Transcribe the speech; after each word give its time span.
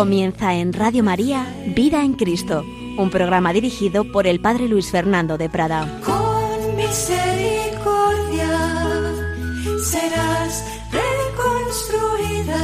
Comienza 0.00 0.54
en 0.54 0.72
Radio 0.72 1.02
María 1.04 1.46
Vida 1.76 2.02
en 2.02 2.14
Cristo, 2.14 2.64
un 2.96 3.10
programa 3.10 3.52
dirigido 3.52 4.10
por 4.10 4.26
el 4.26 4.40
Padre 4.40 4.66
Luis 4.66 4.90
Fernando 4.90 5.36
de 5.36 5.50
Prada. 5.50 6.00
Con 6.02 6.74
misericordia 6.74 8.48
serás 9.84 10.64
reconstruida 10.90 12.56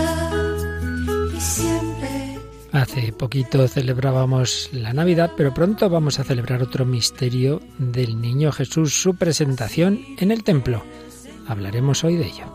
y 1.37 1.39
siempre. 1.39 2.39
Hace 2.73 3.13
poquito 3.13 3.69
celebrábamos 3.69 4.71
la 4.73 4.95
Navidad, 4.95 5.33
pero 5.37 5.53
pronto 5.53 5.91
vamos 5.91 6.19
a 6.19 6.25
celebrar 6.25 6.63
otro 6.63 6.87
misterio 6.87 7.61
del 7.77 8.19
Niño 8.19 8.51
Jesús, 8.51 8.95
su 8.95 9.15
presentación 9.15 10.01
en 10.17 10.31
el 10.31 10.43
templo. 10.43 10.83
Hablaremos 11.47 12.03
hoy 12.03 12.17
de 12.17 12.29
ello. 12.29 12.47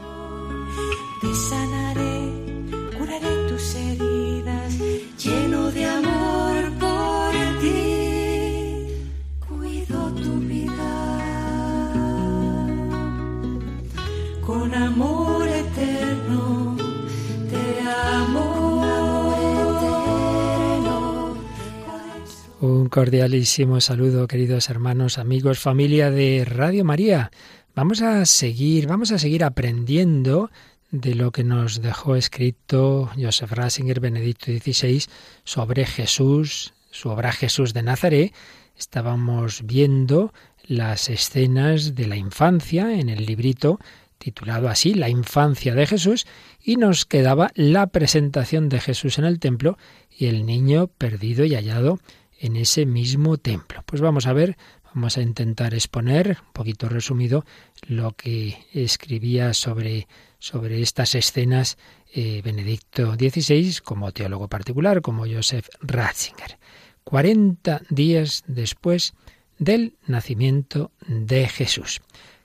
Un 22.62 22.90
cordialísimo 22.90 23.82
saludo, 23.82 24.28
queridos 24.28 24.70
hermanos, 24.70 25.18
amigos, 25.18 25.58
familia 25.58 26.12
de 26.12 26.46
Radio 26.46 26.86
María. 26.86 27.32
Vamos 27.74 28.04
a 28.04 28.24
seguir, 28.28 28.86
vamos 28.86 29.12
a 29.12 29.18
seguir 29.18 29.44
aprendiendo 29.44 30.52
de 30.92 31.16
lo 31.16 31.32
que 31.32 31.44
nos 31.44 31.82
dejó 31.82 32.16
escrito 32.16 33.10
Joseph 33.20 33.52
Ratzinger, 33.52 34.00
Benedicto 34.00 34.52
XVI, 34.52 35.06
sobre 35.44 35.88
Jesús, 35.88 36.76
su 36.92 37.10
obra 37.10 37.32
Jesús 37.32 37.74
de 37.74 37.82
Nazaret. 37.82 38.32
Estábamos 38.78 39.66
viendo 39.66 40.32
las 40.64 41.10
escenas 41.10 41.96
de 41.96 42.06
la 42.06 42.16
infancia 42.16 42.94
en 42.94 43.10
el 43.10 43.26
librito 43.26 43.80
titulado 44.20 44.70
así, 44.70 44.94
La 44.94 45.10
infancia 45.10 45.74
de 45.74 45.88
Jesús, 45.88 46.28
y 46.64 46.76
nos 46.76 47.08
quedaba 47.08 47.50
la 47.56 47.88
presentación 47.88 48.70
de 48.70 48.80
Jesús 48.80 49.18
en 49.18 49.26
el 49.26 49.40
templo 49.40 49.80
y 50.16 50.28
el 50.28 50.46
niño 50.46 50.86
perdido 50.86 51.44
y 51.44 51.56
hallado 51.56 51.98
en 52.42 52.56
ese 52.56 52.86
mismo 52.86 53.38
templo. 53.38 53.84
Pues 53.86 54.02
vamos 54.02 54.26
a 54.26 54.34
ver, 54.34 54.58
vamos 54.94 55.18
a 55.18 55.22
intentar 55.22 55.74
exponer, 55.76 56.40
un 56.48 56.54
poquito 56.54 56.90
resumido, 56.90 57.46
lo 57.88 58.14
que 58.14 58.66
escribía 58.74 59.54
sobre, 59.54 60.08
sobre 60.40 60.82
estas 60.82 61.14
escenas 61.14 61.78
eh, 62.14 62.42
Benedicto 62.44 63.14
XVI 63.14 63.78
como 63.84 64.12
teólogo 64.12 64.48
particular, 64.48 65.02
como 65.02 65.26
Joseph 65.28 65.68
Ratzinger. 65.82 66.58
40 67.04 67.84
días 67.90 68.44
después 68.48 69.14
del 69.60 69.94
nacimiento 70.08 70.92
de 71.08 71.48
Jesús. 71.48 72.02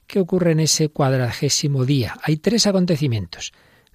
¿Qué 0.06 0.20
ocurre 0.20 0.52
en 0.52 0.60
ese 0.60 0.90
cuadragésimo 0.90 1.86
día? 1.86 2.18
Hay 2.22 2.36
tres 2.36 2.66
acontecimientos. 2.66 3.52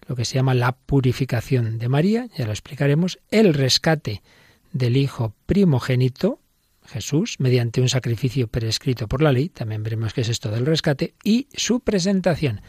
Lo 0.07 0.15
que 0.15 0.25
se 0.25 0.35
llama 0.35 0.55
la 0.55 0.71
purificación 0.71 1.77
de 1.77 1.89
María, 1.89 2.27
ya 2.35 2.45
lo 2.45 2.51
explicaremos, 2.51 3.19
el 3.29 3.53
rescate 3.53 4.23
del 4.71 4.97
Hijo 4.97 5.33
primogénito, 5.45 6.39
Jesús, 6.85 7.35
mediante 7.39 7.81
un 7.81 7.89
sacrificio 7.89 8.47
prescrito 8.47 9.07
por 9.07 9.21
la 9.21 9.31
ley, 9.31 9.49
también 9.49 9.83
veremos 9.83 10.13
qué 10.13 10.21
es 10.21 10.29
esto 10.29 10.51
del 10.51 10.65
rescate, 10.65 11.13
y 11.23 11.47
su 11.53 11.79
presentación, 11.79 12.61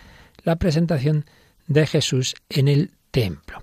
la 0.45 0.57
presentación 0.57 1.25
de 1.67 1.87
Jesús 1.87 2.35
en 2.49 2.69
el 2.69 2.93
templo. 3.11 3.63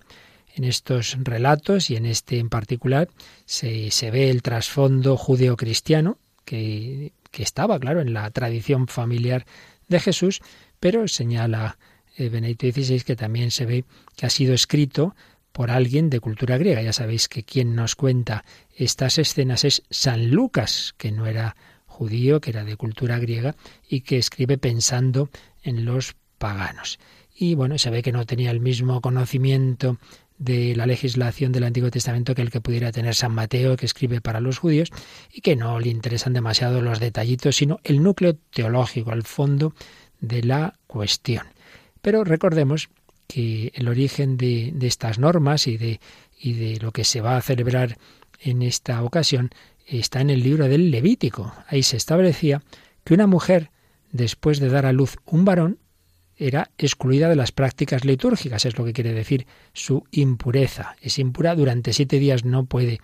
En 0.56 0.64
estos 0.64 1.18
relatos 1.20 1.90
y 1.90 1.96
en 1.96 2.06
este 2.06 2.40
en 2.40 2.50
particular 2.50 3.10
se, 3.46 3.92
se 3.92 4.12
ve 4.12 4.30
el 4.30 4.42
trasfondo 4.42 5.16
judeocristiano 5.16 6.18
que, 6.44 7.14
que 7.32 7.44
estaba, 7.44 7.80
claro, 7.80 8.02
en 8.02 8.14
la 8.14 8.30
tradición 8.32 8.88
familiar 8.88 9.46
de 9.88 10.00
Jesús, 10.00 10.42
pero 10.80 11.08
señala 11.08 11.78
eh, 12.18 12.30
Benedicto 12.30 12.68
XVI 12.68 13.02
que 13.02 13.16
también 13.16 13.52
se 13.52 13.66
ve 13.66 13.86
que 14.16 14.26
ha 14.26 14.30
sido 14.30 14.54
escrito 14.54 15.16
por 15.60 15.72
alguien 15.72 16.10
de 16.10 16.22
cultura 16.22 16.58
griega. 16.58 16.82
Ya 16.82 16.94
sabéis 16.94 17.28
que 17.28 17.44
quien 17.44 17.76
nos 17.76 17.98
cuenta 17.98 18.46
estas 18.78 19.18
escenas 19.18 19.66
es 19.66 19.84
San 19.90 20.32
Lucas, 20.32 20.96
que 20.98 21.12
no 21.12 21.26
era 21.26 21.58
judío, 21.86 22.40
que 22.40 22.52
era 22.52 22.64
de 22.64 22.78
cultura 22.78 23.20
griega 23.20 23.58
y 23.90 24.00
que 24.00 24.18
escribe 24.18 24.58
pensando 24.58 25.30
en 25.62 25.84
los 25.84 26.16
paganos. 26.38 26.98
Y 27.36 27.56
bueno, 27.56 27.78
se 27.78 27.90
ve 27.90 28.02
que 28.02 28.14
no 28.14 28.26
tenía 28.26 28.52
el 28.52 28.62
mismo 28.62 29.02
conocimiento 29.02 29.98
de 30.38 30.78
la 30.78 30.86
legislación 30.86 31.52
del 31.52 31.66
Antiguo 31.66 31.92
Testamento 31.92 32.36
que 32.36 32.42
el 32.42 32.52
que 32.52 32.62
pudiera 32.62 32.94
tener 32.94 33.14
San 33.14 33.34
Mateo, 33.34 33.76
que 33.76 33.86
escribe 33.86 34.22
para 34.22 34.40
los 34.40 34.60
judíos, 34.60 34.92
y 35.30 35.42
que 35.42 35.58
no 35.58 35.78
le 35.82 35.90
interesan 35.90 36.32
demasiado 36.32 36.82
los 36.82 37.02
detallitos, 37.02 37.58
sino 37.58 37.82
el 37.84 38.02
núcleo 38.02 38.38
teológico, 38.52 39.12
el 39.12 39.24
fondo 39.24 39.74
de 40.22 40.42
la 40.42 40.80
cuestión. 40.88 41.48
Pero 42.02 42.24
recordemos 42.24 42.88
que 43.30 43.72
el 43.76 43.88
origen 43.88 44.38
de, 44.38 44.74
estas 44.82 45.20
normas 45.20 45.68
y 45.68 45.78
de, 45.78 46.00
y 46.38 46.54
de 46.54 46.80
lo 46.80 46.92
que 46.92 47.04
se 47.04 47.22
va 47.22 47.38
a 47.38 47.42
celebrar 47.42 47.98
en 48.42 48.64
esta 48.64 49.04
ocasión 49.04 49.52
está 49.86 50.20
en 50.20 50.32
el 50.32 50.42
libro 50.42 50.68
del 50.68 50.90
Levítico. 50.90 51.54
Ahí 51.68 51.84
se 51.84 51.96
establecía 51.96 52.64
que 53.04 53.14
una 53.14 53.28
mujer, 53.28 53.70
después 54.12 54.60
de 54.60 54.70
dar 54.70 54.88
a 54.88 54.94
luz 54.94 55.16
un 55.26 55.46
varón, 55.46 55.78
era 56.38 56.72
excluida 56.80 57.30
de 57.30 57.36
las 57.36 57.52
prácticas 57.52 58.04
litúrgicas, 58.04 58.66
es 58.66 58.76
lo 58.78 58.84
que 58.84 58.94
quiere 58.94 59.14
decir 59.14 59.46
su 59.74 60.06
impureza. 60.10 60.96
Es 61.00 61.20
impura 61.20 61.54
durante 61.54 61.94
siete 61.94 62.18
días, 62.18 62.46
no 62.46 62.66
puede 62.66 63.00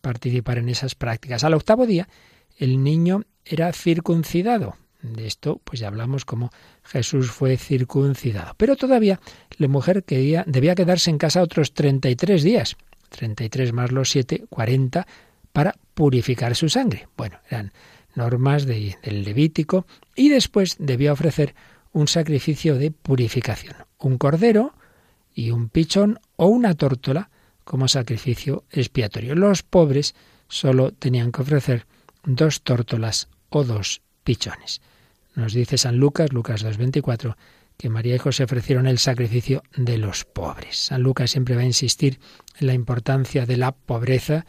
participar 0.00 0.58
en 0.58 0.70
esas 0.70 0.96
prácticas. 0.96 1.44
Al 1.44 1.54
octavo 1.54 1.86
día, 1.86 2.08
el 2.56 2.82
niño 2.82 3.22
era 3.44 3.72
circuncidado. 3.72 4.76
De 5.02 5.26
esto, 5.26 5.60
pues 5.64 5.80
ya 5.80 5.88
hablamos 5.88 6.24
como 6.24 6.50
Jesús 6.82 7.30
fue 7.30 7.56
circuncidado. 7.56 8.54
Pero 8.56 8.76
todavía 8.76 9.20
la 9.56 9.68
mujer 9.68 10.04
debía 10.04 10.74
quedarse 10.74 11.10
en 11.10 11.18
casa 11.18 11.42
otros 11.42 11.72
33 11.72 12.42
días. 12.42 12.76
33 13.10 13.72
más 13.72 13.92
los 13.92 14.10
7, 14.10 14.46
40, 14.48 15.06
para 15.52 15.74
purificar 15.94 16.54
su 16.54 16.68
sangre. 16.68 17.08
Bueno, 17.16 17.38
eran 17.48 17.72
normas 18.14 18.66
de, 18.66 18.96
del 19.02 19.22
Levítico 19.22 19.86
y 20.14 20.28
después 20.28 20.76
debía 20.78 21.12
ofrecer 21.12 21.54
un 21.92 22.08
sacrificio 22.08 22.76
de 22.76 22.90
purificación, 22.90 23.76
un 23.98 24.18
cordero 24.18 24.74
y 25.34 25.50
un 25.50 25.68
pichón 25.68 26.20
o 26.36 26.46
una 26.46 26.74
tórtola 26.74 27.30
como 27.64 27.88
sacrificio 27.88 28.64
expiatorio. 28.70 29.34
Los 29.34 29.62
pobres 29.62 30.14
solo 30.48 30.92
tenían 30.92 31.32
que 31.32 31.42
ofrecer 31.42 31.86
dos 32.24 32.62
tórtolas 32.62 33.28
o 33.48 33.64
dos 33.64 34.02
pichones. 34.24 34.80
Nos 35.38 35.52
dice 35.52 35.78
San 35.78 35.98
Lucas, 35.98 36.32
Lucas 36.32 36.64
2.24, 36.64 37.36
que 37.76 37.88
María 37.88 38.16
y 38.16 38.18
José 38.18 38.42
ofrecieron 38.42 38.88
el 38.88 38.98
sacrificio 38.98 39.62
de 39.76 39.96
los 39.96 40.24
pobres. 40.24 40.86
San 40.86 41.04
Lucas 41.04 41.30
siempre 41.30 41.54
va 41.54 41.60
a 41.62 41.64
insistir 41.64 42.18
en 42.58 42.66
la 42.66 42.74
importancia 42.74 43.46
de 43.46 43.56
la 43.56 43.70
pobreza, 43.70 44.46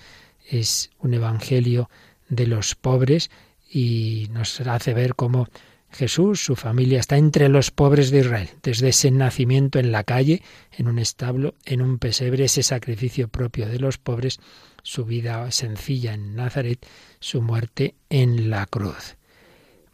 es 0.50 0.90
un 0.98 1.14
evangelio 1.14 1.92
de 2.28 2.48
los 2.48 2.74
pobres 2.74 3.30
y 3.70 4.30
nos 4.32 4.59
hace 4.62 4.96
ver 4.96 5.14
cómo 5.14 5.47
Jesús, 5.91 6.44
su 6.44 6.56
familia, 6.56 7.00
está 7.00 7.18
entre 7.18 7.50
los 7.50 7.70
pobres 7.70 8.09
de 8.09 8.22
Israel, 8.22 8.50
desde 8.64 8.90
ese 8.90 9.12
nacimiento 9.12 9.78
en 9.78 9.92
la 9.92 10.03
calle, 10.03 10.42
en 10.76 10.88
un 10.88 10.97
establo, 10.97 11.53
en 11.66 11.84
un 11.84 12.00
pesebre, 12.00 12.46
ese 12.46 12.64
sacrificio 12.64 13.28
propio 13.28 13.68
de 13.68 13.78
los 13.78 14.00
pobres, 14.00 14.40
su 14.82 15.06
vida 15.06 15.52
sencilla 15.52 16.16
en 16.16 16.35
Nazaret, 16.35 16.84
su 17.20 17.44
muerte 17.44 17.94
en 18.09 18.50
la 18.50 18.66
cruz. 18.66 19.19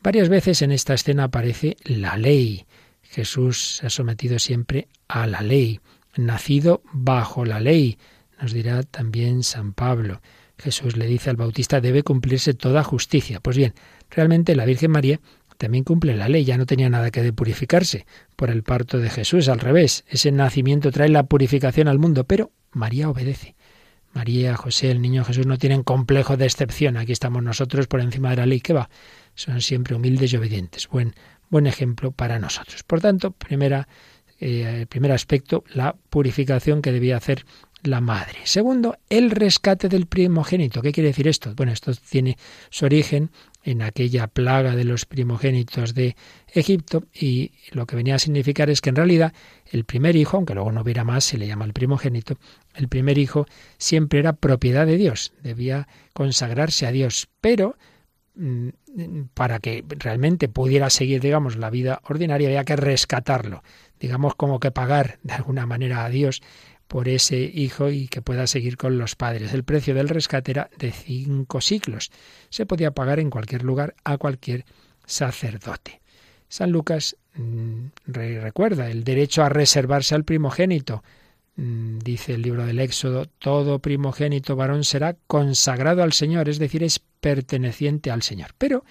Varias 0.06 0.30
veces 0.30 0.62
en 0.62 0.72
esta 0.72 0.94
escena 0.94 1.24
aparece 1.24 1.78
la 1.84 2.16
ley. 2.16 2.68
Jesús 3.02 3.78
se 3.78 3.88
ha 3.88 3.90
sometido 3.90 4.38
siempre 4.38 4.88
a 5.08 5.26
la 5.26 5.42
ley, 5.42 5.80
nacido 6.16 6.84
bajo 6.94 7.44
la 7.44 7.60
ley, 7.60 7.98
nos 8.40 8.54
dirá 8.54 8.84
también 8.84 9.42
San 9.42 9.74
Pablo. 9.74 10.22
Jesús 10.60 10.96
le 10.96 11.08
dice 11.08 11.32
al 11.32 11.38
Bautista 11.38 11.82
debe 11.82 12.04
cumplirse 12.04 12.54
toda 12.54 12.84
justicia. 12.84 13.40
Pues 13.40 13.58
bien, 13.58 13.74
realmente 14.12 14.56
la 14.56 14.66
Virgen 14.66 14.92
María 14.92 15.20
también 15.58 15.84
cumple 15.84 16.16
la 16.16 16.30
ley, 16.30 16.46
ya 16.46 16.60
no 16.60 16.68
tenía 16.68 16.88
nada 16.92 17.10
que 17.10 17.24
de 17.24 17.34
purificarse 17.34 18.06
por 18.36 18.52
el 18.52 18.62
parto 18.62 19.00
de 19.00 19.10
Jesús, 19.10 19.50
al 19.50 19.60
revés, 19.60 20.06
ese 20.08 20.32
nacimiento 20.32 20.92
trae 20.92 21.10
la 21.10 21.24
purificación 21.24 21.88
al 21.88 21.98
mundo, 21.98 22.26
pero 22.26 22.52
María 22.74 23.10
obedece. 23.10 23.56
María, 24.14 24.56
José, 24.56 24.92
el 24.92 25.02
niño 25.02 25.26
Jesús 25.26 25.48
no 25.48 25.58
tienen 25.58 25.84
complejo 25.84 26.38
de 26.38 26.46
excepción, 26.46 26.96
aquí 26.96 27.12
estamos 27.12 27.44
nosotros 27.44 27.88
por 27.88 28.00
encima 28.02 28.30
de 28.30 28.36
la 28.38 28.46
ley, 28.46 28.62
¿qué 28.62 28.72
va? 28.72 28.90
Son 29.36 29.62
siempre 29.62 29.96
humildes 29.96 30.34
y 30.34 30.38
obedientes. 30.38 30.88
Buen, 30.88 31.14
buen 31.50 31.68
ejemplo 31.68 32.12
para 32.12 32.40
nosotros. 32.40 32.84
Por 32.84 33.02
tanto, 33.02 33.32
primera, 33.32 33.88
eh, 34.40 34.86
primer 34.90 35.12
aspecto, 35.12 35.64
la 35.74 35.96
purificación 36.10 36.82
que 36.82 36.92
debía 36.92 37.18
hacer 37.18 37.46
la 37.84 38.02
madre. 38.02 38.40
Segundo, 38.46 38.98
el 39.10 39.32
rescate 39.32 39.90
del 39.90 40.08
primogénito. 40.08 40.82
¿Qué 40.82 40.92
quiere 40.92 41.10
decir 41.10 41.28
esto? 41.28 41.54
Bueno, 41.56 41.72
esto 41.72 41.92
tiene 42.10 42.38
su 42.70 42.86
origen 42.86 43.30
en 43.64 43.82
aquella 43.82 44.28
plaga 44.28 44.76
de 44.76 44.84
los 44.84 45.06
primogénitos 45.06 45.94
de 45.94 46.16
Egipto 46.48 47.04
y 47.14 47.52
lo 47.72 47.86
que 47.86 47.96
venía 47.96 48.16
a 48.16 48.20
significar 48.20 48.70
es 48.70 48.80
que 48.80 48.90
en 48.90 48.96
realidad 48.96 49.34
el 49.66 49.86
primer 49.86 50.16
hijo, 50.16 50.38
aunque 50.38 50.54
luego 50.54 50.72
no 50.72 50.82
hubiera 50.82 51.04
más, 51.04 51.24
se 51.24 51.38
le 51.38 51.48
llama 51.48 51.66
el 51.66 51.74
primogénito, 51.74 52.38
el 52.76 52.88
primer 52.88 53.18
hijo 53.18 53.48
siempre 53.78 54.20
era 54.20 54.34
propiedad 54.34 54.86
de 54.86 54.98
Dios, 54.98 55.34
debía 55.42 55.88
consagrarse 56.14 56.86
a 56.86 56.92
Dios, 56.92 57.28
pero 57.42 57.76
para 59.34 59.60
que 59.60 59.84
realmente 59.88 60.50
pudiera 60.50 60.90
seguir, 60.90 61.22
digamos, 61.22 61.56
la 61.56 61.70
vida 61.70 62.02
ordinaria 62.04 62.50
había 62.50 62.66
que 62.66 62.76
rescatarlo, 62.76 63.64
digamos 64.00 64.36
como 64.36 64.60
que 64.60 64.72
pagar 64.72 65.20
de 65.24 65.34
alguna 65.34 65.66
manera 65.66 66.06
a 66.06 66.10
Dios 66.10 66.42
por 66.88 67.10
ese 67.10 67.38
hijo 67.38 67.90
y 67.90 68.08
que 68.08 68.22
pueda 68.22 68.48
seguir 68.48 68.78
con 68.78 68.98
los 68.98 69.16
padres. 69.16 69.54
El 69.54 69.64
precio 69.64 69.96
del 69.96 70.10
rescate 70.10 70.52
era 70.52 70.70
de 70.78 70.92
cinco 70.92 71.62
siglos. 71.62 72.12
Se 72.50 72.66
podía 72.66 72.92
pagar 72.92 73.20
en 73.20 73.30
cualquier 73.30 73.64
lugar 73.64 73.96
a 74.04 74.18
cualquier 74.18 74.66
sacerdote. 75.06 76.02
San 76.48 76.72
Lucas 76.72 77.18
mm, 77.34 77.88
recuerda 78.06 78.90
el 78.90 79.04
derecho 79.04 79.44
a 79.44 79.50
reservarse 79.50 80.16
al 80.16 80.24
primogénito. 80.24 81.04
Mm, 81.58 82.00
dice 82.00 82.34
el 82.34 82.42
libro 82.42 82.66
del 82.66 82.80
Éxodo, 82.80 83.26
todo 83.40 83.80
primogénito 83.80 84.56
varón 84.56 84.84
será 84.84 85.16
consagrado 85.28 86.04
al 86.04 86.14
Señor, 86.14 86.50
es 86.50 86.60
decir, 86.60 86.84
es 86.84 87.00
perteneciente 87.00 88.12
al 88.12 88.24
Señor. 88.24 88.52
Pero 88.58 88.84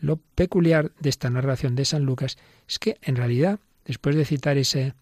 lo 0.00 0.16
peculiar 0.16 0.92
de 1.00 1.08
esta 1.08 1.30
narración 1.30 1.74
de 1.74 1.84
San 1.84 2.04
Lucas 2.04 2.36
es 2.68 2.78
que 2.78 2.98
en 3.02 3.16
realidad, 3.16 3.58
después 3.86 4.16
de 4.16 4.24
citar 4.24 4.58
ese 4.58 4.94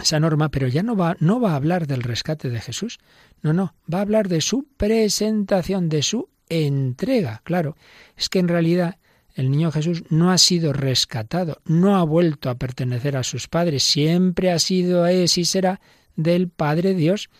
esa 0.00 0.20
norma, 0.20 0.48
pero 0.48 0.68
ya 0.68 0.82
no 0.82 0.96
va, 0.96 1.16
no 1.18 1.40
va 1.40 1.52
a 1.52 1.56
hablar 1.56 1.86
del 1.88 2.02
rescate 2.02 2.50
de 2.50 2.60
Jesús, 2.60 2.98
no, 3.42 3.52
no, 3.52 3.74
va 3.92 3.98
a 3.98 4.02
hablar 4.02 4.28
de 4.28 4.40
su 4.40 4.64
presentación, 4.76 5.88
de 5.88 6.02
su 6.02 6.28
entrega. 6.48 7.40
Claro, 7.44 7.76
es 8.16 8.28
que 8.28 8.38
en 8.38 8.48
realidad 8.48 8.98
el 9.34 9.50
niño 9.50 9.72
Jesús 9.72 10.04
no 10.08 10.30
ha 10.30 10.38
sido 10.38 10.72
rescatado, 10.72 11.60
no 11.64 11.96
ha 11.96 12.04
vuelto 12.04 12.50
a 12.50 12.56
pertenecer 12.56 13.16
a 13.16 13.24
sus 13.24 13.48
padres, 13.48 13.82
siempre 13.82 14.50
ha 14.50 14.58
sido, 14.58 15.06
es 15.06 15.36
y 15.38 15.44
será 15.44 15.80
del 16.18 16.50
Padre 16.50 16.92
Dios. 16.92 17.30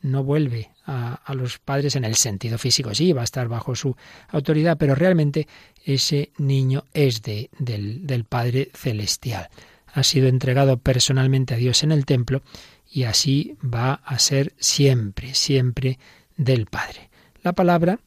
No 0.00 0.24
vuelve 0.24 0.70
a, 0.84 1.20
los 1.34 1.60
padres 1.60 1.94
en 1.94 2.04
el 2.04 2.16
sentido 2.16 2.58
físico, 2.58 2.92
sí, 2.92 3.12
va 3.12 3.20
a 3.20 3.24
estar 3.24 3.46
bajo 3.46 3.76
su 3.76 3.94
autoridad, 4.30 4.76
pero 4.76 4.96
realmente 4.96 5.46
ese 5.84 6.32
niño 6.38 6.82
es 6.92 7.22
de, 7.22 7.50
del, 7.60 8.04
del 8.04 8.24
Padre 8.24 8.72
Celestial 8.74 9.48
ha 9.92 10.02
sido 10.02 10.28
entregado 10.28 10.78
personalmente 10.78 11.54
a 11.54 11.58
Dios 11.58 11.82
en 11.82 11.92
el 11.92 12.06
templo 12.06 12.42
y 12.90 13.04
así 13.04 13.56
va 13.62 13.94
a 14.04 14.18
ser 14.18 14.54
siempre, 14.58 15.34
siempre 15.34 15.98
del 16.36 16.66
Padre. 16.66 17.10
La 17.42 17.52
palabra 17.52 18.00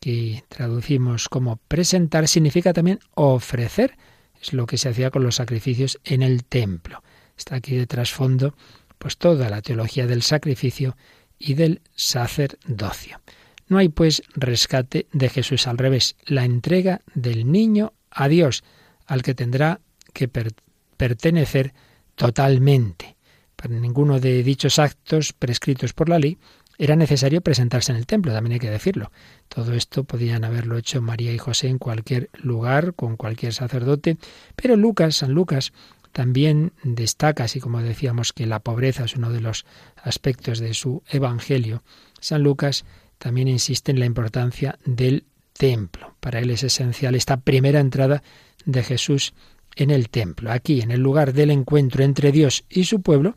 que 0.00 0.44
traducimos 0.48 1.28
como 1.28 1.56
presentar 1.68 2.26
significa 2.28 2.72
también 2.72 3.00
ofrecer, 3.14 3.96
es 4.40 4.52
lo 4.52 4.66
que 4.66 4.78
se 4.78 4.88
hacía 4.88 5.10
con 5.10 5.22
los 5.22 5.36
sacrificios 5.36 6.00
en 6.04 6.22
el 6.22 6.44
templo. 6.44 7.02
Está 7.36 7.56
aquí 7.56 7.76
de 7.76 7.86
trasfondo 7.86 8.54
pues 9.02 9.16
toda 9.16 9.50
la 9.50 9.62
teología 9.62 10.06
del 10.06 10.22
sacrificio 10.22 10.96
y 11.36 11.54
del 11.54 11.82
sacerdocio. 11.96 13.20
No 13.66 13.78
hay 13.78 13.88
pues 13.88 14.22
rescate 14.36 15.08
de 15.12 15.28
Jesús 15.28 15.66
al 15.66 15.76
revés, 15.76 16.14
la 16.24 16.44
entrega 16.44 17.00
del 17.12 17.50
niño 17.50 17.94
a 18.12 18.28
Dios, 18.28 18.62
al 19.06 19.24
que 19.24 19.34
tendrá 19.34 19.80
que 20.12 20.28
pertenecer 20.28 21.74
totalmente. 22.14 23.16
Para 23.56 23.74
ninguno 23.74 24.20
de 24.20 24.44
dichos 24.44 24.78
actos 24.78 25.32
prescritos 25.32 25.94
por 25.94 26.08
la 26.08 26.20
ley 26.20 26.38
era 26.78 26.94
necesario 26.94 27.40
presentarse 27.40 27.90
en 27.90 27.98
el 27.98 28.06
templo, 28.06 28.32
también 28.32 28.52
hay 28.52 28.60
que 28.60 28.70
decirlo. 28.70 29.10
Todo 29.48 29.74
esto 29.74 30.04
podían 30.04 30.44
haberlo 30.44 30.78
hecho 30.78 31.02
María 31.02 31.32
y 31.32 31.38
José 31.38 31.66
en 31.66 31.78
cualquier 31.78 32.30
lugar, 32.34 32.94
con 32.94 33.16
cualquier 33.16 33.52
sacerdote, 33.52 34.16
pero 34.54 34.76
Lucas, 34.76 35.16
San 35.16 35.32
Lucas, 35.32 35.72
también 36.12 36.72
destaca, 36.82 37.44
así 37.44 37.60
como 37.60 37.82
decíamos 37.82 38.32
que 38.32 38.46
la 38.46 38.60
pobreza 38.60 39.04
es 39.04 39.16
uno 39.16 39.30
de 39.30 39.40
los 39.40 39.64
aspectos 40.02 40.58
de 40.58 40.74
su 40.74 41.02
evangelio, 41.08 41.82
San 42.20 42.42
Lucas 42.42 42.84
también 43.18 43.48
insiste 43.48 43.92
en 43.92 44.00
la 44.00 44.06
importancia 44.06 44.78
del 44.84 45.24
templo. 45.52 46.14
Para 46.20 46.40
él 46.40 46.50
es 46.50 46.62
esencial 46.62 47.14
esta 47.14 47.38
primera 47.38 47.80
entrada 47.80 48.22
de 48.64 48.82
Jesús 48.82 49.32
en 49.76 49.90
el 49.90 50.10
templo, 50.10 50.50
aquí, 50.50 50.80
en 50.80 50.90
el 50.90 51.00
lugar 51.00 51.32
del 51.32 51.50
encuentro 51.50 52.04
entre 52.04 52.32
Dios 52.32 52.64
y 52.68 52.84
su 52.84 53.00
pueblo, 53.00 53.34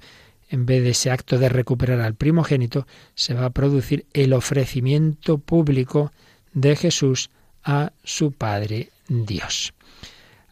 en 0.50 0.66
vez 0.66 0.84
de 0.84 0.90
ese 0.90 1.12
acto 1.12 1.38
de 1.38 1.50
recuperar 1.50 2.02
al 2.02 2.16
primogénito, 2.16 2.88
se 3.16 3.34
va 3.34 3.46
a 3.46 3.50
producir 3.52 4.06
el 4.14 4.34
ofrecimiento 4.34 5.38
público 5.38 6.12
de 6.54 6.76
Jesús 6.76 7.30
a 7.64 7.94
su 8.04 8.32
Padre 8.32 8.90
Dios. 9.08 9.75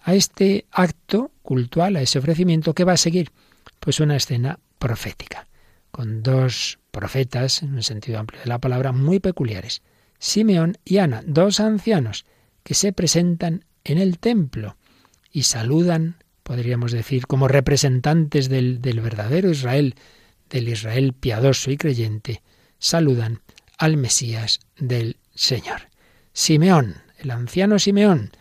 A 0.05 0.15
este 0.15 0.65
acto 0.71 1.31
cultual, 1.41 1.95
a 1.95 2.01
ese 2.01 2.19
ofrecimiento, 2.19 2.73
¿qué 2.73 2.83
va 2.83 2.93
a 2.93 2.97
seguir? 2.97 3.31
Pues 3.79 4.01
una 4.01 4.17
escena 4.17 4.59
profética, 4.77 5.47
con 5.91 6.21
dos 6.23 6.79
profetas, 6.91 7.63
en 7.63 7.73
un 7.75 7.83
sentido 7.83 8.19
amplio 8.19 8.41
de 8.41 8.49
la 8.49 8.59
palabra, 8.59 8.91
muy 8.91 9.19
peculiares, 9.19 9.81
Simeón 10.19 10.77
y 10.83 10.97
Ana, 10.97 11.23
dos 11.25 11.61
ancianos, 11.61 12.25
que 12.63 12.73
se 12.73 12.91
presentan 12.91 13.63
en 13.85 13.97
el 13.97 14.19
templo 14.19 14.75
y 15.31 15.43
saludan, 15.43 16.17
podríamos 16.43 16.91
decir, 16.91 17.25
como 17.25 17.47
representantes 17.47 18.49
del, 18.49 18.81
del 18.81 18.99
verdadero 18.99 19.49
Israel, 19.49 19.95
del 20.49 20.67
Israel 20.67 21.13
piadoso 21.13 21.71
y 21.71 21.77
creyente, 21.77 22.41
saludan 22.77 23.41
al 23.77 23.95
Mesías 23.95 24.59
del 24.77 25.17
Señor. 25.33 25.89
Simeón, 26.33 26.97
el 27.17 27.31
anciano 27.31 27.79
Simeón, 27.79 28.31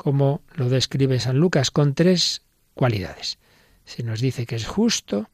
como 0.00 0.40
lo 0.54 0.70
describe 0.70 1.20
San 1.20 1.36
Lucas, 1.36 1.70
con 1.70 1.92
tres 1.92 2.40
cualidades. 2.72 3.38
Se 3.84 4.02
nos 4.02 4.22
dice 4.22 4.46
que 4.46 4.56
es 4.56 4.66
justo, 4.66 5.28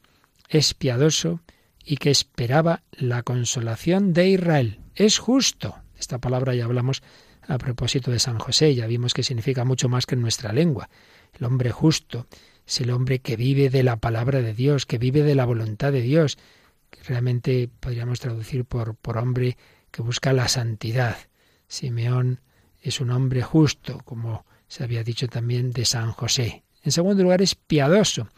es 0.49 0.75
piadoso 0.75 1.41
y 1.85 1.99
que 1.99 2.11
esperaba 2.11 2.83
la 2.91 3.23
consolación 3.23 4.13
de 4.13 4.27
Israel. 4.27 4.81
Es 4.97 5.19
justo. 5.19 5.77
Esta 5.97 6.19
palabra 6.19 6.53
ya 6.57 6.65
hablamos 6.65 7.05
a 7.47 7.59
propósito 7.59 8.11
de 8.11 8.19
San 8.19 8.41
José, 8.41 8.75
ya 8.75 8.89
vimos 8.89 9.15
que 9.15 9.23
significa 9.23 9.65
mucho 9.65 9.89
más 9.89 10.05
que 10.05 10.17
en 10.17 10.23
nuestra 10.23 10.53
lengua. 10.53 10.91
El 11.39 11.47
hombre 11.47 11.71
justo 11.71 12.27
es 12.67 12.81
el 12.81 12.91
hombre 12.91 13.21
que 13.21 13.37
vive 13.37 13.71
de 13.71 13.85
la 13.85 13.99
palabra 13.99 14.43
de 14.43 14.53
Dios, 14.53 14.85
que 14.85 14.99
vive 14.99 15.23
de 15.23 15.37
la 15.37 15.45
voluntad 15.45 15.93
de 15.93 16.01
Dios, 16.01 16.39
que 16.91 17.05
realmente 17.05 17.71
podríamos 17.79 18.19
traducir 18.19 18.65
por, 18.65 18.97
por 18.97 19.17
hombre 19.17 19.57
que 19.93 20.03
busca 20.03 20.33
la 20.33 20.49
santidad. 20.49 21.17
Simeón 21.69 22.41
es 22.83 23.01
un 23.01 23.13
hombre 23.13 23.43
justo, 23.43 24.01
como 24.05 24.45
se 24.69 24.85
había 24.85 25.05
dicho 25.05 25.29
también 25.29 25.73
de 25.73 25.85
San 25.85 26.13
José. 26.13 26.63
En 26.83 26.93
segundo 26.93 27.23
lugar, 27.23 27.43
es 27.43 27.55
piadoso, 27.55 28.29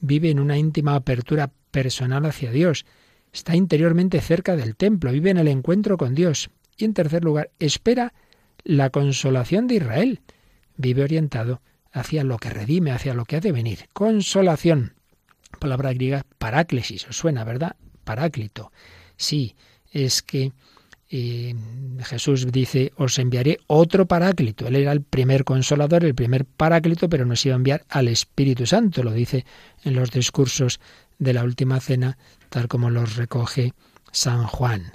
vive 0.00 0.30
en 0.30 0.40
una 0.40 0.58
íntima 0.58 0.94
apertura 0.94 1.50
personal 1.70 2.26
hacia 2.26 2.50
Dios, 2.50 2.84
está 3.32 3.56
interiormente 3.56 4.20
cerca 4.20 4.56
del 4.56 4.76
templo, 4.76 5.12
vive 5.12 5.30
en 5.30 5.38
el 5.38 5.48
encuentro 5.48 5.96
con 5.96 6.14
Dios. 6.14 6.50
Y 6.76 6.84
en 6.84 6.94
tercer 6.94 7.24
lugar, 7.24 7.50
espera 7.58 8.12
la 8.64 8.90
consolación 8.90 9.66
de 9.66 9.76
Israel. 9.76 10.20
Vive 10.76 11.02
orientado 11.02 11.60
hacia 11.92 12.24
lo 12.24 12.38
que 12.38 12.50
redime, 12.50 12.92
hacia 12.92 13.14
lo 13.14 13.24
que 13.24 13.36
ha 13.36 13.40
de 13.40 13.52
venir. 13.52 13.88
Consolación. 13.92 14.94
Palabra 15.58 15.92
griega 15.92 16.24
paráclesis, 16.38 17.06
os 17.08 17.16
suena, 17.16 17.44
¿verdad? 17.44 17.76
Paráclito. 18.04 18.72
Sí, 19.16 19.54
es 19.92 20.22
que 20.22 20.52
eh, 21.14 21.54
Jesús 22.04 22.50
dice, 22.50 22.90
os 22.96 23.18
enviaré 23.18 23.58
otro 23.66 24.06
paráclito. 24.06 24.66
Él 24.66 24.76
era 24.76 24.92
el 24.92 25.02
primer 25.02 25.44
consolador, 25.44 26.06
el 26.06 26.14
primer 26.14 26.46
paráclito, 26.46 27.10
pero 27.10 27.26
nos 27.26 27.44
iba 27.44 27.54
a 27.54 27.56
enviar 27.56 27.84
al 27.90 28.08
Espíritu 28.08 28.64
Santo. 28.64 29.02
Lo 29.02 29.12
dice 29.12 29.44
en 29.84 29.94
los 29.94 30.10
discursos 30.10 30.80
de 31.18 31.34
la 31.34 31.44
última 31.44 31.80
cena, 31.80 32.16
tal 32.48 32.66
como 32.66 32.88
los 32.88 33.16
recoge 33.16 33.74
San 34.10 34.44
Juan. 34.44 34.92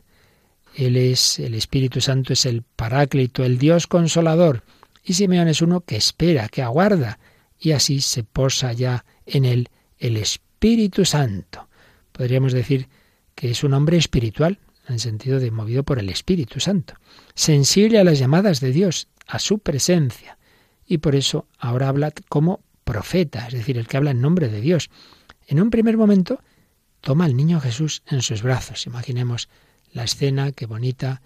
Él 0.73 0.97
es, 0.97 1.37
el 1.37 1.53
Espíritu 1.53 2.01
Santo 2.01 2.33
es 2.33 2.47
el 2.47 2.63
Paráclito, 2.63 3.45
el 3.45 3.59
Dios 3.59 3.85
consolador. 3.85 4.63
Y 5.03 5.13
Simeón 5.13 5.47
es 5.47 5.61
uno 5.61 5.81
que 5.81 5.97
espera, 5.97 6.49
que 6.49 6.63
aguarda, 6.63 7.19
y 7.59 7.73
así 7.73 8.01
se 8.01 8.23
posa 8.23 8.73
ya 8.73 9.05
en 9.27 9.45
él 9.45 9.69
el 9.99 10.17
Espíritu 10.17 11.05
Santo. 11.05 11.67
Podríamos 12.11 12.53
decir 12.53 12.87
que 13.35 13.51
es 13.51 13.63
un 13.63 13.75
hombre 13.75 13.97
espiritual, 13.97 14.57
en 14.87 14.93
el 14.95 14.99
sentido 14.99 15.39
de 15.39 15.51
movido 15.51 15.83
por 15.83 15.99
el 15.99 16.09
Espíritu 16.09 16.59
Santo, 16.59 16.95
sensible 17.35 17.99
a 17.99 18.03
las 18.03 18.19
llamadas 18.19 18.59
de 18.59 18.71
Dios, 18.71 19.07
a 19.27 19.39
su 19.39 19.59
presencia. 19.59 20.37
Y 20.85 20.99
por 20.99 21.15
eso 21.15 21.47
ahora 21.59 21.89
habla 21.89 22.13
como 22.29 22.61
profeta, 22.83 23.47
es 23.47 23.53
decir, 23.53 23.77
el 23.77 23.87
que 23.87 23.97
habla 23.97 24.11
en 24.11 24.21
nombre 24.21 24.47
de 24.47 24.61
Dios. 24.61 24.89
En 25.47 25.61
un 25.61 25.69
primer 25.69 25.97
momento 25.97 26.41
toma 27.01 27.25
al 27.25 27.35
niño 27.35 27.59
Jesús 27.59 28.01
en 28.07 28.21
sus 28.21 28.41
brazos. 28.41 28.85
Imaginemos 28.85 29.49
la 29.91 30.05
escena, 30.05 30.51
qué 30.53 30.65
bonita, 30.65 31.21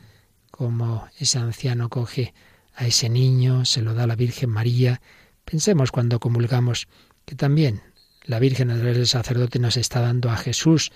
como 0.50 1.08
ese 1.18 1.38
anciano 1.38 1.90
coge 1.90 2.34
a 2.74 2.88
ese 2.88 3.10
niño, 3.10 3.66
se 3.66 3.82
lo 3.82 3.94
da 3.94 4.04
a 4.04 4.08
la 4.08 4.16
Virgen 4.16 4.50
María. 4.50 5.02
Pensemos 5.46 5.92
cuando 5.92 6.20
comulgamos 6.20 6.88
que 7.26 7.36
también 7.36 7.82
la 8.24 8.40
Virgen 8.40 8.72
a 8.72 8.76
través 8.76 8.98
del 8.98 9.08
sacerdote 9.08 9.60
nos 9.60 9.78
está 9.78 10.02
dando 10.02 10.30
a 10.30 10.38
Jesús, 10.38 10.92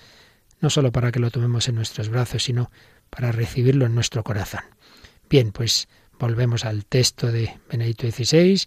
no 0.59 0.69
solo 0.69 0.91
para 0.91 1.11
que 1.11 1.19
lo 1.19 1.31
tomemos 1.31 1.67
en 1.67 1.75
nuestros 1.75 2.09
brazos, 2.09 2.43
sino 2.43 2.71
para 3.09 3.31
recibirlo 3.31 3.85
en 3.85 3.95
nuestro 3.95 4.23
corazón. 4.23 4.61
Bien, 5.29 5.51
pues 5.51 5.87
volvemos 6.19 6.65
al 6.65 6.85
texto 6.85 7.31
de 7.31 7.59
Benedicto 7.69 8.09
XVI, 8.09 8.61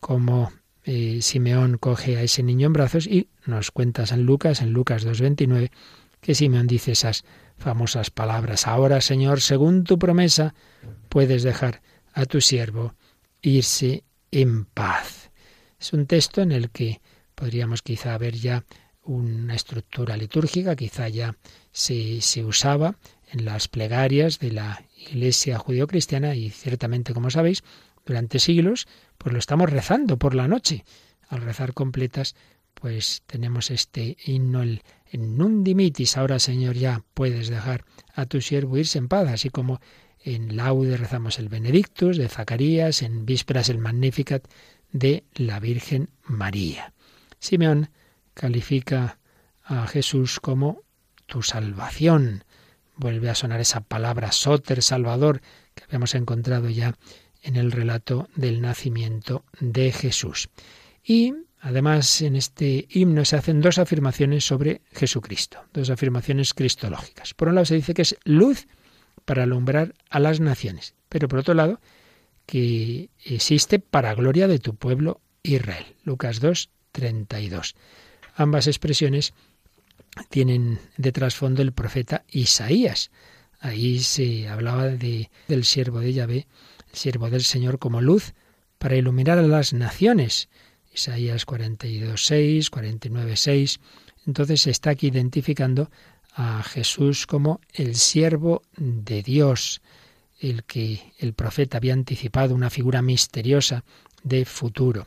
como 0.00 0.52
eh, 0.84 1.20
Simeón 1.22 1.78
coge 1.78 2.16
a 2.16 2.22
ese 2.22 2.42
niño 2.42 2.66
en 2.66 2.72
brazos 2.72 3.06
y 3.06 3.28
nos 3.46 3.70
cuenta 3.70 4.06
San 4.06 4.22
Lucas, 4.22 4.60
en 4.60 4.72
Lucas 4.72 5.06
2.29, 5.06 5.70
que 6.20 6.34
Simeón 6.34 6.66
dice 6.66 6.92
esas 6.92 7.24
famosas 7.56 8.10
palabras. 8.10 8.66
Ahora, 8.66 9.00
Señor, 9.00 9.40
según 9.40 9.84
tu 9.84 9.98
promesa, 9.98 10.54
puedes 11.08 11.42
dejar 11.42 11.82
a 12.12 12.26
tu 12.26 12.40
siervo 12.40 12.94
irse 13.40 14.04
en 14.30 14.64
paz. 14.64 15.30
Es 15.78 15.92
un 15.92 16.06
texto 16.06 16.42
en 16.42 16.52
el 16.52 16.70
que 16.70 17.00
podríamos 17.34 17.82
quizá 17.82 18.16
ver 18.18 18.34
ya 18.34 18.64
una 19.04 19.54
estructura 19.54 20.16
litúrgica, 20.16 20.76
quizá 20.76 21.08
ya 21.08 21.36
se, 21.72 22.20
se 22.20 22.44
usaba 22.44 22.96
en 23.30 23.44
las 23.44 23.68
plegarias 23.68 24.38
de 24.38 24.52
la 24.52 24.84
Iglesia 24.96 25.58
judio-cristiana 25.58 26.34
y 26.34 26.50
ciertamente, 26.50 27.14
como 27.14 27.30
sabéis, 27.30 27.64
durante 28.04 28.38
siglos, 28.38 28.86
pues 29.18 29.32
lo 29.32 29.38
estamos 29.38 29.70
rezando 29.70 30.18
por 30.18 30.34
la 30.34 30.48
noche. 30.48 30.84
Al 31.28 31.42
rezar 31.42 31.72
completas, 31.72 32.34
pues 32.74 33.22
tenemos 33.26 33.70
este 33.70 34.16
himno, 34.24 34.62
el 34.62 34.82
en 35.12 35.36
Nundimitis. 35.36 36.16
Ahora, 36.16 36.38
Señor, 36.38 36.74
ya 36.74 37.04
puedes 37.14 37.48
dejar 37.48 37.84
a 38.14 38.26
tu 38.26 38.40
siervo 38.40 38.78
irse 38.78 38.98
en 38.98 39.08
paz, 39.08 39.28
así 39.28 39.50
como 39.50 39.80
en 40.24 40.56
Laude 40.56 40.96
rezamos 40.96 41.38
el 41.38 41.48
Benedictus 41.48 42.16
de 42.16 42.28
Zacarías, 42.28 43.02
en 43.02 43.26
Vísperas 43.26 43.68
el 43.68 43.78
Magnificat 43.78 44.44
de 44.90 45.24
la 45.34 45.60
Virgen 45.60 46.10
María. 46.24 46.92
Simeón 47.38 47.90
califica 48.34 49.18
a 49.64 49.86
Jesús 49.86 50.40
como 50.40 50.82
tu 51.26 51.42
salvación. 51.42 52.44
Vuelve 52.96 53.30
a 53.30 53.34
sonar 53.34 53.60
esa 53.60 53.80
palabra 53.80 54.32
soter, 54.32 54.82
salvador, 54.82 55.40
que 55.74 55.84
habíamos 55.84 56.14
encontrado 56.14 56.68
ya 56.68 56.94
en 57.42 57.56
el 57.56 57.72
relato 57.72 58.28
del 58.36 58.60
nacimiento 58.60 59.44
de 59.60 59.92
Jesús. 59.92 60.48
Y 61.04 61.34
además 61.60 62.22
en 62.22 62.36
este 62.36 62.86
himno 62.90 63.24
se 63.24 63.36
hacen 63.36 63.60
dos 63.60 63.78
afirmaciones 63.78 64.44
sobre 64.44 64.82
Jesucristo, 64.92 65.64
dos 65.72 65.90
afirmaciones 65.90 66.54
cristológicas. 66.54 67.34
Por 67.34 67.48
un 67.48 67.56
lado 67.56 67.64
se 67.64 67.74
dice 67.74 67.94
que 67.94 68.02
es 68.02 68.16
luz 68.24 68.66
para 69.24 69.44
alumbrar 69.44 69.94
a 70.10 70.20
las 70.20 70.40
naciones, 70.40 70.94
pero 71.08 71.28
por 71.28 71.40
otro 71.40 71.54
lado 71.54 71.80
que 72.46 73.10
existe 73.24 73.78
para 73.78 74.14
gloria 74.14 74.48
de 74.48 74.58
tu 74.58 74.74
pueblo 74.74 75.20
Israel. 75.42 75.96
Lucas 76.04 76.40
2, 76.40 76.70
32. 76.92 77.74
Ambas 78.34 78.66
expresiones 78.66 79.34
tienen 80.28 80.78
de 80.96 81.12
trasfondo 81.12 81.62
el 81.62 81.72
profeta 81.72 82.24
Isaías. 82.28 83.10
Ahí 83.60 84.00
se 84.00 84.48
hablaba 84.48 84.88
de, 84.88 85.30
del 85.48 85.64
siervo 85.64 86.00
de 86.00 86.12
Yahvé, 86.12 86.46
el 86.90 86.98
siervo 86.98 87.30
del 87.30 87.42
Señor 87.42 87.78
como 87.78 88.00
luz 88.00 88.34
para 88.78 88.96
iluminar 88.96 89.38
a 89.38 89.42
las 89.42 89.72
naciones. 89.72 90.48
Isaías 90.92 91.46
42, 91.46 92.24
6, 92.24 92.70
49, 92.70 93.36
6. 93.36 93.80
Entonces 94.26 94.62
se 94.62 94.70
está 94.70 94.90
aquí 94.90 95.08
identificando 95.08 95.90
a 96.34 96.62
Jesús 96.62 97.26
como 97.26 97.60
el 97.72 97.94
siervo 97.94 98.62
de 98.76 99.22
Dios, 99.22 99.82
el 100.40 100.64
que 100.64 101.12
el 101.18 101.34
profeta 101.34 101.76
había 101.76 101.92
anticipado, 101.92 102.54
una 102.54 102.70
figura 102.70 103.02
misteriosa 103.02 103.84
de 104.22 104.44
futuro, 104.44 105.06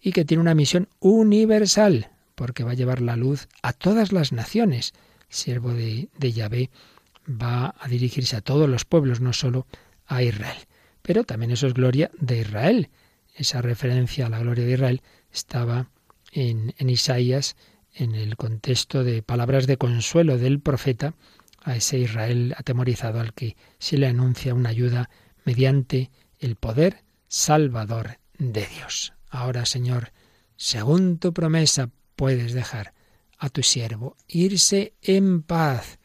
y 0.00 0.12
que 0.12 0.24
tiene 0.24 0.40
una 0.40 0.54
misión 0.54 0.88
universal, 1.00 2.10
porque 2.34 2.64
va 2.64 2.72
a 2.72 2.74
llevar 2.74 3.00
la 3.00 3.16
luz 3.16 3.48
a 3.62 3.72
todas 3.72 4.12
las 4.12 4.32
naciones. 4.32 4.92
Siervo 5.28 5.72
de, 5.72 6.08
de 6.18 6.32
Yahvé 6.32 6.70
va 7.28 7.74
a 7.78 7.88
dirigirse 7.88 8.36
a 8.36 8.40
todos 8.40 8.68
los 8.68 8.84
pueblos, 8.84 9.20
no 9.20 9.32
solo 9.32 9.66
a 10.06 10.22
Israel. 10.22 10.58
Pero 11.02 11.24
también 11.24 11.50
eso 11.50 11.66
es 11.66 11.74
gloria 11.74 12.10
de 12.18 12.40
Israel. 12.40 12.90
Esa 13.34 13.62
referencia 13.62 14.26
a 14.26 14.30
la 14.30 14.38
gloria 14.38 14.64
de 14.64 14.72
Israel 14.72 15.02
estaba 15.32 15.90
en, 16.32 16.74
en 16.78 16.90
Isaías 16.90 17.56
en 17.92 18.14
el 18.14 18.36
contexto 18.36 19.04
de 19.04 19.22
palabras 19.22 19.66
de 19.66 19.76
consuelo 19.76 20.36
del 20.36 20.60
profeta 20.60 21.14
a 21.62 21.76
ese 21.76 21.98
Israel 21.98 22.54
atemorizado 22.56 23.20
al 23.20 23.32
que 23.32 23.56
se 23.78 23.96
le 23.96 24.06
anuncia 24.06 24.54
una 24.54 24.70
ayuda 24.70 25.10
mediante 25.44 26.10
el 26.38 26.56
poder 26.56 27.04
salvador 27.28 28.18
de 28.38 28.66
Dios. 28.66 29.14
Ahora, 29.30 29.64
Señor, 29.64 30.12
según 30.56 31.18
tu 31.18 31.32
promesa, 31.32 31.90
puedes 32.16 32.52
dejar 32.52 32.94
a 33.38 33.48
tu 33.48 33.62
siervo 33.62 34.16
irse 34.28 34.94
en 35.02 35.42
paz. 35.42 35.98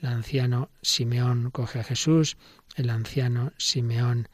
El 0.00 0.08
anciano 0.08 0.70
Simeón 0.82 1.50
coge 1.50 1.80
a 1.80 1.84
Jesús, 1.84 2.36
el 2.76 2.90
anciano 2.90 3.52
Simeón 3.56 4.28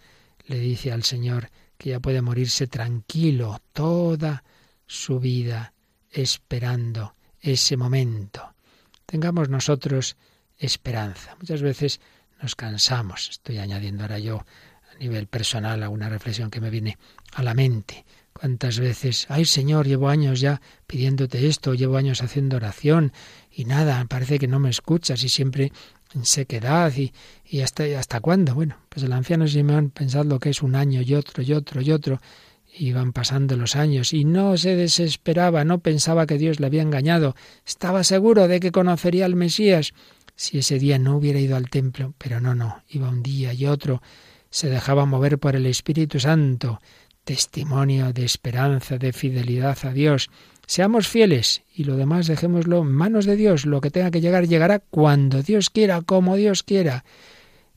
le 0.47 0.59
dice 0.59 0.93
al 0.93 1.05
Señor 1.05 1.51
que 1.79 1.91
ya 1.91 2.01
puede 2.01 2.23
morirse 2.23 2.67
tranquilo 2.67 3.61
toda 3.73 4.45
su 4.87 5.19
vida 5.21 5.73
esperando 6.11 7.15
ese 7.41 7.77
momento. 7.77 8.55
Tengamos 9.07 9.49
nosotros 9.49 10.17
esperanza. 10.59 11.37
Muchas 11.41 11.63
veces 11.63 12.01
nos 12.41 12.55
cansamos. 12.55 13.31
Estoy 13.31 13.59
añadiendo 13.59 14.05
ahora 14.05 14.19
yo 14.19 14.45
a 14.93 14.99
nivel 14.99 15.27
personal 15.27 15.83
a 15.83 15.89
una 15.89 16.09
reflexión 16.09 16.51
que 16.51 16.61
me 16.61 16.71
viene 16.71 16.99
a 17.33 17.43
la 17.43 17.55
mente. 17.55 18.05
¿Cuántas 18.43 18.81
veces, 18.81 19.27
ay 19.29 19.45
Señor, 19.45 19.87
llevo 19.87 20.09
años 20.09 20.41
ya 20.41 20.61
pidiéndote 20.89 21.47
esto, 21.47 21.75
llevo 21.75 21.97
años 21.97 22.25
haciendo 22.25 22.57
oración 22.57 23.13
y 23.53 23.67
nada, 23.67 24.05
parece 24.07 24.41
que 24.41 24.49
no 24.49 24.59
me 24.59 24.69
escuchas 24.69 25.23
y 25.23 25.29
siempre 25.29 25.71
en 26.13 26.25
sequedad 26.25 26.93
y, 26.97 27.13
y 27.47 27.61
hasta, 27.61 27.85
hasta 27.97 28.19
cuándo? 28.19 28.57
Bueno, 28.57 28.79
pues 28.89 29.05
el 29.05 29.13
anciano 29.13 29.47
Simeón 29.47 29.91
pensad 29.91 30.25
lo 30.25 30.41
que 30.41 30.51
es 30.51 30.61
un 30.61 30.75
año 30.75 31.03
y 31.03 31.15
otro 31.15 31.41
y 31.45 31.53
otro 31.53 31.83
y 31.83 31.93
otro 31.93 32.21
Iban 32.77 33.13
pasando 33.13 33.57
los 33.57 33.77
años 33.77 34.13
y 34.13 34.25
no 34.25 34.57
se 34.57 34.75
desesperaba, 34.75 35.65
no 35.65 35.79
pensaba 35.79 36.27
que 36.27 36.37
Dios 36.37 36.59
le 36.59 36.67
había 36.67 36.83
engañado, 36.83 37.37
estaba 37.65 38.03
seguro 38.03 38.49
de 38.49 38.59
que 38.59 38.73
conocería 38.73 39.25
al 39.25 39.37
Mesías. 39.37 39.93
Si 40.35 40.59
ese 40.59 40.81
día 40.81 40.99
no 40.99 41.17
hubiera 41.17 41.39
ido 41.39 41.55
al 41.55 41.71
templo, 41.71 42.13
pero 42.19 42.41
no, 42.41 42.57
no, 42.57 42.83
iba 42.89 43.09
un 43.09 43.23
día 43.23 43.53
y 43.53 43.67
otro, 43.67 44.03
se 44.53 44.69
dejaba 44.69 45.07
mover 45.07 45.39
por 45.39 45.57
el 45.57 45.65
Espíritu 45.65 46.21
Santo, 46.21 46.81
testimonio 47.25 48.13
de 48.13 48.25
esperanza, 48.25 48.99
de 48.99 49.13
fidelidad 49.13 49.79
a 49.83 49.93
Dios. 49.93 50.31
Seamos 50.67 51.09
fieles 51.09 51.63
y 51.75 51.85
lo 51.85 51.97
demás 51.97 52.27
dejémoslo 52.27 52.83
en 52.83 52.93
manos 52.93 53.27
de 53.27 53.37
Dios. 53.37 53.67
Lo 53.67 53.81
que 53.81 53.91
tenga 53.91 54.11
que 54.11 54.21
llegar 54.21 54.47
llegará 54.47 54.79
cuando 54.79 55.43
Dios 55.43 55.71
quiera, 55.71 56.03
como 56.03 56.37
Dios 56.37 56.63
quiera. 56.63 57.05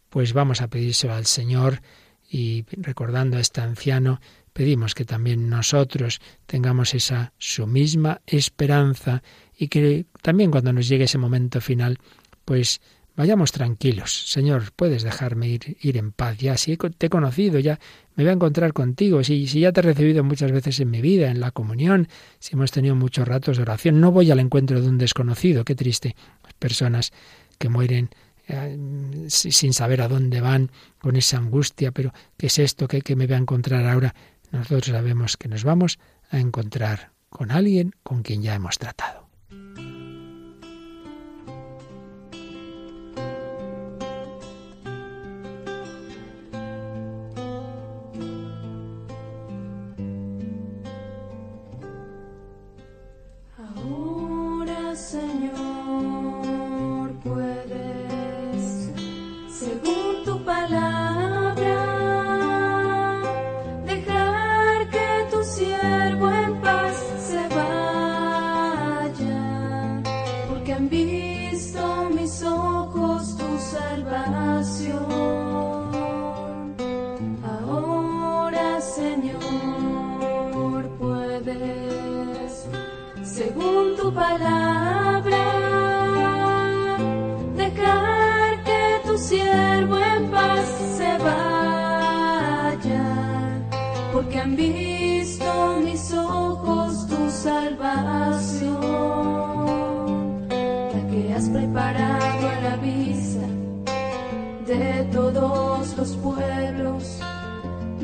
Pues 0.10 0.34
vamos 0.34 0.62
a 0.62 0.68
pedírselo 0.68 1.14
al 1.14 1.26
Señor 1.26 1.82
y 2.30 2.66
recordando 2.72 3.38
a 3.38 3.40
este 3.40 3.62
anciano, 3.62 4.20
pedimos 4.54 4.96
que 4.96 5.06
también 5.06 5.50
nosotros 5.50 6.22
tengamos 6.46 6.94
esa 6.94 7.34
su 7.38 7.68
misma 7.68 8.22
esperanza 8.26 9.22
y 9.58 9.68
que 9.68 10.06
también 10.22 10.52
cuando 10.52 10.74
nos 10.74 10.88
llegue 10.88 11.06
ese 11.06 11.18
momento 11.18 11.62
final, 11.62 12.00
pues 12.46 12.82
vayamos 13.16 13.52
tranquilos. 13.52 14.30
Señor, 14.30 14.72
puedes 14.76 15.04
dejarme 15.04 15.48
ir, 15.48 15.78
ir 15.82 15.98
en 15.98 16.12
paz. 16.12 16.38
Ya 16.38 16.58
si 16.58 16.78
te 16.78 17.08
he 17.08 17.10
conocido, 17.10 17.60
ya 17.60 17.80
me 18.16 18.24
voy 18.24 18.30
a 18.32 18.34
encontrar 18.34 18.74
contigo. 18.74 19.24
Si, 19.24 19.48
si 19.48 19.62
ya 19.62 19.72
te 19.72 19.80
he 19.82 19.84
recibido 19.84 20.24
muchas 20.24 20.52
veces 20.52 20.80
en 20.80 20.92
mi 20.92 21.02
vida, 21.02 21.30
en 21.30 21.40
la 21.40 21.52
comunión, 21.52 22.08
si 22.40 22.56
hemos 22.56 22.72
tenido 22.72 22.96
muchos 22.96 23.28
ratos 23.28 23.58
de 23.58 23.64
oración, 23.64 24.02
no 24.02 24.12
voy 24.12 24.32
al 24.32 24.40
encuentro 24.40 24.82
de 24.82 24.88
un 24.88 24.98
desconocido. 24.98 25.66
Qué 25.66 25.76
triste. 25.76 26.16
Personas 26.60 27.12
que 27.58 27.70
mueren 27.70 28.10
eh, 28.48 29.26
sin 29.30 29.74
saber 29.74 30.02
a 30.02 30.08
dónde 30.08 30.40
van, 30.40 30.72
con 31.00 31.16
esa 31.16 31.38
angustia, 31.38 31.92
pero 31.92 32.14
¿qué 32.38 32.48
es 32.48 32.60
esto 32.60 32.88
que, 32.88 33.16
me 33.16 33.26
voy 33.26 33.36
a 33.36 33.40
encontrar 33.40 33.86
ahora? 33.88 34.14
nosotros 34.52 34.86
sabemos 34.86 35.36
que 35.36 35.50
nos 35.50 35.64
vamos 35.64 36.00
a 36.30 36.40
encontrar 36.40 37.12
con 37.30 37.52
alguien 37.52 37.94
con 38.04 38.22
quien 38.22 38.42
ya 38.42 38.56
hemos 38.56 38.78
tratado. 38.78 39.28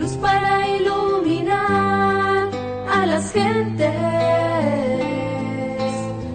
Luz 0.01 0.13
para 0.17 0.67
iluminar 0.77 2.50
a 2.91 3.05
las 3.05 3.31
gentes 3.31 3.93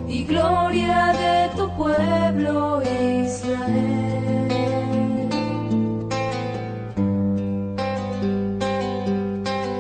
y 0.09 0.25
gloria 0.25 1.13
de 1.23 1.51
tu 1.57 1.69
pueblo 1.77 2.81
Israel. 3.25 4.09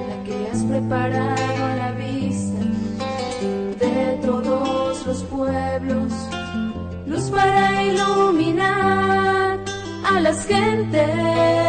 La 0.08 0.16
que 0.24 0.36
has 0.50 0.62
preparado 0.64 1.64
a 1.70 1.76
la 1.76 1.90
vista 1.92 2.64
de 3.84 4.18
todos 4.20 5.06
los 5.06 5.22
pueblos, 5.34 6.12
luz 7.06 7.30
para 7.30 7.84
iluminar 7.84 9.60
a 10.12 10.20
las 10.20 10.44
gentes 10.44 11.65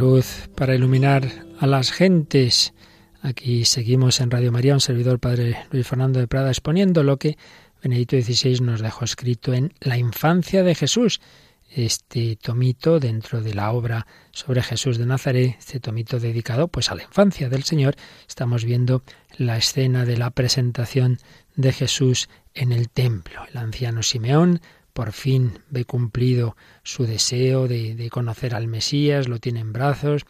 Luz 0.00 0.48
para 0.54 0.74
iluminar 0.74 1.28
a 1.58 1.66
las 1.66 1.92
gentes. 1.92 2.72
Aquí 3.20 3.66
seguimos 3.66 4.20
en 4.20 4.30
Radio 4.30 4.50
María, 4.50 4.72
un 4.72 4.80
servidor 4.80 5.20
Padre 5.20 5.58
Luis 5.70 5.86
Fernando 5.86 6.18
de 6.18 6.26
Prada, 6.26 6.48
exponiendo 6.48 7.02
lo 7.02 7.18
que 7.18 7.36
Benedicto 7.82 8.16
XVI 8.16 8.62
nos 8.62 8.80
dejó 8.80 9.04
escrito 9.04 9.52
en 9.52 9.74
La 9.78 9.98
infancia 9.98 10.62
de 10.62 10.74
Jesús, 10.74 11.20
este 11.68 12.36
tomito 12.36 12.98
dentro 12.98 13.42
de 13.42 13.52
la 13.52 13.72
obra 13.72 14.06
sobre 14.30 14.62
Jesús 14.62 14.96
de 14.96 15.04
Nazaret, 15.04 15.56
este 15.58 15.80
tomito 15.80 16.18
dedicado 16.18 16.68
pues 16.68 16.90
a 16.90 16.94
la 16.94 17.02
infancia 17.02 17.50
del 17.50 17.64
Señor. 17.64 17.94
Estamos 18.26 18.64
viendo 18.64 19.02
la 19.36 19.58
escena 19.58 20.06
de 20.06 20.16
la 20.16 20.30
presentación 20.30 21.18
de 21.56 21.72
Jesús 21.72 22.30
en 22.54 22.72
el 22.72 22.88
templo. 22.88 23.42
El 23.50 23.58
anciano 23.58 24.02
Simeón 24.02 24.62
por 24.92 25.12
fin 25.12 25.60
ve 25.70 25.84
cumplido 25.84 26.56
su 26.82 27.06
deseo 27.06 27.68
de, 27.68 28.08
conocer 28.10 28.54
al 28.54 28.68
Mesías, 28.68 29.28
lo 29.28 29.38
tiene 29.38 29.60
en 29.60 29.72
brazos, 29.72 30.24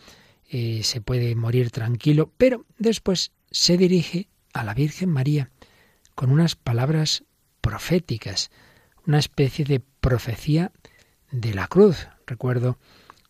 eh, 0.48 0.82
se 0.82 1.00
puede 1.00 1.34
morir 1.34 1.70
tranquilo, 1.70 2.32
pero 2.36 2.66
después 2.78 3.32
se 3.50 3.76
dirige 3.76 4.28
a 4.52 4.64
la 4.64 4.74
Virgen 4.74 5.10
María 5.10 5.50
con 6.14 6.30
unas 6.30 6.56
palabras 6.56 7.24
proféticas, 7.60 8.50
una 9.06 9.18
especie 9.18 9.64
de 9.64 9.80
profecía 10.00 10.72
de 11.30 11.54
la 11.54 11.66
cruz. 11.66 12.08
Recuerdo 12.26 12.78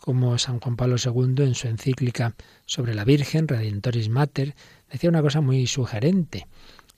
como 0.01 0.39
San 0.39 0.61
Juan 0.61 0.77
Pablo 0.77 0.97
II 1.03 1.45
en 1.45 1.55
su 1.55 1.69
encíclica 1.69 2.35
sobre 2.67 2.95
la 2.95 3.05
Virgen, 3.05 3.47
Redentoris 3.47 4.09
Mater, 4.09 4.55
decía 4.91 5.11
una 5.11 5.23
cosa 5.23 5.41
muy 5.41 5.67
sugerente, 5.67 6.47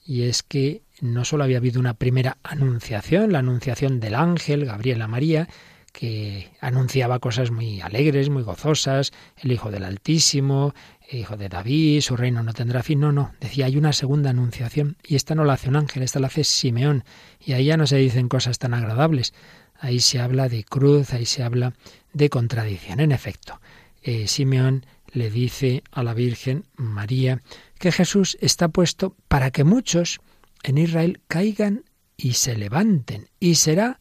y 0.05 0.23
es 0.23 0.43
que 0.43 0.81
no 1.01 1.25
solo 1.25 1.43
había 1.43 1.57
habido 1.57 1.79
una 1.79 1.93
primera 1.93 2.37
anunciación, 2.43 3.31
la 3.31 3.39
anunciación 3.39 3.99
del 3.99 4.15
ángel 4.15 4.65
Gabriel 4.65 5.01
a 5.01 5.07
María, 5.07 5.47
que 5.91 6.49
anunciaba 6.59 7.19
cosas 7.19 7.51
muy 7.51 7.79
alegres, 7.79 8.29
muy 8.29 8.41
gozosas, 8.41 9.13
el 9.37 9.51
Hijo 9.51 9.69
del 9.69 9.83
Altísimo, 9.83 10.73
Hijo 11.11 11.37
de 11.37 11.49
David, 11.49 12.01
su 12.01 12.17
reino 12.17 12.41
no 12.41 12.53
tendrá 12.53 12.81
fin. 12.81 12.99
No, 12.99 13.11
no, 13.11 13.33
decía, 13.39 13.67
hay 13.67 13.77
una 13.77 13.93
segunda 13.93 14.31
anunciación, 14.31 14.97
y 15.07 15.15
esta 15.15 15.35
no 15.35 15.45
la 15.45 15.53
hace 15.53 15.69
un 15.69 15.75
ángel, 15.75 16.01
esta 16.01 16.19
la 16.19 16.27
hace 16.27 16.43
Simeón, 16.43 17.03
y 17.39 17.53
ahí 17.53 17.65
ya 17.65 17.77
no 17.77 17.85
se 17.85 17.97
dicen 17.97 18.27
cosas 18.27 18.57
tan 18.57 18.73
agradables, 18.73 19.33
ahí 19.79 19.99
se 19.99 20.19
habla 20.19 20.49
de 20.49 20.63
cruz, 20.63 21.13
ahí 21.13 21.25
se 21.25 21.43
habla 21.43 21.73
de 22.13 22.29
contradicción. 22.29 22.99
En 22.99 23.11
efecto, 23.11 23.61
eh, 24.01 24.27
Simeón 24.27 24.85
le 25.13 25.29
dice 25.29 25.83
a 25.91 26.03
la 26.03 26.13
Virgen 26.13 26.65
María 26.75 27.41
que 27.79 27.91
Jesús 27.91 28.37
está 28.41 28.67
puesto 28.67 29.15
para 29.27 29.51
que 29.51 29.63
muchos 29.63 30.19
en 30.63 30.77
Israel 30.77 31.21
caigan 31.27 31.85
y 32.17 32.33
se 32.33 32.55
levanten, 32.55 33.29
y 33.39 33.55
será 33.55 33.99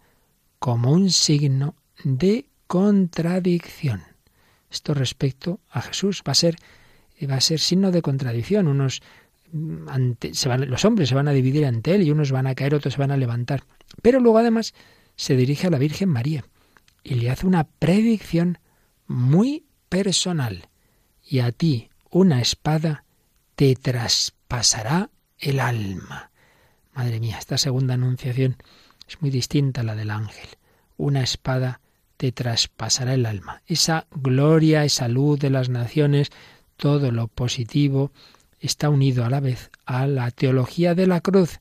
como 0.59 0.93
un 0.93 1.11
signo 1.11 1.77
de 2.05 2.47
contradicción. 2.67 4.03
Esto 4.71 4.95
respecto 4.95 5.61
a 5.69 5.83
Jesús 5.83 6.23
va 6.27 6.33
a 6.33 6.37
ser, 6.37 6.57
va 7.29 7.35
a 7.35 7.41
ser 7.41 7.61
signo 7.61 7.91
de 7.91 8.01
contradicción. 8.01 8.69
Unos 8.69 9.03
van, 9.53 10.17
los 10.71 10.85
hombres 10.85 11.09
se 11.09 11.15
van 11.15 11.29
a 11.29 11.33
dividir 11.33 11.67
ante 11.67 11.95
él 11.95 12.03
y 12.03 12.11
unos 12.11 12.33
van 12.33 12.47
a 12.47 12.55
caer, 12.55 12.75
otros 12.75 12.95
se 12.95 13.01
van 13.01 13.11
a 13.11 13.17
levantar. 13.17 13.65
Pero 14.01 14.21
luego 14.21 14.39
además 14.39 14.73
se 15.17 15.37
dirige 15.37 15.67
a 15.67 15.71
la 15.71 15.79
Virgen 15.79 16.09
María 16.09 16.45
y 17.05 17.17
le 17.17 17.31
hace 17.31 17.47
una 17.47 17.65
predicción 17.65 18.59
muy 19.07 19.67
personal. 19.89 20.69
Y 21.33 21.41
a 21.41 21.51
ti 21.51 21.89
una 22.11 22.43
espada 22.43 23.07
te 23.57 23.75
traspasará 23.75 25.09
el 25.39 25.61
alma. 25.61 26.31
Madre 26.93 27.21
mía, 27.21 27.39
esta 27.39 27.57
segunda 27.57 27.95
anunciación 27.95 28.59
es 29.09 29.23
muy 29.23 29.31
distinta 29.31 29.81
a 29.81 29.85
la 29.85 29.95
del 29.95 30.11
ángel. 30.11 30.47
Una 30.99 31.23
espada 31.23 31.81
te 32.19 32.33
traspasará 32.33 33.15
el 33.15 33.25
alma. 33.25 33.63
Esa 33.67 34.07
gloria, 34.11 34.85
esa 34.85 35.09
luz 35.09 35.39
de 35.41 35.49
las 35.49 35.71
naciones, 35.71 36.29
todo 36.77 37.11
lo 37.11 37.29
positivo, 37.29 38.13
está 38.61 38.91
unido 38.91 39.25
a 39.25 39.31
la 39.31 39.41
vez 39.41 39.71
a 39.87 40.07
la 40.07 40.33
teología 40.33 40.95
de 40.95 41.07
la 41.07 41.23
cruz. 41.23 41.61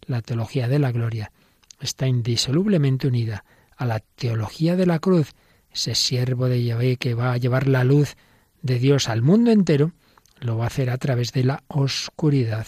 La 0.00 0.20
teología 0.20 0.66
de 0.66 0.80
la 0.80 0.90
gloria 0.90 1.30
está 1.78 2.08
indisolublemente 2.08 3.06
unida 3.06 3.44
a 3.76 3.86
la 3.86 4.00
teología 4.00 4.74
de 4.74 4.86
la 4.86 4.98
cruz, 4.98 5.30
ese 5.70 5.94
siervo 5.94 6.48
de 6.48 6.64
Yahvé 6.64 6.96
que 6.96 7.14
va 7.14 7.32
a 7.32 7.36
llevar 7.36 7.68
la 7.68 7.84
luz 7.84 8.16
de 8.62 8.78
Dios 8.78 9.08
al 9.08 9.22
mundo 9.22 9.50
entero, 9.50 9.92
lo 10.40 10.56
va 10.56 10.64
a 10.64 10.66
hacer 10.68 10.90
a 10.90 10.98
través 10.98 11.32
de 11.32 11.44
la 11.44 11.62
oscuridad 11.68 12.66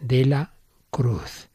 de 0.00 0.24
la 0.24 0.54
cruz. 0.90 1.48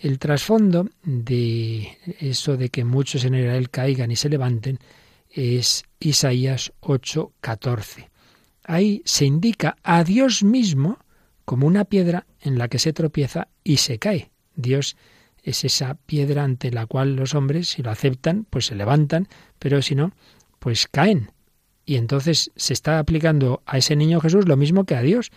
El 0.00 0.18
trasfondo 0.18 0.88
de 1.02 1.98
eso 2.20 2.56
de 2.56 2.68
que 2.68 2.84
muchos 2.84 3.24
en 3.24 3.34
Israel 3.34 3.70
caigan 3.70 4.10
y 4.10 4.16
se 4.16 4.28
levanten 4.28 4.78
es 5.30 5.84
Isaías 6.00 6.72
8:14. 6.80 8.10
Ahí 8.64 9.02
se 9.04 9.24
indica 9.24 9.76
a 9.82 10.04
Dios 10.04 10.42
mismo 10.42 10.98
como 11.44 11.66
una 11.66 11.84
piedra 11.84 12.26
en 12.40 12.58
la 12.58 12.68
que 12.68 12.78
se 12.78 12.92
tropieza 12.92 13.48
y 13.62 13.78
se 13.78 13.98
cae. 13.98 14.30
Dios 14.54 14.96
es 15.42 15.64
esa 15.64 15.94
piedra 15.94 16.42
ante 16.42 16.72
la 16.72 16.86
cual 16.86 17.14
los 17.14 17.34
hombres, 17.34 17.68
si 17.68 17.82
lo 17.82 17.90
aceptan, 17.90 18.46
pues 18.50 18.66
se 18.66 18.74
levantan, 18.74 19.28
pero 19.58 19.80
si 19.80 19.94
no, 19.94 20.12
pues 20.58 20.88
caen. 20.88 21.30
Y 21.86 21.96
entonces 21.96 22.50
se 22.56 22.72
está 22.72 22.98
aplicando 22.98 23.62
a 23.64 23.78
ese 23.78 23.96
niño 23.96 24.20
Jesús 24.20 24.46
lo 24.46 24.56
mismo 24.56 24.84
que 24.84 24.96
a 24.96 25.02
Dios, 25.02 25.30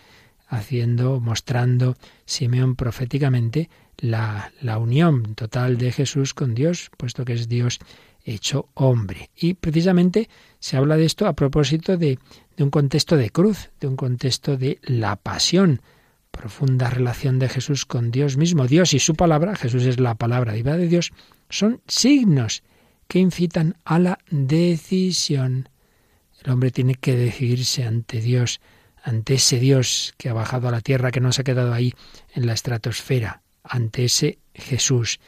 haciendo, 0.48 1.20
mostrando 1.20 1.96
Simeón 2.26 2.74
proféticamente 2.74 3.70
la, 3.98 4.52
la 4.60 4.78
unión 4.78 5.36
total 5.36 5.78
de 5.78 5.92
Jesús 5.92 6.34
con 6.34 6.54
Dios, 6.54 6.90
puesto 6.96 7.24
que 7.24 7.34
es 7.34 7.48
Dios 7.48 7.78
hecho 8.24 8.68
hombre. 8.74 9.30
Y 9.36 9.54
precisamente 9.54 10.28
se 10.58 10.76
habla 10.76 10.96
de 10.96 11.04
esto 11.04 11.26
a 11.26 11.34
propósito 11.34 11.96
de, 11.96 12.18
de 12.56 12.64
un 12.64 12.70
contexto 12.70 13.16
de 13.16 13.30
cruz, 13.30 13.70
de 13.80 13.86
un 13.86 13.96
contexto 13.96 14.56
de 14.56 14.78
la 14.82 15.16
pasión, 15.16 15.80
profunda 16.30 16.90
relación 16.90 17.38
de 17.38 17.48
Jesús 17.48 17.86
con 17.86 18.10
Dios 18.10 18.36
mismo. 18.36 18.66
Dios 18.66 18.92
y 18.94 18.98
su 18.98 19.14
palabra, 19.14 19.56
Jesús 19.56 19.84
es 19.84 20.00
la 20.00 20.16
palabra 20.16 20.54
viva 20.54 20.76
de 20.76 20.88
Dios, 20.88 21.12
son 21.48 21.80
signos 21.86 22.62
que 23.08 23.18
incitan 23.18 23.76
a 23.84 23.98
la 23.98 24.18
decisión. 24.30 25.68
El 26.44 26.52
hombre 26.52 26.70
tiene 26.70 26.94
que 26.94 27.16
decidirse 27.16 27.84
ante 27.84 28.20
Dios, 28.20 28.60
ante 29.02 29.34
ese 29.34 29.58
Dios 29.58 30.14
que 30.16 30.28
ha 30.28 30.32
bajado 30.32 30.68
a 30.68 30.72
la 30.72 30.80
tierra, 30.80 31.10
que 31.10 31.20
no 31.20 31.32
se 31.32 31.42
ha 31.42 31.44
quedado 31.44 31.72
ahí 31.72 31.94
en 32.34 32.46
la 32.46 32.52
estratosfera, 32.52 33.42
ante 33.62 34.04
ese 34.04 34.38
Jesús. 34.54 35.20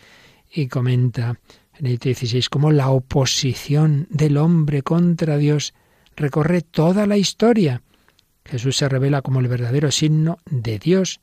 Y 0.51 0.69
comenta 0.69 1.39
Benedicto 1.75 2.09
XVI 2.09 2.45
cómo 2.51 2.71
la 2.71 2.91
oposición 2.91 4.07
del 4.11 4.37
hombre 4.37 4.83
contra 4.83 5.37
Dios 5.39 5.75
recorre 6.17 6.61
toda 6.63 7.07
la 7.07 7.17
historia 7.17 7.83
Jesús 8.45 8.77
se 8.77 8.89
revela 8.89 9.23
como 9.23 9.41
el 9.41 9.49
verdadero 9.49 9.91
signo 9.91 10.39
de 10.47 10.79
Dios, 10.79 11.21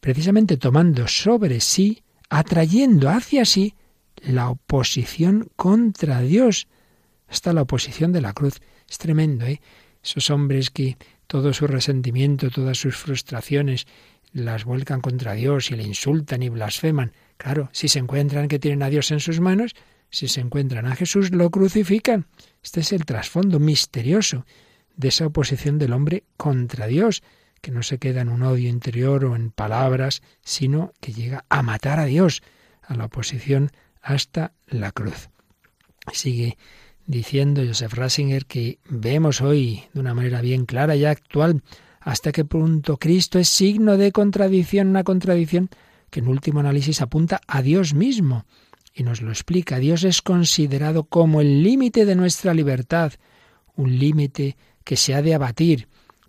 precisamente 0.00 0.56
tomando 0.56 1.08
sobre 1.08 1.60
sí, 1.60 2.02
atrayendo 2.28 3.08
hacia 3.08 3.44
sí 3.44 3.74
la 4.16 4.50
oposición 4.50 5.50
contra 5.56 6.20
Dios, 6.20 6.66
hasta 7.28 7.52
la 7.52 7.62
oposición 7.62 8.12
de 8.12 8.20
la 8.20 8.32
cruz. 8.32 8.60
Es 8.88 8.98
tremendo, 8.98 9.46
¿eh? 9.46 9.60
Esos 10.02 10.30
hombres 10.30 10.70
que 10.70 10.96
todo 11.26 11.52
su 11.52 11.66
resentimiento, 11.66 12.50
todas 12.50 12.78
sus 12.78 12.96
frustraciones 12.96 13.86
las 14.32 14.64
vuelcan 14.64 15.00
contra 15.00 15.34
Dios 15.34 15.70
y 15.70 15.76
le 15.76 15.82
insultan 15.82 16.42
y 16.42 16.48
blasfeman. 16.48 17.12
Claro, 17.36 17.68
si 17.72 17.88
se 17.88 17.98
encuentran 17.98 18.48
que 18.48 18.58
tienen 18.58 18.82
a 18.82 18.90
Dios 18.90 19.10
en 19.10 19.20
sus 19.20 19.40
manos, 19.40 19.74
si 20.10 20.28
se 20.28 20.40
encuentran 20.40 20.86
a 20.86 20.96
Jesús, 20.96 21.30
lo 21.30 21.50
crucifican. 21.50 22.26
Este 22.62 22.80
es 22.80 22.92
el 22.92 23.04
trasfondo 23.04 23.58
misterioso 23.58 24.46
de 24.96 25.08
esa 25.08 25.26
oposición 25.26 25.78
del 25.78 25.92
hombre 25.92 26.24
contra 26.36 26.86
Dios, 26.86 27.22
que 27.60 27.70
no 27.70 27.82
se 27.82 27.98
queda 27.98 28.20
en 28.20 28.28
un 28.28 28.42
odio 28.42 28.68
interior 28.68 29.24
o 29.24 29.36
en 29.36 29.50
palabras, 29.50 30.22
sino 30.42 30.92
que 31.00 31.12
llega 31.12 31.44
a 31.48 31.62
matar 31.62 31.98
a 32.00 32.06
Dios, 32.06 32.42
a 32.82 32.94
la 32.94 33.06
oposición 33.06 33.70
hasta 34.00 34.52
la 34.66 34.92
cruz. 34.92 35.28
Sigue 36.12 36.56
diciendo 37.08 37.62
Joseph 37.66 37.94
Rasinger 37.94 38.46
que 38.46 38.78
vemos 38.88 39.40
hoy 39.40 39.82
de 39.94 40.00
una 40.00 40.14
manera 40.14 40.42
bien 40.42 40.66
clara 40.66 40.94
y 40.94 41.06
actual 41.06 41.62
hasta 42.00 42.32
qué 42.32 42.44
punto 42.44 42.98
Cristo 42.98 43.38
es 43.38 43.48
signo 43.48 43.96
de 43.96 44.12
contradicción, 44.12 44.88
una 44.88 45.04
contradicción 45.04 45.70
que 46.10 46.20
en 46.20 46.28
último 46.28 46.60
análisis 46.60 47.00
apunta 47.00 47.40
a 47.46 47.62
Dios 47.62 47.94
mismo 47.94 48.44
y 48.94 49.02
nos 49.02 49.22
lo 49.22 49.30
explica. 49.30 49.78
Dios 49.78 50.04
es 50.04 50.22
considerado 50.22 51.04
como 51.04 51.40
el 51.40 51.62
límite 51.62 52.04
de 52.04 52.14
nuestra 52.14 52.52
libertad, 52.52 53.12
un 53.74 53.98
límite 53.98 54.56
que 54.84 54.96
se 54.96 55.14
ha 55.14 55.22
de 55.22 55.34
abatir, 55.34 55.88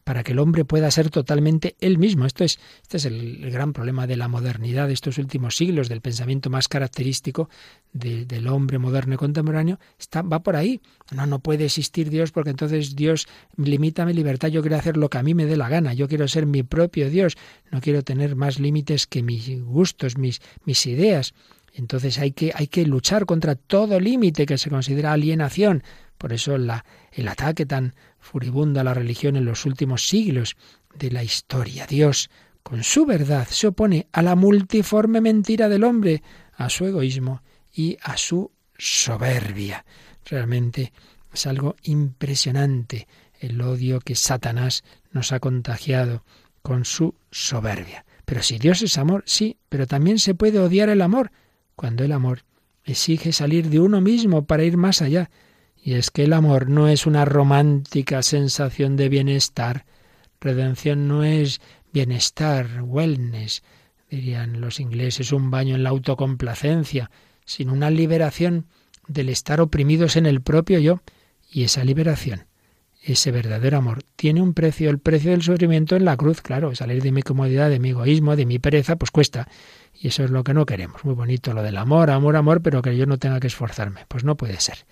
para 0.09 0.23
que 0.23 0.31
el 0.31 0.39
hombre 0.39 0.65
pueda 0.65 0.89
ser 0.89 1.11
totalmente 1.11 1.75
él 1.79 1.99
mismo. 1.99 2.25
Esto 2.25 2.43
es, 2.43 2.59
este 2.81 2.97
es 2.97 3.05
el, 3.05 3.51
gran 3.51 3.73
problema 3.73 4.07
de 4.07 4.17
la 4.17 4.27
modernidad 4.27 4.87
de 4.87 4.93
estos 4.93 5.19
últimos 5.19 5.55
siglos, 5.55 5.87
del 5.87 6.01
pensamiento 6.01 6.49
más 6.49 6.67
característico 6.67 7.47
del 7.93 8.47
hombre 8.47 8.79
moderno 8.79 9.13
y 9.13 9.17
contemporáneo, 9.17 9.77
está, 9.99 10.23
va 10.23 10.41
por 10.41 10.55
ahí. 10.55 10.81
No, 11.11 11.27
no 11.27 11.37
puede 11.37 11.65
existir 11.65 12.09
Dios 12.09 12.31
porque 12.31 12.49
entonces 12.49 12.95
Dios 12.95 13.27
limita 13.55 14.03
mi 14.03 14.13
libertad, 14.13 14.47
yo 14.47 14.61
quiero 14.61 14.77
hacer 14.77 14.97
lo 14.97 15.11
que 15.11 15.19
a 15.19 15.21
mí 15.21 15.35
me 15.35 15.45
dé 15.45 15.55
la 15.55 15.69
gana, 15.69 15.93
yo 15.93 16.07
quiero 16.07 16.27
ser 16.27 16.47
mi 16.47 16.63
propio 16.63 17.11
Dios, 17.11 17.37
no 17.69 17.79
quiero 17.79 18.01
tener 18.01 18.35
más 18.35 18.59
límites 18.59 19.05
que 19.05 19.21
mis 19.21 19.61
gustos, 19.61 20.17
mis, 20.17 20.41
mis 20.65 20.87
ideas. 20.87 21.35
Entonces 21.75 22.17
hay 22.17 22.31
que, 22.31 22.51
hay 22.55 22.65
que 22.65 22.83
luchar 22.83 23.27
contra 23.27 23.53
todo 23.53 23.99
límite 23.99 24.47
que 24.47 24.57
se 24.57 24.71
considera 24.71 25.13
alienación. 25.13 25.83
Por 26.17 26.33
eso 26.33 26.57
la, 26.57 26.83
el 27.11 27.27
ataque 27.27 27.67
tan 27.67 27.93
furibunda 28.19 28.84
la 28.84 28.93
religión 28.93 29.36
en 29.36 29.45
los 29.45 29.65
últimos 29.65 30.08
siglos 30.08 30.55
de 30.93 31.12
la 31.12 31.23
historia. 31.23 31.86
Dios, 31.88 32.29
con 32.63 32.84
su 32.84 33.05
verdad, 33.05 33.47
se 33.49 33.67
opone 33.67 34.08
a 34.12 34.21
la 34.21 34.36
multiforme 34.36 35.21
mentira 35.21 35.69
del 35.69 35.84
hombre, 35.84 36.23
a 36.53 36.69
su 36.69 36.86
egoísmo 36.86 37.41
y 37.73 37.97
a 38.01 38.17
su 38.17 38.51
soberbia. 38.77 39.86
Realmente 40.25 40.93
es 41.34 41.47
algo 41.47 41.75
impresionante 41.84 43.08
el 43.39 43.62
odio 43.62 43.99
que 43.99 44.15
Satanás 44.15 44.84
nos 45.12 45.32
ha 45.32 45.39
contagiado 45.39 46.23
con 46.62 46.86
su 46.86 47.15
soberbia. 47.32 48.05
Pero 48.25 48.43
si 48.43 48.60
Dios 48.60 48.82
es 48.82 48.97
amor, 48.97 49.23
sí, 49.25 49.58
pero 49.69 49.88
también 49.88 50.19
se 50.19 50.36
puede 50.36 50.60
odiar 50.60 50.89
el 50.89 51.01
amor, 51.01 51.32
cuando 51.75 52.03
el 52.03 52.12
amor 52.12 52.43
exige 52.84 53.32
salir 53.32 53.69
de 53.69 53.79
uno 53.79 54.01
mismo 54.01 54.45
para 54.45 54.63
ir 54.63 54.77
más 54.77 55.01
allá, 55.01 55.29
y 55.81 55.93
es 55.93 56.11
que 56.11 56.23
el 56.23 56.33
amor 56.33 56.69
no 56.69 56.87
es 56.87 57.05
una 57.05 57.25
romántica 57.25 58.21
sensación 58.21 58.95
de 58.95 59.09
bienestar. 59.09 59.85
Redención 60.41 61.07
no 61.07 61.23
es 61.23 61.61
bienestar, 61.93 62.81
wellness, 62.83 63.63
dirían 64.09 64.61
los 64.61 64.79
ingleses, 64.79 65.31
un 65.31 65.51
baño 65.51 65.75
en 65.75 65.83
la 65.83 65.89
autocomplacencia, 65.89 67.09
sino 67.45 67.73
una 67.73 67.89
liberación 67.89 68.67
del 69.07 69.29
estar 69.29 69.61
oprimidos 69.61 70.15
en 70.15 70.25
el 70.25 70.41
propio 70.41 70.79
yo. 70.79 71.01
Y 71.51 71.63
esa 71.63 71.83
liberación, 71.83 72.45
ese 73.01 73.31
verdadero 73.31 73.77
amor, 73.77 74.03
tiene 74.15 74.41
un 74.41 74.53
precio, 74.53 74.89
el 74.89 74.99
precio 74.99 75.31
del 75.31 75.41
sufrimiento 75.41 75.95
en 75.95 76.05
la 76.05 76.17
cruz, 76.17 76.41
claro, 76.41 76.75
salir 76.75 77.01
de 77.01 77.11
mi 77.11 77.23
comodidad, 77.23 77.69
de 77.69 77.79
mi 77.79 77.89
egoísmo, 77.89 78.35
de 78.35 78.45
mi 78.45 78.59
pereza, 78.59 78.97
pues 78.97 79.11
cuesta. 79.11 79.47
Y 79.93 80.09
eso 80.09 80.23
es 80.23 80.29
lo 80.29 80.43
que 80.43 80.53
no 80.53 80.65
queremos. 80.65 81.03
Muy 81.03 81.15
bonito 81.15 81.53
lo 81.53 81.63
del 81.63 81.77
amor, 81.77 82.11
amor, 82.11 82.35
amor, 82.35 82.61
pero 82.61 82.81
que 82.81 82.95
yo 82.95 83.05
no 83.05 83.17
tenga 83.17 83.39
que 83.39 83.47
esforzarme. 83.47 84.05
Pues 84.07 84.23
no 84.23 84.37
puede 84.37 84.59
ser. 84.59 84.85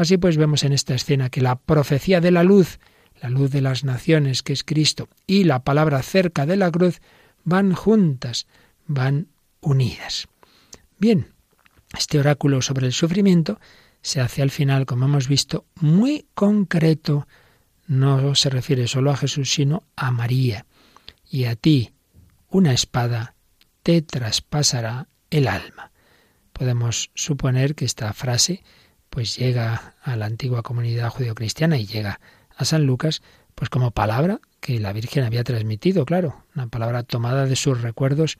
Así 0.00 0.16
pues 0.16 0.38
vemos 0.38 0.64
en 0.64 0.72
esta 0.72 0.94
escena 0.94 1.28
que 1.28 1.42
la 1.42 1.56
profecía 1.56 2.22
de 2.22 2.30
la 2.30 2.42
luz, 2.42 2.78
la 3.20 3.28
luz 3.28 3.50
de 3.50 3.60
las 3.60 3.84
naciones, 3.84 4.42
que 4.42 4.54
es 4.54 4.64
Cristo, 4.64 5.10
y 5.26 5.44
la 5.44 5.62
palabra 5.62 6.00
cerca 6.02 6.46
de 6.46 6.56
la 6.56 6.70
cruz, 6.70 7.02
van 7.44 7.74
juntas, 7.74 8.46
van 8.86 9.28
unidas. 9.60 10.26
Bien, 10.98 11.34
este 11.98 12.18
oráculo 12.18 12.62
sobre 12.62 12.86
el 12.86 12.94
sufrimiento 12.94 13.60
se 14.00 14.22
hace 14.22 14.40
al 14.40 14.50
final, 14.50 14.86
como 14.86 15.04
hemos 15.04 15.28
visto, 15.28 15.66
muy 15.74 16.24
concreto. 16.32 17.28
No 17.86 18.34
se 18.34 18.48
refiere 18.48 18.88
solo 18.88 19.10
a 19.10 19.18
Jesús, 19.18 19.52
sino 19.52 19.82
a 19.96 20.10
María. 20.10 20.64
Y 21.28 21.44
a 21.44 21.56
ti, 21.56 21.92
una 22.48 22.72
espada 22.72 23.34
te 23.82 24.00
traspasará 24.00 25.08
el 25.28 25.46
alma. 25.46 25.92
Podemos 26.54 27.10
suponer 27.14 27.74
que 27.74 27.84
esta 27.84 28.10
frase 28.14 28.62
pues 29.10 29.36
llega 29.36 29.94
a 30.02 30.16
la 30.16 30.26
antigua 30.26 30.62
comunidad 30.62 31.10
judeocristiana 31.10 31.76
y 31.76 31.86
llega 31.86 32.20
a 32.56 32.64
San 32.64 32.86
Lucas, 32.86 33.22
pues 33.54 33.68
como 33.68 33.90
palabra 33.90 34.40
que 34.60 34.78
la 34.78 34.92
Virgen 34.92 35.24
había 35.24 35.44
transmitido, 35.44 36.06
claro, 36.06 36.44
una 36.54 36.68
palabra 36.68 37.02
tomada 37.02 37.46
de 37.46 37.56
sus 37.56 37.82
recuerdos 37.82 38.38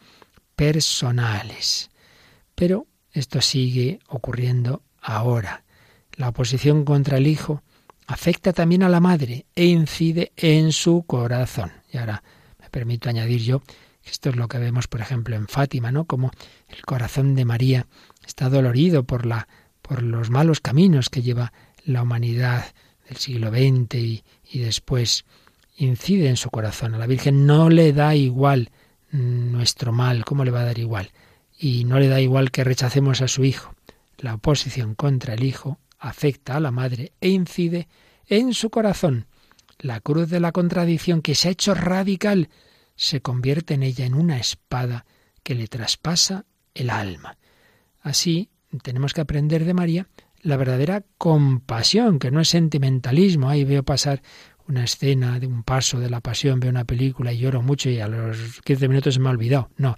personales. 0.55 1.91
Pero 2.55 2.87
esto 3.13 3.41
sigue 3.41 3.99
ocurriendo 4.09 4.83
ahora. 5.01 5.65
La 6.13 6.29
oposición 6.29 6.85
contra 6.85 7.19
el 7.19 7.27
Hijo 7.27 7.63
afecta 8.07 8.53
también 8.53 8.83
a 8.83 8.89
la 8.89 9.01
Madre 9.01 9.47
e 9.55 9.65
incide 9.67 10.33
en 10.37 10.73
su 10.73 11.03
corazón. 11.07 11.73
Y 11.93 11.99
ahora 11.99 12.23
me 12.61 12.69
permito 12.71 13.09
añadir 13.09 13.41
yo 13.41 13.61
que 13.61 14.11
esto 14.11 14.31
es 14.31 14.37
lo 14.37 14.49
que 14.49 14.59
vemos, 14.59 14.87
por 14.87 15.01
ejemplo, 15.01 15.35
en 15.35 15.49
Fátima, 15.49 15.91
¿no? 15.93 16.05
Como 16.05 16.31
el 16.69 16.83
corazón 16.83 17.35
de 17.35 17.45
María 17.45 17.87
está 18.27 18.49
dolorido 18.49 19.05
por 19.05 19.27
la 19.27 19.49
por 19.91 20.05
los 20.05 20.31
malos 20.31 20.61
caminos 20.61 21.11
que 21.11 21.21
lleva 21.21 21.53
la 21.85 22.03
humanidad 22.03 22.65
del 23.09 23.17
siglo 23.17 23.51
XX 23.51 23.97
y, 23.97 24.25
y 24.49 24.61
después 24.61 25.25
incide 25.77 26.29
en 26.29 26.37
su 26.37 26.49
corazón. 26.49 26.95
A 26.95 26.99
la 26.99 27.09
Virgen 27.09 27.45
no 27.45 27.71
le 27.71 27.93
da 27.93 28.15
igual 28.15 28.71
nuestro 29.11 29.91
mal, 29.91 30.25
¿cómo 30.25 30.45
le 30.45 30.53
va 30.53 30.61
a 30.61 30.67
dar 30.67 30.79
igual? 30.79 31.11
Y 31.59 31.83
no 31.87 31.99
le 31.99 32.07
da 32.07 32.21
igual 32.21 32.53
que 32.53 32.63
rechacemos 32.63 33.21
a 33.21 33.27
su 33.27 33.45
hijo. 33.45 33.75
La 34.17 34.35
oposición 34.35 34.95
contra 34.95 35.35
el 35.35 35.43
hijo 35.43 35.81
afecta 35.99 36.55
a 36.55 36.61
la 36.61 36.71
madre 36.71 37.11
e 37.21 37.31
incide 37.31 37.89
en 38.29 38.55
su 38.55 38.71
corazón. 38.71 39.27
La 39.81 39.99
cruz 39.99 40.31
de 40.31 40.39
la 40.39 40.53
contradicción 40.53 41.21
que 41.21 41.35
se 41.35 41.49
ha 41.49 41.51
hecho 41.51 41.75
radical 41.75 42.49
se 42.95 43.23
convierte 43.23 43.75
en 43.75 43.83
ella 43.83 44.07
en 44.07 44.15
una 44.15 44.39
espada 44.39 45.05
que 45.43 45.57
le 45.57 45.67
traspasa 45.67 46.45
el 46.75 46.91
alma. 46.91 47.39
Así, 48.03 48.50
tenemos 48.83 49.13
que 49.13 49.21
aprender 49.21 49.65
de 49.65 49.75
María 49.75 50.07
la 50.43 50.57
verdadera 50.57 51.05
compasión, 51.19 52.19
que 52.19 52.31
no 52.31 52.41
es 52.41 52.49
sentimentalismo. 52.49 53.49
Ahí 53.49 53.65
veo 53.65 53.83
pasar 53.83 54.23
una 54.67 54.85
escena 54.85 55.39
de 55.39 55.47
un 55.47 55.63
paso 55.63 55.99
de 56.01 56.09
la 56.09 56.21
pasión, 56.21 56.61
veo 56.61 56.71
una 56.71 56.85
película 56.85 57.33
y 57.33 57.39
lloro 57.39 57.63
mucho 57.63 57.91
y 57.91 58.01
a 58.01 58.09
los 58.09 58.61
15 58.63 58.89
minutos 58.89 59.19
me 59.19 59.29
ha 59.29 59.33
olvidado. 59.33 59.71
No, 59.77 59.97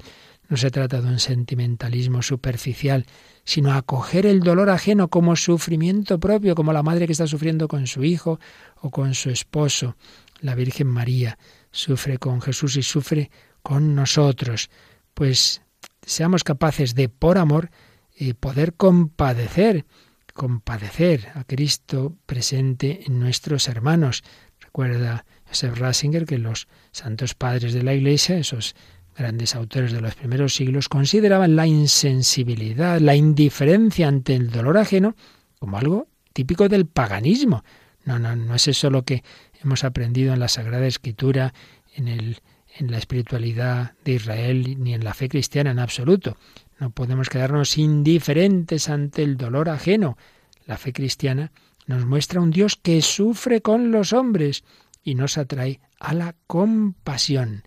no 0.49 0.57
se 0.57 0.71
trata 0.71 1.01
de 1.01 1.09
un 1.09 1.19
sentimentalismo 1.19 2.23
superficial, 2.23 3.07
sino 3.45 3.73
acoger 3.73 4.27
el 4.27 4.41
dolor 4.41 4.71
ajeno 4.71 5.09
como 5.09 5.37
sufrimiento 5.37 6.19
propio, 6.19 6.55
como 6.55 6.73
la 6.73 6.83
madre 6.83 7.07
que 7.07 7.13
está 7.13 7.27
sufriendo 7.27 7.69
con 7.69 7.87
su 7.87 8.03
hijo 8.03 8.41
o 8.81 8.91
con 8.91 9.15
su 9.15 9.31
esposo. 9.31 9.97
La 10.41 10.55
Virgen 10.55 10.89
María 10.89 11.39
sufre 11.71 12.19
con 12.19 12.41
Jesús 12.41 12.77
y 12.77 12.83
sufre 12.83 13.31
con 13.63 13.95
nosotros. 13.95 14.71
Pues 15.15 15.63
seamos 16.05 16.43
capaces 16.43 16.95
de, 16.95 17.09
por 17.09 17.39
amor, 17.39 17.71
y 18.15 18.35
poder 18.35 18.75
compadecer, 18.75 19.87
compadecer 20.35 21.29
a 21.35 21.45
Cristo 21.45 22.17
presente 22.27 23.03
en 23.07 23.19
nuestros 23.19 23.69
hermanos. 23.69 24.23
Recuerda 24.61 25.25
Joseph 25.47 25.79
Rasinger 25.79 26.27
que 26.27 26.39
los 26.39 26.69
santos 26.93 27.35
padres 27.35 27.73
de 27.73 27.83
la 27.83 27.95
Iglesia, 27.95 28.39
esos 28.39 28.75
grandes 29.17 29.55
autores 29.55 29.93
de 29.93 30.01
los 30.01 30.15
primeros 30.15 30.55
siglos, 30.55 30.89
consideraban 30.89 31.57
la 31.57 31.67
insensibilidad, 31.67 33.01
la 33.01 33.15
indiferencia 33.15 34.09
ante 34.09 34.35
el 34.35 34.51
dolor 34.51 34.79
ajeno 34.79 35.15
como 35.59 35.79
algo 35.79 36.09
típico 36.33 36.69
del 36.69 36.87
paganismo. 36.87 37.65
No, 38.05 38.19
no, 38.19 38.35
no 38.35 38.55
es 38.55 38.69
eso 38.69 38.91
lo 38.91 39.05
que 39.05 39.23
hemos 39.63 39.85
aprendido 39.85 40.33
en 40.33 40.41
la 40.41 40.49
Sagrada 40.49 40.87
Escritura, 40.87 41.55
en, 41.95 42.09
el, 42.09 42.41
en 42.79 42.91
la 42.91 42.99
espiritualidad 42.99 43.93
de 44.05 44.13
Israel, 44.13 44.77
ni 44.79 44.95
en 44.95 45.05
la 45.05 45.15
fe 45.15 45.29
cristiana 45.29 45.71
en 45.71 45.79
absoluto. 45.79 46.37
No 46.83 46.91
podemos 46.91 47.29
quedarnos 47.29 47.79
indiferentes 47.79 48.89
ante 48.89 49.23
el 49.23 49.37
dolor 49.37 49.69
ajeno. 49.69 50.19
La 50.67 50.77
fe 50.77 50.93
cristiana 50.93 51.53
nos 51.87 52.07
muestra 52.07 52.41
un 52.41 52.51
Dios 52.51 52.75
que 52.75 53.01
sufre 53.03 53.63
con 53.63 53.93
los 53.93 54.13
hombres 54.13 54.65
y 55.05 55.15
nos 55.15 55.39
atrae 55.39 55.79
a 56.01 56.13
la 56.13 56.35
compasión. 56.49 57.63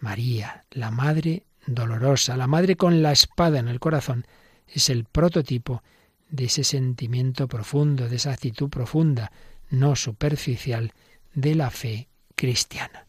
María, 0.00 0.66
la 0.70 0.90
Madre 0.90 1.46
dolorosa, 1.66 2.36
la 2.36 2.46
Madre 2.46 2.76
con 2.76 3.02
la 3.02 3.12
espada 3.12 3.58
en 3.58 3.68
el 3.68 3.80
corazón, 3.80 4.26
es 4.68 4.90
el 4.90 5.04
prototipo 5.04 5.82
de 6.28 6.44
ese 6.44 6.62
sentimiento 6.62 7.48
profundo, 7.48 8.06
de 8.06 8.16
esa 8.16 8.32
actitud 8.32 8.68
profunda, 8.68 9.32
no 9.70 9.96
superficial, 9.96 10.92
de 11.32 11.54
la 11.54 11.70
fe 11.70 12.10
cristiana. 12.36 13.06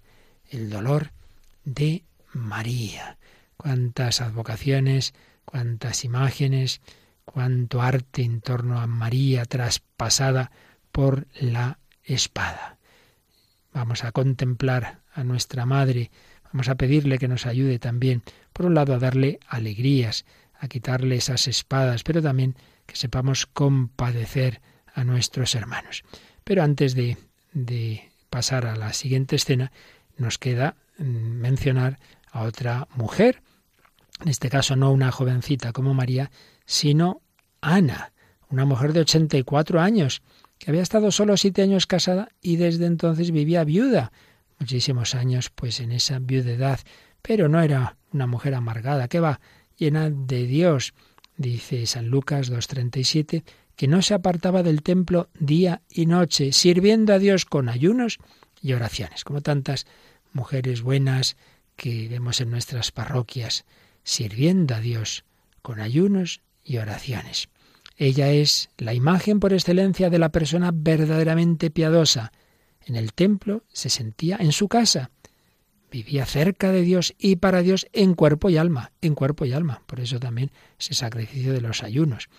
El 0.50 0.70
dolor 0.70 1.12
de 1.66 2.06
María. 2.32 3.18
Cuántas 3.58 4.22
advocaciones, 4.22 5.14
cuántas 5.46 6.04
imágenes, 6.04 6.82
cuánto 7.26 7.82
arte 7.82 8.24
en 8.24 8.42
torno 8.42 8.80
a 8.80 8.88
María 8.88 9.46
traspasada 9.46 10.52
por 10.92 11.28
la 11.40 11.80
espada. 12.04 12.78
Vamos 13.74 14.04
a 14.04 14.12
contemplar 14.12 15.02
a 15.14 15.24
nuestra 15.24 15.66
Madre, 15.66 16.12
vamos 16.46 16.70
a 16.70 16.76
pedirle 16.76 17.18
que 17.18 17.28
nos 17.28 17.46
ayude 17.46 17.80
también, 17.80 18.24
por 18.52 18.66
un 18.66 18.76
lado, 18.76 18.94
a 18.94 19.00
darle 19.00 19.40
alegrías, 19.48 20.26
a 20.60 20.68
quitarle 20.68 21.16
esas 21.16 21.48
espadas, 21.48 22.04
pero 22.04 22.22
también 22.22 22.56
que 22.86 22.96
sepamos 22.96 23.46
compadecer 23.46 24.62
a 24.94 25.04
nuestros 25.04 25.56
hermanos. 25.56 26.04
Pero 26.44 26.64
antes 26.64 26.94
de, 26.94 27.18
de 27.54 28.12
pasar 28.30 28.66
a 28.66 28.76
la 28.76 28.94
siguiente 28.94 29.36
escena, 29.36 29.72
nos 30.18 30.38
queda 30.38 30.76
mm, 30.98 31.04
mencionar 31.04 32.00
a 32.32 32.44
otra 32.44 32.88
mujer, 32.96 33.42
en 34.22 34.30
este 34.30 34.50
caso 34.50 34.76
no 34.76 34.92
una 34.92 35.12
jovencita 35.12 35.74
como 35.74 35.94
María, 35.94 36.32
sino 36.66 37.22
Ana, 37.62 38.14
una 38.50 38.66
mujer 38.66 38.94
de 38.94 39.02
84 39.02 39.82
años, 39.82 40.22
que 40.60 40.72
había 40.72 40.82
estado 40.82 41.12
solo 41.12 41.36
siete 41.38 41.62
años 41.62 41.88
casada 41.88 42.30
y 42.42 42.56
desde 42.58 42.86
entonces 42.86 43.32
vivía 43.32 43.64
viuda, 43.64 44.12
muchísimos 44.60 45.16
años 45.16 45.50
pues 45.50 45.80
en 45.80 45.92
esa 45.92 46.20
viudedad, 46.20 46.80
pero 47.22 47.50
no 47.50 47.62
era 47.62 47.98
una 48.12 48.28
mujer 48.28 48.54
amargada, 48.54 49.08
que 49.08 49.20
va 49.20 49.40
llena 49.78 50.10
de 50.10 50.46
Dios, 50.46 50.94
dice 51.36 51.86
San 51.86 52.08
Lucas 52.08 52.52
2.37, 52.52 53.44
que 53.76 53.88
no 53.88 54.02
se 54.02 54.14
apartaba 54.14 54.64
del 54.64 54.84
templo 54.84 55.30
día 55.40 55.82
y 55.90 56.06
noche, 56.06 56.52
sirviendo 56.52 57.14
a 57.14 57.20
Dios 57.20 57.46
con 57.46 57.70
ayunos 57.70 58.20
y 58.62 58.74
oraciones, 58.74 59.24
como 59.24 59.42
tantas 59.42 59.86
mujeres 60.32 60.82
buenas 60.82 61.38
que 61.76 62.08
vemos 62.08 62.40
en 62.40 62.52
nuestras 62.52 62.92
parroquias, 62.92 63.66
sirviendo 64.04 64.76
a 64.76 64.80
Dios 64.80 65.26
con 65.62 65.80
ayunos 65.80 66.42
y 66.64 66.78
oraciones. 66.78 67.50
Ella 67.98 68.32
es 68.32 68.70
la 68.78 68.94
imagen 68.94 69.40
por 69.40 69.54
excelencia 69.54 70.10
de 70.10 70.20
la 70.20 70.30
persona 70.30 70.72
verdaderamente 70.74 71.70
piadosa. 71.70 72.32
En 72.86 72.96
el 72.96 73.14
templo 73.14 73.64
se 73.72 73.90
sentía 73.90 74.38
en 74.40 74.52
su 74.52 74.68
casa. 74.68 75.12
Vivía 75.92 76.26
cerca 76.26 76.72
de 76.72 76.82
Dios 76.82 77.14
y 77.20 77.36
para 77.36 77.62
Dios 77.62 77.88
en 77.94 78.16
cuerpo 78.16 78.50
y 78.50 78.58
alma, 78.58 78.92
en 79.02 79.14
cuerpo 79.14 79.46
y 79.46 79.54
alma. 79.54 79.84
Por 79.86 80.00
eso 80.00 80.20
también 80.20 80.52
ese 80.80 80.96
sacrificio 80.96 81.54
de 81.54 81.62
los 81.62 81.84
ayunos. 81.84 82.30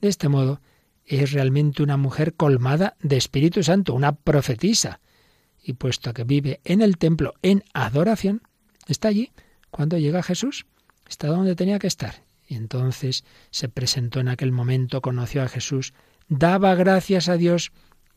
De 0.00 0.08
este 0.08 0.28
modo, 0.28 0.60
es 1.06 1.32
realmente 1.32 1.82
una 1.82 1.96
mujer 1.96 2.34
colmada 2.34 2.96
de 3.00 3.16
Espíritu 3.16 3.62
Santo, 3.62 3.94
una 3.94 4.16
profetisa. 4.16 5.00
Y 5.62 5.74
puesto 5.74 6.12
que 6.12 6.24
vive 6.24 6.60
en 6.64 6.82
el 6.82 6.98
templo 6.98 7.34
en 7.42 7.62
adoración, 7.72 8.42
está 8.88 9.08
allí 9.08 9.32
cuando 9.70 9.96
llega 9.96 10.22
Jesús, 10.22 10.66
está 11.14 11.28
donde 11.28 11.54
tenía 11.54 11.78
que 11.78 11.86
estar, 11.86 12.24
y 12.46 12.56
entonces 12.56 13.24
se 13.50 13.68
presentó 13.68 14.18
en 14.20 14.28
aquel 14.28 14.50
momento, 14.50 15.00
conoció 15.00 15.42
a 15.42 15.48
Jesús, 15.48 15.94
daba 16.28 16.74
gracias 16.74 17.28
a 17.28 17.36
Dios 17.36 17.70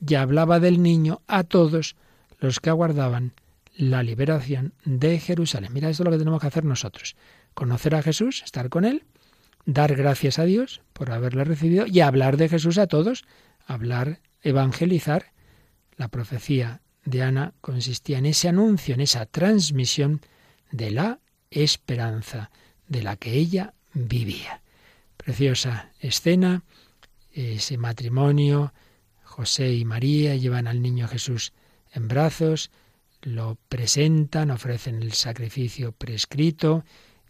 y 0.06 0.16
hablaba 0.16 0.60
del 0.60 0.82
niño 0.82 1.22
a 1.28 1.44
todos 1.44 1.96
los 2.40 2.60
que 2.60 2.72
aguardaban 2.72 3.34
la 3.76 4.02
liberación 4.02 4.74
de 4.84 5.20
Jerusalén. 5.20 5.74
Mira, 5.74 5.90
esto 5.90 6.02
es 6.02 6.06
lo 6.06 6.12
que 6.12 6.18
tenemos 6.18 6.42
que 6.42 6.48
hacer 6.48 6.66
nosotros. 6.66 7.16
Conocer 7.54 7.94
a 7.94 8.02
Jesús, 8.02 8.42
estar 8.44 8.70
con 8.70 8.84
Él, 8.84 9.04
dar 9.66 9.96
gracias 9.96 10.40
a 10.40 10.46
Dios 10.46 10.82
por 10.94 11.12
haberle 11.12 11.44
recibido 11.44 11.86
y 11.86 12.00
hablar 12.00 12.38
de 12.38 12.50
Jesús 12.50 12.80
a 12.80 12.88
todos, 12.88 13.26
hablar, 13.66 14.22
evangelizar. 14.42 15.34
La 15.98 16.08
profecía 16.08 16.82
de 17.06 17.22
Ana 17.22 17.54
consistía 17.62 18.18
en 18.18 18.26
ese 18.26 18.50
anuncio, 18.50 18.96
en 18.96 19.02
esa 19.02 19.28
transmisión 19.28 20.22
de 20.72 20.92
la 20.92 21.20
esperanza 21.52 22.50
de 22.88 23.04
la 23.04 23.16
que 23.16 23.34
ella 23.34 23.74
vivía. 23.94 24.62
Preciosa 25.18 25.92
escena, 26.00 26.64
ese 27.32 27.78
matrimonio, 27.78 28.74
José 29.24 29.74
y 29.74 29.86
María 29.86 30.36
llevan 30.36 30.68
al 30.68 30.82
niño 30.82 31.08
Jesús 31.08 31.54
en 31.92 32.08
brazos, 32.08 32.72
lo 33.22 33.58
presentan, 33.70 34.52
ofrecen 34.52 35.02
el 35.02 35.14
sacrificio 35.14 35.92
prescrito, 35.92 36.84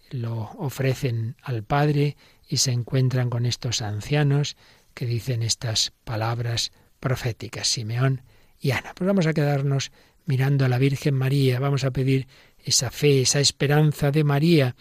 lo 0.10 0.52
ofrecen 0.58 1.36
al 1.42 1.64
Padre 1.64 2.18
y 2.48 2.58
se 2.58 2.72
encuentran 2.72 3.30
con 3.30 3.46
estos 3.46 3.82
ancianos 3.82 4.56
que 4.94 5.06
dicen 5.06 5.44
estas 5.44 5.92
palabras 6.04 6.72
proféticas, 7.00 7.68
Simeón 7.68 8.22
y 8.60 8.72
Ana. 8.72 8.94
Pues 8.96 9.08
vamos 9.08 9.28
a 9.28 9.34
quedarnos 9.34 9.92
mirando 10.26 10.66
a 10.66 10.70
la 10.70 10.78
Virgen 10.78 11.14
María, 11.14 11.60
vamos 11.60 11.84
a 11.84 11.92
pedir 11.92 12.28
esa 12.64 12.92
fe, 12.92 13.22
esa 13.22 13.40
esperanza 13.40 14.12
de 14.12 14.24
María, 14.24 14.76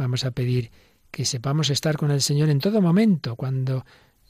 vamos 0.00 0.24
a 0.24 0.30
pedir 0.30 0.70
que 1.10 1.24
sepamos 1.24 1.70
estar 1.70 1.96
con 1.96 2.10
el 2.10 2.22
Señor 2.22 2.48
en 2.48 2.58
todo 2.58 2.80
momento, 2.80 3.36
cuando, 3.36 3.84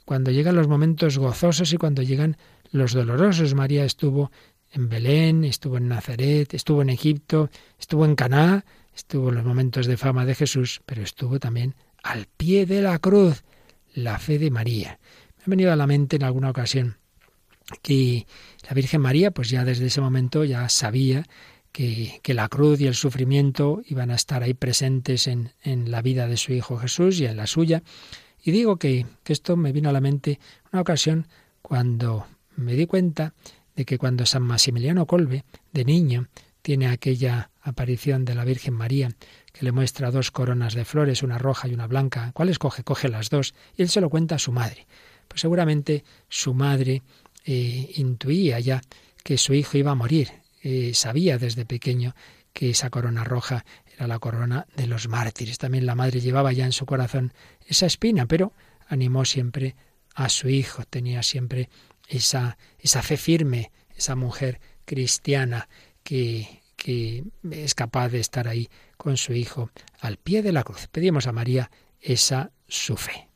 cuando 0.04 0.30
llegan 0.30 0.56
los 0.56 0.68
momentos 0.68 1.18
gozosos 1.18 1.72
y 1.72 1.76
cuando 1.76 2.02
llegan 2.02 2.36
los 2.72 2.92
dolorosos. 2.92 3.54
María 3.54 3.84
estuvo 3.84 4.30
en 4.72 4.88
Belén, 4.88 5.44
estuvo 5.44 5.76
en 5.76 5.88
Nazaret, 5.88 6.52
estuvo 6.54 6.82
en 6.82 6.90
Egipto, 6.90 7.50
estuvo 7.78 8.04
en 8.04 8.16
Caná, 8.16 8.64
estuvo 8.94 9.28
en 9.28 9.36
los 9.36 9.44
momentos 9.44 9.86
de 9.86 9.96
fama 9.96 10.26
de 10.26 10.34
Jesús, 10.34 10.82
pero 10.86 11.02
estuvo 11.02 11.38
también 11.38 11.74
al 12.02 12.26
pie 12.26 12.66
de 12.66 12.82
la 12.82 12.98
cruz, 12.98 13.44
la 13.94 14.18
fe 14.18 14.38
de 14.38 14.50
María. 14.50 14.98
Me 15.38 15.44
ha 15.44 15.50
venido 15.50 15.72
a 15.72 15.76
la 15.76 15.86
mente 15.86 16.16
en 16.16 16.24
alguna 16.24 16.50
ocasión 16.50 16.96
que 17.82 18.26
la 18.68 18.74
Virgen 18.74 19.00
María, 19.00 19.30
pues 19.30 19.50
ya 19.50 19.64
desde 19.64 19.86
ese 19.86 20.00
momento 20.00 20.44
ya 20.44 20.68
sabía 20.68 21.24
que, 21.72 22.20
la 22.26 22.48
cruz 22.48 22.80
y 22.80 22.86
el 22.86 22.94
sufrimiento 22.94 23.82
iban 23.86 24.10
a 24.10 24.14
estar 24.14 24.42
ahí 24.42 24.54
presentes 24.54 25.26
en, 25.26 25.52
en, 25.62 25.90
la 25.90 26.02
vida 26.02 26.26
de 26.26 26.36
su 26.36 26.52
Hijo 26.52 26.78
Jesús 26.78 27.20
y 27.20 27.26
en 27.26 27.36
la 27.36 27.46
suya. 27.46 27.82
Y 28.42 28.50
digo 28.50 28.76
que, 28.76 29.06
que 29.22 29.32
esto 29.32 29.56
me 29.56 29.72
vino 29.72 29.90
a 29.90 29.92
la 29.92 30.00
mente 30.00 30.40
una 30.72 30.82
ocasión 30.82 31.26
cuando 31.62 32.26
me 32.56 32.74
di 32.74 32.86
cuenta 32.86 33.34
de 33.76 33.84
que 33.84 33.98
cuando 33.98 34.26
San 34.26 34.42
Maximiliano 34.42 35.06
Colbe, 35.06 35.44
de 35.72 35.84
niño, 35.84 36.28
tiene 36.62 36.88
aquella 36.88 37.50
aparición 37.62 38.24
de 38.24 38.34
la 38.34 38.44
Virgen 38.44 38.74
María, 38.74 39.10
que 39.52 39.64
le 39.64 39.72
muestra 39.72 40.10
dos 40.10 40.30
coronas 40.30 40.74
de 40.74 40.84
flores, 40.84 41.22
una 41.22 41.38
roja 41.38 41.68
y 41.68 41.74
una 41.74 41.86
blanca. 41.86 42.32
¿Cuál 42.34 42.48
escoge? 42.48 42.84
Coge 42.84 43.08
las 43.08 43.30
dos. 43.30 43.54
Y 43.76 43.82
él 43.82 43.88
se 43.88 44.00
lo 44.00 44.10
cuenta 44.10 44.34
a 44.34 44.38
su 44.38 44.52
madre. 44.52 44.86
Pues 45.28 45.40
seguramente 45.40 46.04
su 46.28 46.54
madre 46.54 47.02
eh, 47.44 47.92
intuía 47.96 48.60
ya 48.60 48.82
que 49.22 49.38
su 49.38 49.54
hijo 49.54 49.78
iba 49.78 49.92
a 49.92 49.94
morir 49.94 50.39
eh, 50.62 50.92
sabía 50.94 51.38
desde 51.38 51.64
pequeño 51.64 52.14
que 52.52 52.70
esa 52.70 52.90
corona 52.90 53.24
roja 53.24 53.64
era 53.94 54.06
la 54.06 54.18
corona 54.18 54.66
de 54.76 54.86
los 54.86 55.08
mártires. 55.08 55.58
También 55.58 55.86
la 55.86 55.94
madre 55.94 56.20
llevaba 56.20 56.52
ya 56.52 56.64
en 56.64 56.72
su 56.72 56.86
corazón 56.86 57.32
esa 57.66 57.86
espina, 57.86 58.26
pero 58.26 58.52
animó 58.88 59.24
siempre 59.24 59.76
a 60.14 60.28
su 60.28 60.48
hijo, 60.48 60.84
tenía 60.84 61.22
siempre 61.22 61.70
esa, 62.08 62.58
esa 62.78 63.02
fe 63.02 63.16
firme, 63.16 63.70
esa 63.96 64.16
mujer 64.16 64.60
cristiana 64.84 65.68
que, 66.02 66.62
que 66.76 67.24
es 67.50 67.74
capaz 67.74 68.08
de 68.08 68.20
estar 68.20 68.48
ahí 68.48 68.68
con 68.96 69.16
su 69.16 69.32
hijo 69.32 69.70
al 70.00 70.16
pie 70.16 70.42
de 70.42 70.52
la 70.52 70.64
cruz. 70.64 70.88
Pedimos 70.88 71.26
a 71.26 71.32
María 71.32 71.70
esa 72.00 72.50
su 72.66 72.96
fe. 72.96 73.29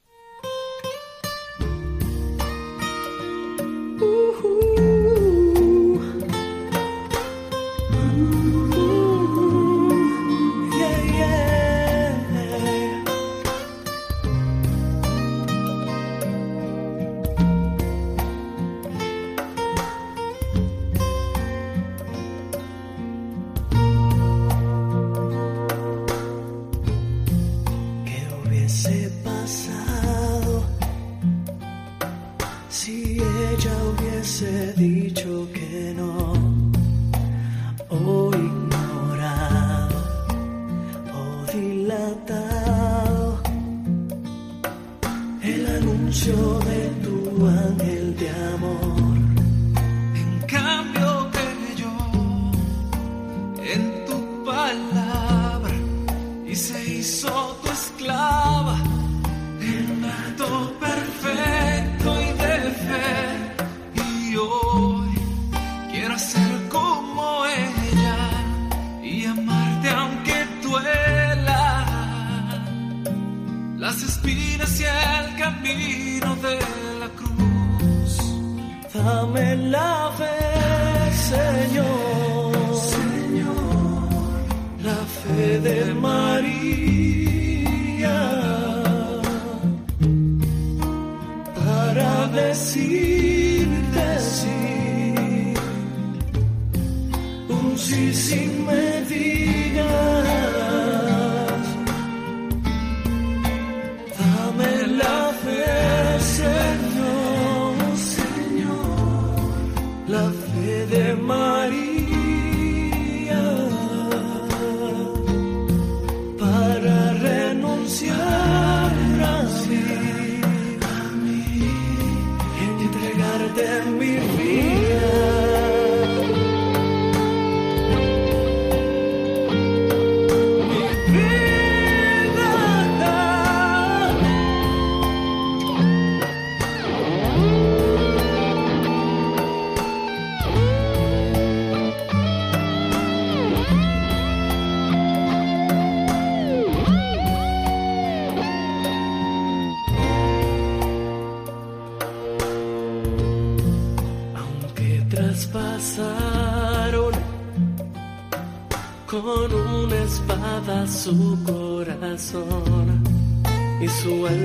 Y 164.05 164.07
su 164.07 164.44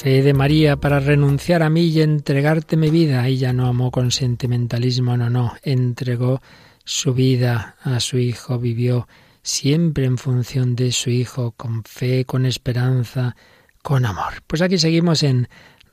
fe 0.00 0.22
de 0.22 0.32
María 0.32 0.76
para 0.76 0.98
renunciar 0.98 1.62
a 1.62 1.68
mí 1.68 1.88
y 1.88 2.00
entregarte 2.00 2.78
mi 2.78 2.88
vida. 2.88 3.26
Ella 3.26 3.52
no 3.52 3.66
amó 3.66 3.90
con 3.90 4.10
sentimentalismo, 4.10 5.14
no, 5.18 5.28
no. 5.28 5.52
Entregó 5.62 6.40
su 6.86 7.12
vida 7.12 7.76
a 7.82 8.00
su 8.00 8.16
hijo, 8.16 8.58
vivió 8.58 9.06
siempre 9.42 10.06
en 10.06 10.16
función 10.16 10.74
de 10.74 10.90
su 10.92 11.10
hijo, 11.10 11.50
con 11.50 11.84
fe, 11.84 12.24
con 12.24 12.46
esperanza, 12.46 13.36
con 13.82 14.06
amor. 14.06 14.42
Pues 14.46 14.62
aquí 14.62 14.78
seguimos 14.78 15.22
en 15.22 15.48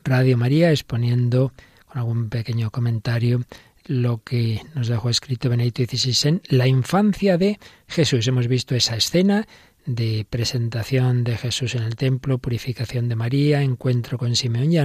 Radio 0.06 0.38
María 0.38 0.72
exponiendo 0.72 1.52
con 1.86 1.98
algún 1.98 2.30
pequeño 2.30 2.72
comentario 2.72 3.42
lo 3.88 4.24
que 4.24 4.62
nos 4.74 4.88
dejó 4.88 5.10
escrito 5.10 5.50
Benedicto 5.50 5.84
XVI 5.84 6.30
en 6.30 6.42
la 6.48 6.66
infancia 6.68 7.38
de 7.38 7.60
Jesús. 7.90 8.26
Hemos 8.26 8.48
visto 8.48 8.74
esa 8.74 8.96
escena 8.96 9.46
de 9.88 10.28
presentación 10.30 11.24
de 11.24 11.38
Jesús 11.38 11.74
en 11.74 11.82
el 11.82 11.96
templo, 11.96 12.38
purificación 12.38 13.08
de 13.08 13.16
María, 13.16 13.62
encuentro 13.62 14.18
con 14.18 14.36
Simeón 14.36 14.72
y 14.72 14.78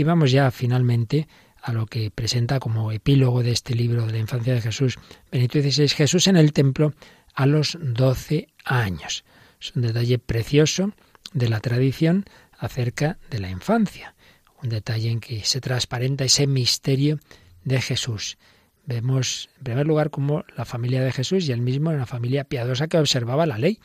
y 0.00 0.04
vamos 0.04 0.30
ya 0.30 0.50
finalmente 0.52 1.26
a 1.60 1.72
lo 1.72 1.86
que 1.86 2.10
presenta 2.10 2.60
como 2.60 2.92
epílogo 2.92 3.42
de 3.42 3.50
este 3.50 3.74
libro 3.74 4.06
de 4.06 4.12
la 4.12 4.18
infancia 4.18 4.54
de 4.54 4.60
Jesús, 4.60 4.96
Benedicto 5.30 5.60
XVI, 5.60 5.88
Jesús 5.88 6.28
en 6.28 6.36
el 6.36 6.52
templo 6.52 6.94
a 7.34 7.46
los 7.46 7.76
12 7.80 8.46
años. 8.64 9.24
Es 9.60 9.74
un 9.74 9.82
detalle 9.82 10.20
precioso 10.20 10.92
de 11.32 11.48
la 11.48 11.58
tradición 11.58 12.24
acerca 12.58 13.18
de 13.30 13.40
la 13.40 13.50
infancia, 13.50 14.14
un 14.62 14.68
detalle 14.68 15.10
en 15.10 15.18
que 15.18 15.44
se 15.44 15.60
transparenta 15.60 16.24
ese 16.24 16.46
misterio 16.46 17.18
de 17.64 17.80
Jesús. 17.80 18.38
Vemos, 18.86 19.50
en 19.58 19.64
primer 19.64 19.86
lugar, 19.86 20.10
como 20.10 20.44
la 20.56 20.64
familia 20.64 21.02
de 21.02 21.12
Jesús 21.12 21.48
y 21.48 21.52
él 21.52 21.60
mismo 21.60 21.90
era 21.90 21.98
una 21.98 22.06
familia 22.06 22.44
piadosa 22.44 22.86
que 22.86 22.98
observaba 22.98 23.46
la 23.46 23.58
ley. 23.58 23.80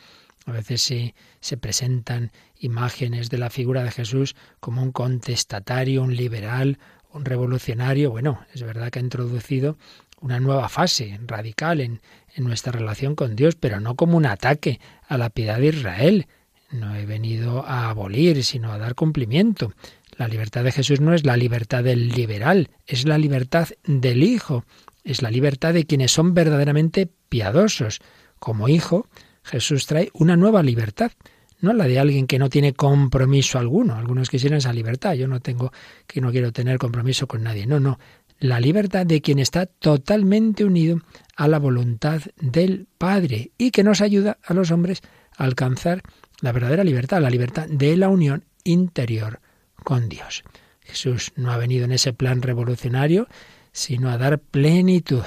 A 0.46 0.52
veces 0.52 0.82
se, 0.82 1.14
se 1.40 1.56
presentan 1.56 2.30
imágenes 2.58 3.30
de 3.30 3.38
la 3.38 3.50
figura 3.50 3.82
de 3.82 3.90
Jesús 3.90 4.36
como 4.60 4.82
un 4.82 4.92
contestatario, 4.92 6.02
un 6.02 6.16
liberal, 6.16 6.78
un 7.12 7.24
revolucionario. 7.24 8.10
Bueno, 8.10 8.40
es 8.52 8.62
verdad 8.62 8.90
que 8.90 8.98
ha 8.98 9.02
introducido 9.02 9.78
una 10.20 10.40
nueva 10.40 10.68
fase 10.68 11.18
radical 11.26 11.80
en, 11.80 12.00
en 12.34 12.44
nuestra 12.44 12.72
relación 12.72 13.14
con 13.14 13.36
Dios, 13.36 13.56
pero 13.56 13.80
no 13.80 13.94
como 13.94 14.16
un 14.16 14.26
ataque 14.26 14.80
a 15.08 15.18
la 15.18 15.30
piedad 15.30 15.58
de 15.58 15.68
Israel. 15.68 16.26
No 16.70 16.94
he 16.96 17.06
venido 17.06 17.64
a 17.64 17.90
abolir, 17.90 18.42
sino 18.42 18.72
a 18.72 18.78
dar 18.78 18.94
cumplimiento. 18.94 19.72
La 20.16 20.28
libertad 20.28 20.64
de 20.64 20.72
Jesús 20.72 21.00
no 21.00 21.14
es 21.14 21.24
la 21.24 21.36
libertad 21.36 21.84
del 21.84 22.08
liberal, 22.08 22.70
es 22.86 23.04
la 23.04 23.18
libertad 23.18 23.68
del 23.84 24.22
Hijo, 24.22 24.64
es 25.02 25.22
la 25.22 25.30
libertad 25.30 25.74
de 25.74 25.86
quienes 25.86 26.12
son 26.12 26.34
verdaderamente 26.34 27.08
piadosos. 27.28 28.00
Como 28.38 28.68
Hijo, 28.68 29.06
Jesús 29.44 29.86
trae 29.86 30.10
una 30.14 30.36
nueva 30.36 30.62
libertad, 30.62 31.12
no 31.60 31.72
la 31.72 31.86
de 31.86 31.98
alguien 31.98 32.26
que 32.26 32.38
no 32.38 32.50
tiene 32.50 32.74
compromiso 32.74 33.58
alguno. 33.58 33.94
Algunos 33.94 34.28
quisieran 34.28 34.58
esa 34.58 34.72
libertad. 34.72 35.14
Yo 35.14 35.28
no 35.28 35.40
tengo, 35.40 35.72
que 36.06 36.20
no 36.20 36.30
quiero 36.30 36.52
tener 36.52 36.78
compromiso 36.78 37.26
con 37.26 37.42
nadie. 37.42 37.66
No, 37.66 37.80
no. 37.80 37.98
La 38.38 38.60
libertad 38.60 39.06
de 39.06 39.22
quien 39.22 39.38
está 39.38 39.66
totalmente 39.66 40.64
unido 40.64 41.00
a 41.36 41.48
la 41.48 41.58
voluntad 41.58 42.20
del 42.36 42.86
Padre 42.98 43.52
y 43.56 43.70
que 43.70 43.84
nos 43.84 44.00
ayuda 44.00 44.38
a 44.44 44.52
los 44.52 44.70
hombres 44.70 45.00
a 45.36 45.44
alcanzar 45.44 46.02
la 46.40 46.52
verdadera 46.52 46.84
libertad, 46.84 47.22
la 47.22 47.30
libertad 47.30 47.66
de 47.68 47.96
la 47.96 48.08
unión 48.08 48.44
interior 48.64 49.40
con 49.82 50.08
Dios. 50.08 50.42
Jesús 50.80 51.32
no 51.36 51.52
ha 51.52 51.56
venido 51.56 51.84
en 51.84 51.92
ese 51.92 52.12
plan 52.12 52.42
revolucionario, 52.42 53.28
sino 53.72 54.10
a 54.10 54.18
dar 54.18 54.38
plenitud. 54.38 55.22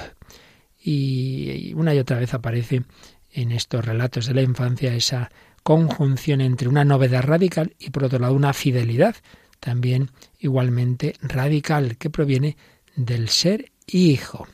Y 0.80 1.72
una 1.74 1.94
y 1.94 1.98
otra 1.98 2.18
vez 2.18 2.34
aparece 2.34 2.84
en 3.42 3.52
estos 3.52 3.84
relatos 3.84 4.26
de 4.26 4.34
la 4.34 4.42
infancia 4.42 4.94
esa 4.94 5.30
conjunción 5.62 6.40
entre 6.40 6.68
una 6.68 6.84
novedad 6.84 7.22
radical 7.22 7.74
y 7.78 7.90
por 7.90 8.04
otro 8.04 8.18
lado 8.18 8.34
una 8.34 8.52
fidelidad 8.52 9.16
también 9.60 10.10
igualmente 10.38 11.14
radical, 11.20 11.96
que 11.96 12.10
proviene 12.10 12.56
del 12.96 13.28
ser 13.28 13.72
hijo. 13.86 14.46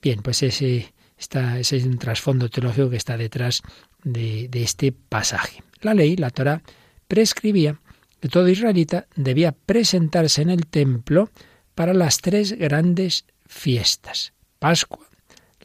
Bien, 0.00 0.20
pues 0.22 0.42
ese, 0.42 0.92
está, 1.16 1.58
ese 1.58 1.76
es 1.76 1.84
un 1.84 1.98
trasfondo 1.98 2.48
teológico 2.48 2.90
que 2.90 2.96
está 2.96 3.16
detrás 3.16 3.62
de, 4.02 4.48
de 4.48 4.62
este 4.62 4.92
pasaje. 4.92 5.62
La 5.80 5.94
ley, 5.94 6.16
la 6.16 6.30
Torah, 6.30 6.62
prescribía 7.06 7.80
que 8.20 8.28
todo 8.28 8.48
israelita 8.48 9.06
debía 9.14 9.52
presentarse 9.52 10.42
en 10.42 10.50
el 10.50 10.66
templo 10.66 11.30
para 11.74 11.94
las 11.94 12.18
tres 12.18 12.52
grandes 12.52 13.24
fiestas, 13.46 14.32
Pascua, 14.58 15.06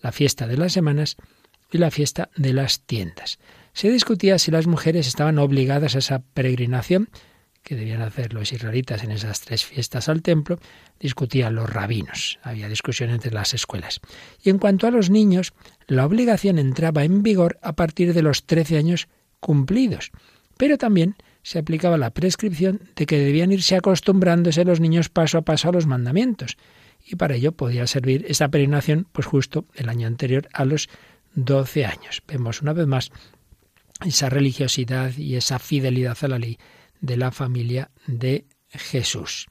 la 0.01 0.11
fiesta 0.11 0.47
de 0.47 0.57
las 0.57 0.73
semanas 0.73 1.17
y 1.71 1.77
la 1.77 1.91
fiesta 1.91 2.29
de 2.35 2.53
las 2.53 2.81
tiendas. 2.81 3.39
Se 3.73 3.91
discutía 3.91 4.39
si 4.39 4.51
las 4.51 4.67
mujeres 4.67 5.07
estaban 5.07 5.37
obligadas 5.37 5.95
a 5.95 5.99
esa 5.99 6.19
peregrinación 6.19 7.09
que 7.67 7.75
debían 7.75 8.01
hacer 8.01 8.33
los 8.33 8.53
israelitas 8.53 9.03
en 9.03 9.11
esas 9.11 9.41
tres 9.41 9.65
fiestas 9.65 10.07
al 10.07 10.21
templo, 10.21 10.57
discutían 11.01 11.55
los 11.55 11.69
rabinos. 11.69 12.39
Había 12.41 12.69
discusión 12.69 13.09
entre 13.09 13.33
las 13.33 13.53
escuelas. 13.53 13.99
Y 14.41 14.49
en 14.49 14.57
cuanto 14.57 14.87
a 14.87 14.91
los 14.91 15.09
niños, 15.09 15.53
la 15.85 16.05
obligación 16.05 16.59
entraba 16.59 17.03
en 17.03 17.23
vigor 17.23 17.59
a 17.61 17.73
partir 17.73 18.13
de 18.13 18.21
los 18.21 18.45
13 18.45 18.77
años 18.77 19.09
cumplidos. 19.41 20.11
Pero 20.55 20.77
también 20.77 21.17
se 21.43 21.59
aplicaba 21.59 21.97
la 21.97 22.11
prescripción 22.11 22.81
de 22.95 23.05
que 23.05 23.19
debían 23.19 23.51
irse 23.51 23.75
acostumbrándose 23.75 24.63
los 24.63 24.79
niños 24.79 25.09
paso 25.09 25.37
a 25.37 25.41
paso 25.41 25.67
a 25.67 25.73
los 25.73 25.87
mandamientos. 25.87 26.57
Y 27.05 27.17
para 27.17 27.35
ello 27.35 27.51
podía 27.51 27.85
servir 27.85 28.25
esa 28.29 28.47
peregrinación, 28.47 29.07
pues 29.11 29.27
justo 29.27 29.65
el 29.75 29.89
año 29.89 30.07
anterior 30.07 30.47
a 30.53 30.63
los 30.63 30.89
12 31.37 31.85
años. 31.85 32.23
Vemos 32.27 32.61
una 32.61 32.73
vez 32.73 32.87
más 32.87 33.11
esa 34.03 34.29
religiosidad 34.29 35.15
y 35.15 35.35
esa 35.35 35.59
fidelidad 35.59 36.17
a 36.21 36.27
la 36.27 36.39
ley 36.39 36.57
de 36.99 37.15
la 37.15 37.31
familia 37.31 37.91
de 38.07 38.45
Jesús. 38.69 39.47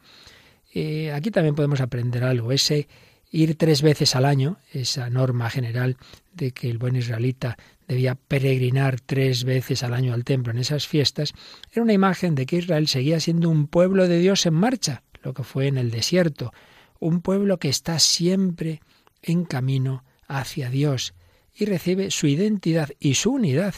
Eh, 0.75 1.13
aquí 1.13 1.31
también 1.31 1.55
podemos 1.55 1.81
aprender 1.81 2.25
algo, 2.25 2.51
ese 2.53 2.89
ir 3.31 3.57
tres 3.57 3.83
veces 3.83 4.17
al 4.17 4.25
año, 4.25 4.59
esa 4.73 5.09
norma 5.11 5.49
general 5.49 5.97
de 6.33 6.51
que 6.51 6.69
el 6.69 6.79
buen 6.79 6.97
israelita 6.97 7.57
debía 7.87 8.17
peregrinar 8.17 9.01
tres 9.01 9.45
veces 9.45 9.85
al 9.85 9.95
año 9.95 10.13
al 10.13 10.25
templo 10.25 10.53
en 10.53 10.59
esas 10.59 10.89
fiestas, 10.89 11.35
era 11.71 11.83
una 11.83 11.93
imagen 11.93 12.35
de 12.35 12.47
que 12.47 12.57
Israel 12.57 12.89
seguía 12.89 13.21
siendo 13.21 13.49
un 13.49 13.69
pueblo 13.69 14.09
de 14.09 14.19
Dios 14.19 14.45
en 14.45 14.55
marcha, 14.55 15.03
lo 15.23 15.35
que 15.35 15.45
fue 15.45 15.69
en 15.69 15.79
el 15.79 15.91
desierto, 15.93 16.53
un 16.99 17.21
pueblo 17.21 17.59
que 17.59 17.69
está 17.69 18.01
siempre 18.01 18.81
en 19.23 19.45
camino 19.45 20.05
hacia 20.27 20.69
Dios 20.69 21.15
y 21.57 21.65
recibe 21.65 22.11
su 22.11 22.27
identidad 22.27 22.91
y 23.01 23.15
su 23.15 23.33
unidad 23.33 23.75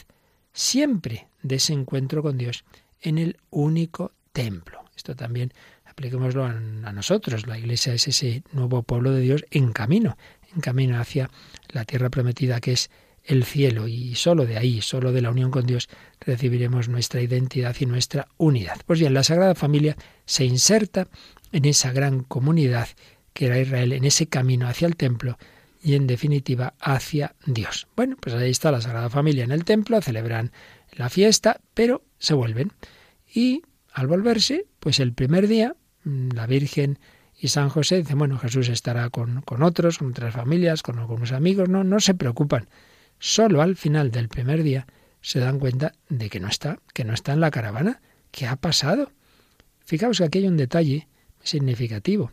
siempre 0.53 1.27
de 1.41 1.55
ese 1.55 1.73
encuentro 1.73 2.21
con 2.21 2.37
Dios 2.37 2.65
en 3.01 3.17
el 3.17 3.37
único 3.49 4.11
templo. 4.33 4.83
Esto 4.95 5.15
también 5.15 5.53
apliquémoslo 5.85 6.45
a, 6.45 6.53
nosotros. 6.91 7.47
La 7.47 7.57
Iglesia 7.57 7.93
es 7.93 8.07
ese 8.07 8.43
nuevo 8.51 8.83
pueblo 8.83 9.11
de 9.11 9.21
Dios 9.21 9.45
en 9.51 9.71
camino, 9.71 10.17
en 10.53 10.61
camino 10.61 10.99
hacia 10.99 11.29
la 11.69 11.85
tierra 11.85 12.09
prometida 12.09 12.59
que 12.59 12.73
es 12.73 12.89
el 13.23 13.43
cielo 13.43 13.87
y 13.87 14.15
solo 14.15 14.45
de 14.45 14.57
ahí, 14.57 14.81
solo 14.81 15.11
de 15.11 15.21
la 15.21 15.29
unión 15.29 15.51
con 15.51 15.65
Dios, 15.65 15.87
recibiremos 16.19 16.89
nuestra 16.89 17.21
identidad 17.21 17.75
y 17.79 17.85
nuestra 17.85 18.27
unidad. 18.37 18.79
Pues 18.85 18.99
bien, 18.99 19.13
la 19.13 19.23
Sagrada 19.23 19.55
Familia 19.55 19.95
se 20.25 20.45
inserta 20.45 21.07
en 21.51 21.65
esa 21.65 21.91
gran 21.91 22.23
comunidad 22.23 22.87
que 23.33 23.45
era 23.45 23.59
Israel, 23.59 23.93
en 23.93 24.05
ese 24.05 24.27
camino 24.27 24.67
hacia 24.67 24.87
el 24.87 24.95
templo 24.95 25.37
y 25.81 25.95
en 25.95 26.07
definitiva 26.07 26.73
hacia 26.79 27.35
Dios. 27.45 27.87
Bueno, 27.95 28.17
pues 28.19 28.35
ahí 28.35 28.51
está 28.51 28.71
la 28.71 28.81
Sagrada 28.81 29.09
Familia 29.09 29.43
en 29.43 29.51
el 29.51 29.65
templo, 29.65 30.01
celebran 30.01 30.51
la 30.91 31.09
fiesta, 31.09 31.61
pero 31.73 32.03
se 32.17 32.33
vuelven. 32.33 32.71
Y 33.33 33.63
al 33.93 34.07
volverse, 34.07 34.65
pues 34.79 34.99
el 34.99 35.13
primer 35.13 35.47
día, 35.47 35.75
mm, 36.03 36.29
la 36.31 36.47
Virgen 36.47 36.99
y 37.39 37.47
San 37.47 37.69
José 37.69 37.97
dicen, 37.97 38.17
bueno, 38.17 38.37
Jesús 38.37 38.67
estará 38.69 39.09
con, 39.09 39.41
con 39.41 39.63
otros, 39.63 39.99
con 39.99 40.09
otras 40.09 40.33
familias, 40.33 40.83
con 40.83 40.99
algunos 40.99 41.31
amigos, 41.31 41.69
no, 41.69 41.83
no 41.83 41.99
se 41.99 42.13
preocupan. 42.13 42.67
Solo 43.17 43.61
al 43.61 43.75
final 43.75 44.11
del 44.11 44.27
primer 44.27 44.63
día 44.63 44.87
se 45.21 45.39
dan 45.39 45.59
cuenta 45.59 45.93
de 46.09 46.29
que 46.29 46.39
no 46.39 46.47
está, 46.47 46.79
que 46.93 47.05
no 47.05 47.13
está 47.13 47.33
en 47.33 47.39
la 47.39 47.51
caravana. 47.51 48.01
¿Qué 48.31 48.47
ha 48.47 48.55
pasado? 48.57 49.11
Fijaos 49.85 50.19
que 50.19 50.25
aquí 50.25 50.39
hay 50.39 50.47
un 50.47 50.57
detalle 50.57 51.07
significativo, 51.41 52.31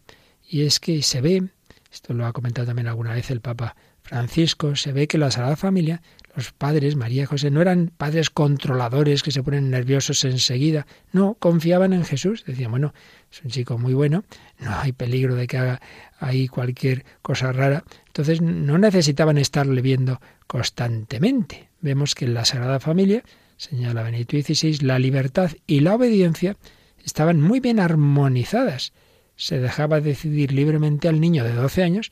y 0.48 0.62
es 0.62 0.80
que 0.80 1.02
se 1.02 1.20
ve, 1.20 1.48
esto 1.92 2.14
lo 2.14 2.26
ha 2.26 2.32
comentado 2.32 2.66
también 2.66 2.88
alguna 2.88 3.14
vez 3.14 3.30
el 3.30 3.40
Papa 3.40 3.76
Francisco, 4.02 4.76
se 4.76 4.92
ve 4.92 5.08
que 5.08 5.18
la 5.18 5.30
Sagrada 5.30 5.56
Familia 5.56 6.00
los 6.36 6.52
padres, 6.52 6.96
María 6.96 7.22
y 7.22 7.26
José, 7.26 7.50
no 7.50 7.62
eran 7.62 7.90
padres 7.96 8.28
controladores 8.28 9.22
que 9.22 9.32
se 9.32 9.42
ponen 9.42 9.70
nerviosos 9.70 10.22
enseguida. 10.24 10.86
No, 11.10 11.34
confiaban 11.38 11.94
en 11.94 12.04
Jesús. 12.04 12.44
Decían, 12.46 12.70
bueno, 12.70 12.92
es 13.32 13.42
un 13.42 13.50
chico 13.50 13.78
muy 13.78 13.94
bueno, 13.94 14.24
no 14.58 14.70
hay 14.78 14.92
peligro 14.92 15.34
de 15.34 15.46
que 15.46 15.56
haga 15.56 15.80
ahí 16.20 16.46
cualquier 16.46 17.06
cosa 17.22 17.52
rara. 17.52 17.84
Entonces 18.08 18.42
no 18.42 18.76
necesitaban 18.76 19.38
estarle 19.38 19.80
viendo 19.80 20.20
constantemente. 20.46 21.70
Vemos 21.80 22.14
que 22.14 22.26
en 22.26 22.34
la 22.34 22.44
Sagrada 22.44 22.80
Familia, 22.80 23.24
señala 23.56 24.02
Benito 24.02 24.36
XVI, 24.36 24.78
la 24.82 24.98
libertad 24.98 25.52
y 25.66 25.80
la 25.80 25.94
obediencia 25.94 26.56
estaban 27.02 27.40
muy 27.40 27.60
bien 27.60 27.80
armonizadas. 27.80 28.92
Se 29.36 29.58
dejaba 29.58 30.00
decidir 30.00 30.52
libremente 30.52 31.08
al 31.08 31.20
niño 31.20 31.44
de 31.44 31.52
12 31.52 31.82
años 31.82 32.10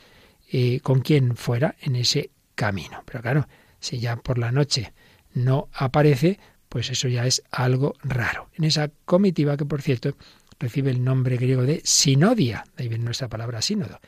eh, 0.52 0.80
con 0.80 1.00
quién 1.00 1.36
fuera 1.36 1.74
en 1.80 1.96
ese 1.96 2.30
camino. 2.54 3.02
Pero 3.04 3.22
claro, 3.22 3.48
si 3.80 3.98
ya 3.98 4.16
por 4.16 4.38
la 4.38 4.52
noche 4.52 4.92
no 5.32 5.68
aparece, 5.72 6.38
pues 6.68 6.90
eso 6.90 7.08
ya 7.08 7.26
es 7.26 7.42
algo 7.50 7.94
raro. 8.02 8.48
En 8.54 8.64
esa 8.64 8.90
comitiva, 9.04 9.56
que 9.56 9.64
por 9.64 9.82
cierto 9.82 10.16
recibe 10.58 10.90
el 10.90 11.02
nombre 11.02 11.36
griego 11.36 11.62
de 11.62 11.80
sinodia, 11.84 12.64
de 12.76 12.84
ahí 12.84 12.88
viene 12.88 13.04
nuestra 13.04 13.28
palabra 13.28 13.62
sínodo. 13.62 14.00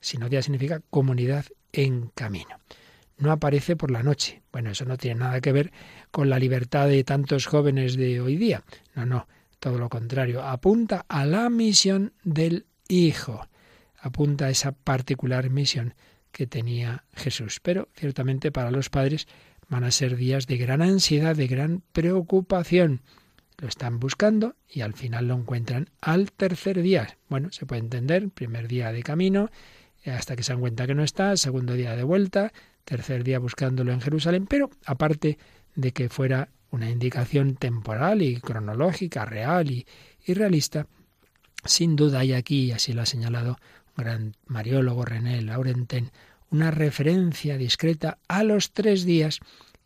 Sinodia 0.00 0.42
significa 0.42 0.80
comunidad 0.90 1.46
en 1.72 2.10
camino. 2.14 2.58
No 3.16 3.32
aparece 3.32 3.76
por 3.76 3.90
la 3.90 4.02
noche. 4.02 4.42
Bueno, 4.52 4.70
eso 4.70 4.84
no 4.84 4.96
tiene 4.98 5.20
nada 5.20 5.40
que 5.40 5.52
ver 5.52 5.72
con 6.10 6.28
la 6.28 6.38
libertad 6.38 6.88
de 6.88 7.04
tantos 7.04 7.46
jóvenes 7.46 7.96
de 7.96 8.20
hoy 8.20 8.36
día. 8.36 8.62
No, 8.94 9.06
no, 9.06 9.28
todo 9.64 9.78
lo 9.78 9.88
contrario. 9.88 10.42
Apunta 10.42 11.06
a 11.08 11.24
la 11.24 11.48
misión 11.48 12.12
del 12.22 12.66
Hijo. 12.86 13.48
Apunta 13.98 14.44
a 14.44 14.50
esa 14.50 14.72
particular 14.72 15.48
misión 15.48 15.94
que 16.32 16.46
tenía 16.46 17.04
Jesús. 17.14 17.60
Pero 17.62 17.88
ciertamente 17.94 18.52
para 18.52 18.70
los 18.70 18.90
padres 18.90 19.26
van 19.70 19.84
a 19.84 19.90
ser 19.90 20.16
días 20.16 20.46
de 20.46 20.58
gran 20.58 20.82
ansiedad, 20.82 21.34
de 21.34 21.46
gran 21.46 21.82
preocupación. 21.92 23.00
Lo 23.56 23.66
están 23.66 24.00
buscando 24.00 24.54
y 24.68 24.82
al 24.82 24.92
final 24.92 25.28
lo 25.28 25.34
encuentran 25.34 25.88
al 26.02 26.30
tercer 26.30 26.82
día. 26.82 27.16
Bueno, 27.30 27.50
se 27.50 27.64
puede 27.64 27.80
entender, 27.80 28.28
primer 28.28 28.68
día 28.68 28.92
de 28.92 29.02
camino, 29.02 29.48
hasta 30.04 30.36
que 30.36 30.42
se 30.42 30.52
dan 30.52 30.60
cuenta 30.60 30.86
que 30.86 30.94
no 30.94 31.04
está, 31.04 31.38
segundo 31.38 31.72
día 31.72 31.96
de 31.96 32.02
vuelta, 32.02 32.52
tercer 32.84 33.24
día 33.24 33.38
buscándolo 33.38 33.92
en 33.92 34.02
Jerusalén, 34.02 34.46
pero 34.46 34.68
aparte 34.84 35.38
de 35.74 35.92
que 35.92 36.10
fuera 36.10 36.50
una 36.74 36.90
indicación 36.90 37.54
temporal 37.54 38.22
y 38.22 38.40
cronológica, 38.40 39.24
real 39.24 39.70
y, 39.70 39.86
y 40.26 40.34
realista, 40.34 40.86
sin 41.64 41.96
duda 41.96 42.20
hay 42.20 42.32
aquí, 42.32 42.72
así 42.72 42.92
lo 42.92 43.02
ha 43.02 43.06
señalado 43.06 43.58
gran 43.96 44.34
mariólogo 44.46 45.04
René 45.04 45.40
Laurenten, 45.42 46.10
una 46.50 46.70
referencia 46.70 47.56
discreta 47.56 48.18
a 48.28 48.42
los 48.42 48.72
tres 48.72 49.04
días 49.04 49.40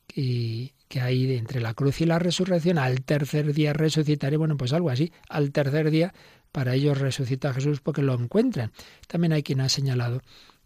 que, 0.06 0.72
que 0.88 1.00
hay 1.00 1.36
entre 1.36 1.60
la 1.60 1.74
cruz 1.74 2.00
y 2.00 2.06
la 2.06 2.18
resurrección. 2.18 2.78
Al 2.78 3.02
tercer 3.02 3.52
día 3.52 3.72
resucitaré, 3.72 4.36
bueno, 4.36 4.56
pues 4.56 4.72
algo 4.72 4.90
así. 4.90 5.12
Al 5.28 5.52
tercer 5.52 5.90
día 5.90 6.14
para 6.52 6.74
ellos 6.74 6.98
resucita 6.98 7.52
Jesús 7.52 7.80
porque 7.80 8.02
lo 8.02 8.14
encuentran. 8.14 8.72
También 9.06 9.32
hay 9.32 9.42
quien 9.42 9.60
ha 9.60 9.68
señalado 9.68 10.22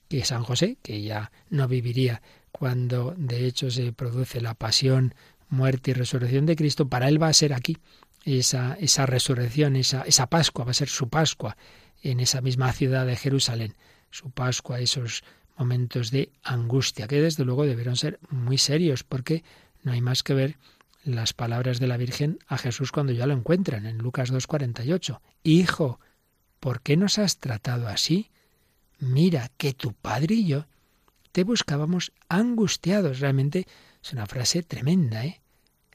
que 0.08 0.24
San 0.24 0.42
José, 0.42 0.78
que 0.82 1.02
ya 1.02 1.32
no 1.50 1.68
viviría 1.68 2.22
cuando 2.52 3.14
de 3.16 3.46
hecho 3.46 3.70
se 3.70 3.92
produce 3.92 4.40
la 4.40 4.54
pasión, 4.54 5.14
muerte 5.52 5.90
y 5.90 5.94
resurrección 5.94 6.46
de 6.46 6.56
Cristo, 6.56 6.88
para 6.88 7.08
él 7.08 7.22
va 7.22 7.28
a 7.28 7.32
ser 7.32 7.52
aquí 7.52 7.76
esa, 8.24 8.74
esa 8.74 9.06
resurrección, 9.06 9.76
esa, 9.76 10.02
esa 10.02 10.26
Pascua, 10.28 10.64
va 10.64 10.70
a 10.70 10.74
ser 10.74 10.88
su 10.88 11.08
Pascua, 11.08 11.56
en 12.02 12.18
esa 12.18 12.40
misma 12.40 12.72
ciudad 12.72 13.06
de 13.06 13.16
Jerusalén, 13.16 13.74
su 14.10 14.30
Pascua, 14.30 14.80
esos 14.80 15.22
momentos 15.56 16.10
de 16.10 16.32
angustia, 16.42 17.06
que 17.06 17.20
desde 17.20 17.44
luego 17.44 17.64
debieron 17.64 17.96
ser 17.96 18.18
muy 18.30 18.58
serios, 18.58 19.04
porque 19.04 19.44
no 19.82 19.92
hay 19.92 20.00
más 20.00 20.22
que 20.22 20.34
ver 20.34 20.56
las 21.04 21.32
palabras 21.32 21.78
de 21.78 21.86
la 21.86 21.96
Virgen 21.96 22.38
a 22.46 22.58
Jesús 22.58 22.90
cuando 22.90 23.12
ya 23.12 23.26
lo 23.26 23.34
encuentran, 23.34 23.86
en 23.86 23.98
Lucas 23.98 24.32
2.48. 24.32 25.20
Hijo, 25.42 26.00
¿por 26.60 26.80
qué 26.80 26.96
nos 26.96 27.18
has 27.18 27.38
tratado 27.38 27.88
así? 27.88 28.30
Mira 28.98 29.50
que 29.56 29.74
tu 29.74 29.92
padre 29.92 30.36
y 30.36 30.46
yo 30.46 30.66
te 31.32 31.44
buscábamos 31.44 32.12
angustiados. 32.28 33.20
Realmente 33.20 33.66
es 34.02 34.12
una 34.12 34.26
frase 34.26 34.62
tremenda, 34.62 35.24
¿eh? 35.24 35.41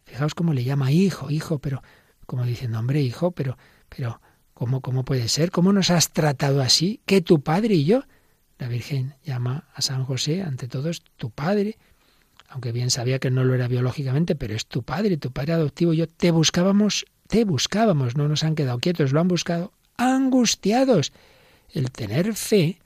Fijaos 0.07 0.33
cómo 0.33 0.53
le 0.53 0.63
llama 0.63 0.91
hijo, 0.91 1.29
hijo, 1.29 1.59
pero 1.59 1.83
como 2.25 2.45
diciendo, 2.45 2.79
hombre, 2.79 3.01
hijo, 3.01 3.31
pero, 3.31 3.57
pero, 3.87 4.19
¿Cómo, 4.57 4.81
¿Cómo 4.81 5.05
puede 5.05 5.27
ser? 5.27 5.51
¿Cómo 5.51 5.71
nos 5.71 5.91
has 5.91 6.13
tratado 6.13 6.63
así? 6.63 6.99
Que 7.05 7.21
tu 7.21 7.41
padre 7.43 7.75
y 7.75 7.85
yo. 7.85 8.01
La 8.57 8.67
Virgen 8.67 9.13
llama 9.23 9.67
a 9.75 9.83
San 9.83 10.03
José, 10.03 10.41
ante 10.41 10.67
todo 10.67 10.89
es 10.89 11.03
tu 11.15 11.29
padre, 11.29 11.77
aunque 12.49 12.71
bien 12.71 12.89
sabía 12.89 13.19
que 13.19 13.29
no 13.29 13.43
lo 13.43 13.53
era 13.53 13.67
biológicamente, 13.67 14.33
pero 14.33 14.55
es 14.55 14.65
tu 14.65 14.81
padre, 14.81 15.17
tu 15.17 15.31
padre 15.31 15.53
adoptivo. 15.53 15.93
Yo 15.93 16.09
te 16.09 16.31
buscábamos, 16.31 17.05
te 17.27 17.45
buscábamos, 17.45 18.17
no 18.17 18.27
nos 18.27 18.43
han 18.43 18.55
quedado 18.55 18.79
quietos, 18.79 19.11
lo 19.11 19.19
han 19.19 19.27
buscado 19.27 19.73
angustiados. 19.95 21.13
El 21.71 21.91
tener 21.91 22.33
fe 22.33 22.79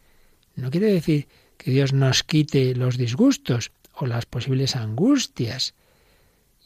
no 0.58 0.72
quiere 0.72 0.88
decir 0.88 1.30
que 1.58 1.72
Dios 1.72 1.94
nos 1.94 2.24
quite 2.24 2.76
los 2.76 2.98
disgustos 2.98 3.72
o 3.94 4.08
las 4.08 4.26
posibles 4.26 4.76
angustias. 4.76 5.74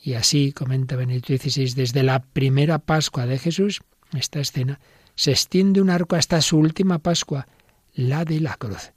Y 0.05 0.13
así, 0.13 0.51
comenta 0.51 0.95
Benedicto 0.95 1.35
XVI, 1.35 1.73
desde 1.73 2.03
la 2.03 2.21
primera 2.21 2.77
Pascua 2.77 3.25
de 3.25 3.39
Jesús, 3.39 3.81
esta 4.13 4.39
escena, 4.39 4.79
se 5.15 5.31
extiende 5.31 5.81
un 5.81 5.89
arco 5.89 6.15
hasta 6.15 6.41
su 6.41 6.59
última 6.59 6.99
Pascua, 6.99 7.47
la 7.95 8.23
de 8.23 8.39
la 8.39 8.55
cruz. 8.55 8.93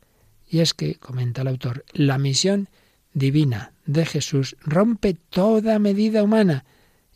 Y 0.47 0.59
es 0.59 0.75
que, 0.75 0.97
comenta 0.97 1.41
el 1.41 1.49
autor, 1.49 1.87
la 1.95 2.19
misión 2.19 2.69
divina 3.15 3.73
de 3.87 4.05
Jesús 4.05 4.55
rompe 4.61 5.15
toda 5.15 5.79
medida 5.79 6.23
humana 6.23 6.67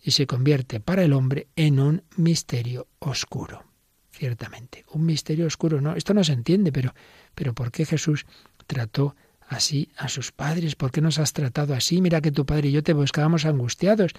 y 0.03 0.13
se 0.13 0.27
convierte 0.27 0.81
para 0.81 1.03
el 1.03 1.13
hombre 1.13 1.49
en 1.55 1.79
un 1.79 2.03
misterio 2.17 2.89
oscuro. 2.99 3.63
Ciertamente, 4.11 4.87
un 4.93 5.05
misterio 5.05 5.47
oscuro, 5.47 5.83
no, 5.83 5.97
esto 5.97 6.15
no 6.15 6.25
se 6.25 6.33
entiende, 6.33 6.73
pero, 6.73 6.95
pero 7.35 7.55
¿por 7.55 7.71
qué 7.71 7.85
Jesús 7.85 8.25
trató 8.67 9.17
así 9.53 9.91
a 9.97 10.09
sus 10.09 10.33
padres? 10.33 10.75
¿Por 10.75 10.91
qué 10.91 11.01
nos 11.01 11.19
has 11.19 11.33
tratado 11.33 11.75
así? 11.75 12.01
Mira 12.01 12.21
que 12.21 12.33
tu 12.33 12.45
padre 12.47 12.69
y 12.69 12.73
yo 12.73 12.83
te 12.83 12.93
buscábamos 12.93 13.45
angustiados. 13.45 14.13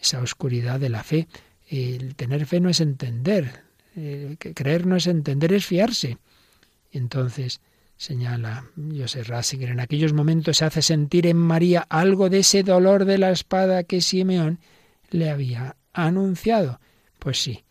Esa 0.00 0.20
oscuridad 0.20 0.80
de 0.80 0.88
la 0.88 1.02
fe. 1.02 1.28
El 1.68 2.14
tener 2.16 2.46
fe 2.46 2.60
no 2.60 2.68
es 2.68 2.80
entender. 2.80 3.62
El 3.94 4.38
creer 4.38 4.86
no 4.86 4.96
es 4.96 5.06
entender, 5.06 5.52
es 5.52 5.66
fiarse. 5.66 6.18
Entonces, 6.90 7.60
señala 7.96 8.66
José 8.76 9.22
Ratzinger, 9.22 9.70
en 9.70 9.80
aquellos 9.80 10.12
momentos 10.12 10.58
se 10.58 10.64
hace 10.64 10.82
sentir 10.82 11.26
en 11.26 11.36
María 11.36 11.86
algo 11.88 12.28
de 12.28 12.40
ese 12.40 12.62
dolor 12.62 13.04
de 13.04 13.18
la 13.18 13.30
espada 13.30 13.84
que 13.84 14.00
Simeón 14.00 14.58
le 15.10 15.30
había 15.30 15.76
anunciado. 15.92 16.80
Pues 17.18 17.40
sí, 17.40 17.64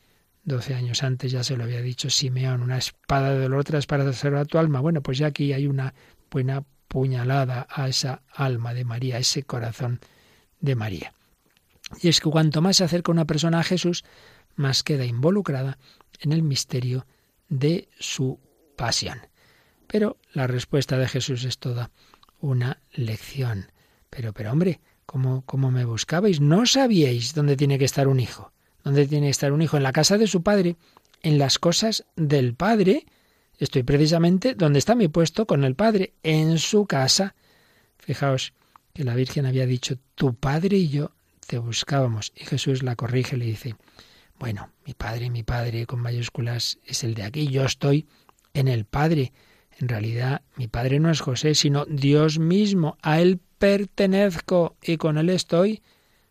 doce 0.44 0.74
años 0.74 1.04
antes 1.04 1.32
ya 1.32 1.44
se 1.44 1.58
lo 1.58 1.64
había 1.64 1.82
dicho 1.82 2.10
Simeón, 2.10 2.62
una 2.62 2.78
espada 2.78 3.32
de 3.32 3.42
dolor 3.42 3.64
tras 3.64 3.86
para 3.86 4.12
salvar 4.14 4.48
tu 4.48 4.58
alma. 4.58 4.80
Bueno, 4.80 5.02
pues 5.02 5.18
ya 5.18 5.28
aquí 5.28 5.54
hay 5.54 5.68
una 5.68 5.94
buena 6.30 6.64
puñalada 6.92 7.68
a 7.70 7.88
esa 7.88 8.22
alma 8.34 8.74
de 8.74 8.84
María, 8.84 9.16
a 9.16 9.20
ese 9.20 9.44
corazón 9.44 10.02
de 10.60 10.76
María. 10.76 11.14
Y 12.02 12.10
es 12.10 12.20
que 12.20 12.30
cuanto 12.30 12.62
más 12.62 12.78
se 12.78 12.84
acerca 12.84 13.14
una 13.14 13.24
persona 13.24 13.62
a 13.62 13.64
Jesús, 13.64 14.04
más 14.58 14.84
queda 14.84 15.06
involucrada 15.06 15.78
en 16.20 16.34
el 16.34 16.44
misterio 16.44 17.06
de 17.48 17.88
su 17.98 18.40
pasión. 18.76 19.22
Pero 19.88 20.18
la 20.34 20.48
respuesta 20.48 20.98
de 20.98 21.08
Jesús 21.08 21.46
es 21.46 21.60
toda 21.60 21.92
una 22.42 22.82
lección. 22.92 23.72
Pero, 24.10 24.34
pero 24.34 24.52
hombre, 24.52 24.82
¿cómo, 25.06 25.44
cómo 25.46 25.72
me 25.72 25.86
buscabais? 25.86 26.42
¿No 26.42 26.66
sabíais 26.66 27.34
dónde 27.34 27.56
tiene 27.56 27.80
que 27.80 27.86
estar 27.86 28.10
un 28.10 28.20
hijo? 28.20 28.52
¿Dónde 28.84 29.08
tiene 29.08 29.28
que 29.28 29.32
estar 29.32 29.54
un 29.54 29.62
hijo? 29.62 29.78
En 29.78 29.84
la 29.84 29.94
casa 29.94 30.18
de 30.18 30.28
su 30.28 30.44
padre, 30.44 30.76
en 31.24 31.38
las 31.38 31.58
cosas 31.58 32.04
del 32.18 32.54
padre. 32.54 33.06
Estoy 33.62 33.84
precisamente 33.84 34.56
donde 34.56 34.80
está 34.80 34.96
mi 34.96 35.08
puesto 35.08 35.46
con 35.46 35.64
el 35.64 35.76
padre, 35.76 36.16
en 36.24 36.58
su 36.58 36.88
casa. 36.88 37.36
Fijaos 38.00 38.54
que 38.92 39.04
la 39.04 39.14
Virgen 39.14 39.46
había 39.46 39.68
dicho, 39.68 40.00
tu 40.16 40.34
padre 40.34 40.78
y 40.78 40.90
yo 40.90 41.12
te 41.46 41.60
buscábamos. 41.60 42.34
Y 42.36 42.46
Jesús 42.46 42.82
la 42.82 42.96
corrige 42.96 43.36
y 43.36 43.40
le 43.40 43.46
dice, 43.46 43.76
bueno, 44.40 44.72
mi 44.84 44.96
padre, 44.96 45.30
mi 45.30 45.44
padre 45.44 45.86
con 45.86 46.00
mayúsculas 46.00 46.80
es 46.88 47.04
el 47.04 47.14
de 47.14 47.22
aquí, 47.22 47.50
yo 47.50 47.64
estoy 47.64 48.08
en 48.56 48.68
el 48.68 48.86
padre. 48.86 49.32
En 49.78 49.90
realidad, 49.90 50.42
mi 50.56 50.68
padre 50.68 51.00
no 51.00 51.12
es 51.12 51.22
José, 51.22 51.54
sino 51.54 51.86
Dios 51.86 52.40
mismo. 52.40 52.98
A 53.04 53.22
él 53.22 53.40
pertenezco 53.60 54.76
y 54.82 54.98
con 54.98 55.20
él 55.20 55.30
estoy. 55.30 55.84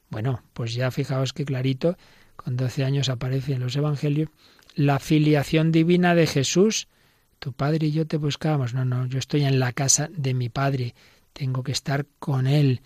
Bueno, 0.09 0.43
pues 0.53 0.75
ya 0.75 0.91
fijaos 0.91 1.33
que 1.33 1.45
clarito, 1.45 1.97
con 2.35 2.57
doce 2.57 2.85
años 2.85 3.09
aparece 3.09 3.53
en 3.53 3.61
los 3.61 3.77
Evangelios 3.77 4.31
la 4.75 4.99
filiación 4.99 5.71
divina 5.71 6.17
de 6.17 6.27
Jesús. 6.27 6.89
Tu 7.41 7.53
padre 7.53 7.89
y 7.89 7.93
yo 7.93 8.07
te 8.07 8.17
buscábamos. 8.17 8.75
No, 8.75 8.85
no, 8.85 9.07
yo 9.07 9.19
estoy 9.19 9.43
en 9.43 9.59
la 9.59 9.73
casa 9.73 10.09
de 10.13 10.33
mi 10.35 10.49
padre. 10.49 10.95
Tengo 11.33 11.65
que 11.65 11.73
estar 11.73 12.07
con 12.19 12.47
él. 12.47 12.83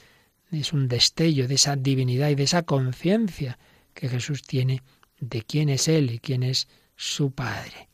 Es 0.50 0.72
un 0.72 0.88
destello 0.88 1.46
de 1.46 1.56
esa 1.56 1.76
divinidad 1.76 2.30
y 2.30 2.36
de 2.36 2.44
esa 2.44 2.62
conciencia 2.62 3.58
que 3.92 4.08
Jesús 4.08 4.42
tiene 4.42 4.82
de 5.20 5.42
quién 5.42 5.68
es 5.68 5.88
él 5.88 6.10
y 6.10 6.18
quién 6.18 6.42
es 6.42 6.68
su 6.96 7.32
padre. 7.32 7.88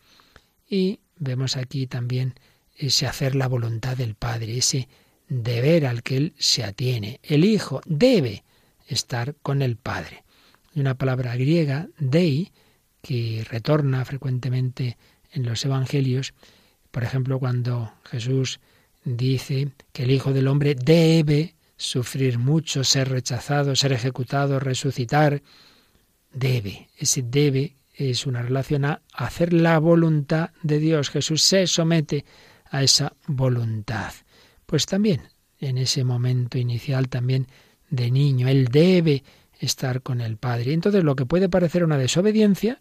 Y 0.69 1.01
vemos 1.17 1.57
aquí 1.57 1.87
también 1.87 2.35
ese 2.77 3.07
hacer 3.07 3.35
la 3.35 3.49
voluntad 3.49 3.97
del 3.97 4.15
Padre, 4.15 4.57
ese 4.57 4.89
deber 5.29 5.87
al 5.87 6.03
que 6.03 6.17
Él 6.17 6.35
se 6.39 6.65
atiene. 6.65 7.21
El 7.23 7.45
Hijo 7.45 7.81
debe 7.87 8.45
estar 8.87 9.37
con 9.43 9.63
el 9.63 9.77
Padre. 9.77 10.25
Y 10.75 10.81
una 10.81 10.97
palabra 10.97 11.37
griega, 11.37 11.89
dei, 11.99 12.53
que 13.03 13.45
retorna 13.49 14.05
frecuentemente 14.05 14.97
en 15.33 15.45
los 15.45 15.65
Evangelios, 15.65 16.35
por 16.91 17.05
ejemplo, 17.05 17.39
cuando 17.39 17.93
Jesús 18.05 18.61
dice 19.05 19.69
que 19.93 20.05
el 20.05 20.11
Hijo 20.11 20.33
del 20.33 20.49
Hombre 20.49 20.75
debe 20.75 21.55
sufrir 21.77 22.39
mucho, 22.39 22.85
ser 22.85 23.09
rechazado, 23.09 23.75
ser 23.75 23.93
ejecutado, 23.93 24.61
resucitar, 24.61 25.43
debe. 26.33 26.89
Ese 26.97 27.23
debe 27.23 27.75
es 27.95 28.27
una 28.27 28.43
relación 28.43 28.85
a 28.85 29.03
hacer 29.13 29.53
la 29.53 29.79
voluntad 29.79 30.51
de 30.63 30.79
Dios. 30.79 31.11
Jesús 31.11 31.43
se 31.43 31.67
somete 31.67 32.25
a 32.71 32.83
esa 32.83 33.13
voluntad. 33.27 34.13
Pues 34.67 34.87
también, 34.87 35.23
en 35.59 35.79
ese 35.79 36.05
momento 36.05 36.59
inicial 36.59 37.09
también 37.09 37.47
de 37.89 38.11
niño, 38.11 38.49
él 38.49 38.69
debe 38.69 39.23
estar 39.59 40.03
con 40.03 40.21
el 40.21 40.37
Padre. 40.37 40.73
Entonces 40.73 41.05
lo 41.05 41.17
que 41.17 41.27
puede 41.27 41.49
parecer 41.49 41.85
una 41.85 41.99
desobediencia 41.99 42.79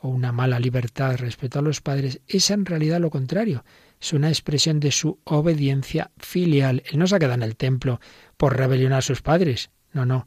o 0.00 0.08
una 0.08 0.32
mala 0.32 0.60
libertad 0.60 1.16
respecto 1.16 1.58
a 1.58 1.62
los 1.62 1.80
padres 1.80 2.20
es 2.26 2.50
en 2.50 2.64
realidad 2.64 3.00
lo 3.00 3.10
contrario. 3.10 3.64
Es 4.00 4.12
una 4.12 4.28
expresión 4.28 4.78
de 4.78 4.92
su 4.92 5.18
obediencia 5.24 6.10
filial. 6.18 6.82
Él 6.90 6.98
no 6.98 7.06
se 7.06 7.16
ha 7.16 7.18
quedado 7.18 7.34
en 7.34 7.42
el 7.42 7.56
templo 7.56 8.00
por 8.36 8.56
rebelión 8.56 8.92
a 8.92 9.02
sus 9.02 9.22
padres. 9.22 9.70
No, 9.92 10.06
no. 10.06 10.26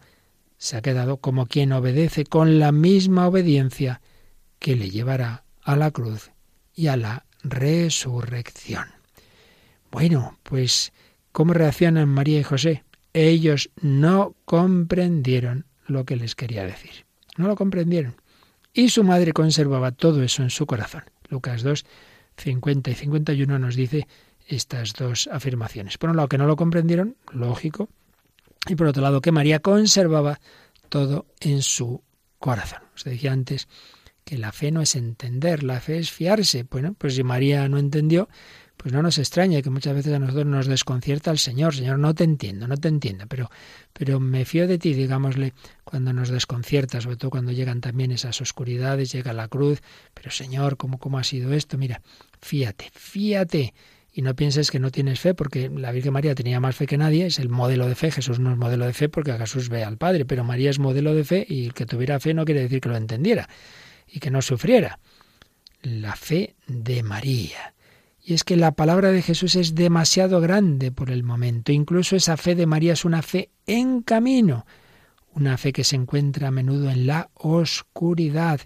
Se 0.58 0.78
ha 0.78 0.82
quedado 0.82 1.18
como 1.18 1.46
quien 1.46 1.72
obedece 1.72 2.26
con 2.26 2.60
la 2.60 2.72
misma 2.72 3.28
obediencia 3.28 4.02
que 4.60 4.76
le 4.76 4.90
llevará 4.90 5.46
a 5.64 5.76
la 5.76 5.92
cruz 5.92 6.32
y 6.76 6.88
a 6.88 6.98
la 6.98 7.26
resurrección. 7.44 8.86
Bueno, 9.90 10.38
pues, 10.44 10.94
¿cómo 11.32 11.54
reaccionan 11.54 12.10
María 12.10 12.40
y 12.40 12.44
José? 12.44 12.84
Ellos 13.14 13.72
no 13.82 14.36
comprendieron 14.46 15.66
lo 15.88 16.06
que 16.06 16.16
les 16.16 16.36
quería 16.36 16.64
decir. 16.64 17.06
No 17.38 17.48
lo 17.48 17.56
comprendieron. 17.56 18.21
Y 18.74 18.90
su 18.90 19.04
madre 19.04 19.34
conservaba 19.34 19.92
todo 19.92 20.24
eso 20.24 20.44
en 20.44 20.50
su 20.50 20.66
corazón. 20.66 21.04
Lucas 21.30 21.64
2, 21.64 21.86
50 22.38 22.92
y 22.92 22.96
51 22.96 23.60
nos 23.60 23.76
dice 23.76 24.08
estas 24.48 24.94
dos 24.94 25.30
afirmaciones. 25.32 25.98
Por 25.98 26.10
un 26.10 26.18
lado, 26.18 26.30
que 26.30 26.38
no 26.38 26.46
lo 26.46 26.56
comprendieron, 26.56 27.16
lógico, 27.32 27.90
y 28.68 28.76
por 28.76 28.88
otro 28.88 29.02
lado, 29.02 29.22
que 29.22 29.32
María 29.32 29.60
conservaba 29.60 30.40
todo 30.90 31.26
en 31.40 31.62
su 31.62 32.04
corazón. 32.40 32.82
Os 32.96 33.04
decía 33.04 33.32
antes 33.32 33.68
que 34.24 34.38
la 34.38 34.52
fe 34.52 34.72
no 34.72 34.82
es 34.82 34.96
entender, 34.96 35.64
la 35.64 35.80
fe 35.80 35.98
es 35.98 36.12
fiarse. 36.12 36.64
Bueno, 36.64 36.96
pues 36.98 37.16
si 37.16 37.24
María 37.24 37.68
no 37.70 37.78
entendió, 37.78 38.30
pues 38.82 38.96
no 38.96 39.04
nos 39.04 39.20
extraña 39.20 39.62
que 39.62 39.70
muchas 39.70 39.94
veces 39.94 40.12
a 40.12 40.18
nosotros 40.18 40.48
nos 40.48 40.66
desconcierta 40.66 41.30
el 41.30 41.38
Señor. 41.38 41.76
Señor, 41.76 42.00
no 42.00 42.16
te 42.16 42.24
entiendo, 42.24 42.68
no 42.68 42.78
te 42.78 42.88
entiendo, 42.88 43.26
pero, 43.28 43.52
pero 43.94 44.20
me 44.20 44.44
fío 44.44 44.68
de 44.68 44.80
ti, 44.80 44.96
digámosle, 44.96 45.54
cuando 45.84 46.14
nos 46.14 46.30
desconcierta, 46.30 47.00
sobre 47.00 47.16
todo 47.16 47.30
cuando 47.30 47.52
llegan 47.52 47.80
también 47.80 48.12
esas 48.12 48.42
oscuridades, 48.42 49.12
llega 49.12 49.34
la 49.34 49.48
cruz. 49.48 49.84
Pero 50.16 50.32
Señor, 50.32 50.78
¿cómo, 50.78 50.98
cómo 50.98 51.20
ha 51.20 51.24
sido 51.24 51.54
esto? 51.54 51.78
Mira, 51.78 52.02
fíate, 52.42 52.90
fíate. 52.96 53.76
Y 54.14 54.24
no 54.24 54.36
pienses 54.36 54.72
que 54.72 54.80
no 54.80 54.90
tienes 54.90 55.20
fe, 55.20 55.36
porque 55.36 55.70
la 55.70 55.92
Virgen 55.92 56.14
María 56.14 56.34
tenía 56.34 56.60
más 56.60 56.76
fe 56.76 56.88
que 56.88 56.98
nadie, 56.98 57.28
es 57.28 57.38
el 57.38 57.50
modelo 57.50 57.88
de 57.88 57.94
fe. 57.94 58.10
Jesús 58.10 58.40
no 58.40 58.52
es 58.52 58.58
modelo 58.58 58.88
de 58.88 58.94
fe 58.94 59.10
porque 59.10 59.32
Jesús 59.34 59.70
ve 59.70 59.84
al 59.84 59.98
Padre, 59.98 60.26
pero 60.26 60.44
María 60.44 60.72
es 60.72 60.80
modelo 60.80 61.14
de 61.14 61.24
fe 61.24 61.46
y 61.48 61.68
el 61.68 61.76
que 61.76 61.86
tuviera 61.86 62.20
fe 62.20 62.34
no 62.34 62.46
quiere 62.46 62.62
decir 62.62 62.82
que 62.82 62.90
lo 62.90 62.98
entendiera 62.98 63.48
y 64.08 64.20
que 64.20 64.32
no 64.32 64.42
sufriera. 64.42 64.98
La 65.84 66.16
fe 66.16 66.56
de 66.66 67.04
María. 67.04 67.76
Y 68.24 68.34
es 68.36 68.44
que 68.44 68.56
la 68.56 68.72
palabra 68.72 69.10
de 69.10 69.22
Jesús 69.22 69.56
es 69.56 69.74
demasiado 69.74 70.42
grande 70.42 70.92
por 70.92 71.10
el 71.10 71.24
momento. 71.24 71.72
Incluso 71.72 72.16
esa 72.16 72.38
fe 72.38 72.54
de 72.54 72.68
María 72.68 72.94
es 72.94 73.04
una 73.04 73.22
fe 73.22 73.50
en 73.66 74.02
camino, 74.02 74.66
una 75.34 75.58
fe 75.58 75.74
que 75.74 75.84
se 75.84 75.96
encuentra 75.96 76.50
a 76.50 76.52
menudo 76.52 76.92
en 76.92 77.08
la 77.08 77.30
oscuridad 77.34 78.62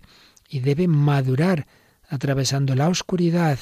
y 0.49 0.59
debe 0.59 0.87
madurar 0.87 1.67
atravesando 2.09 2.75
la 2.75 2.89
oscuridad. 2.89 3.57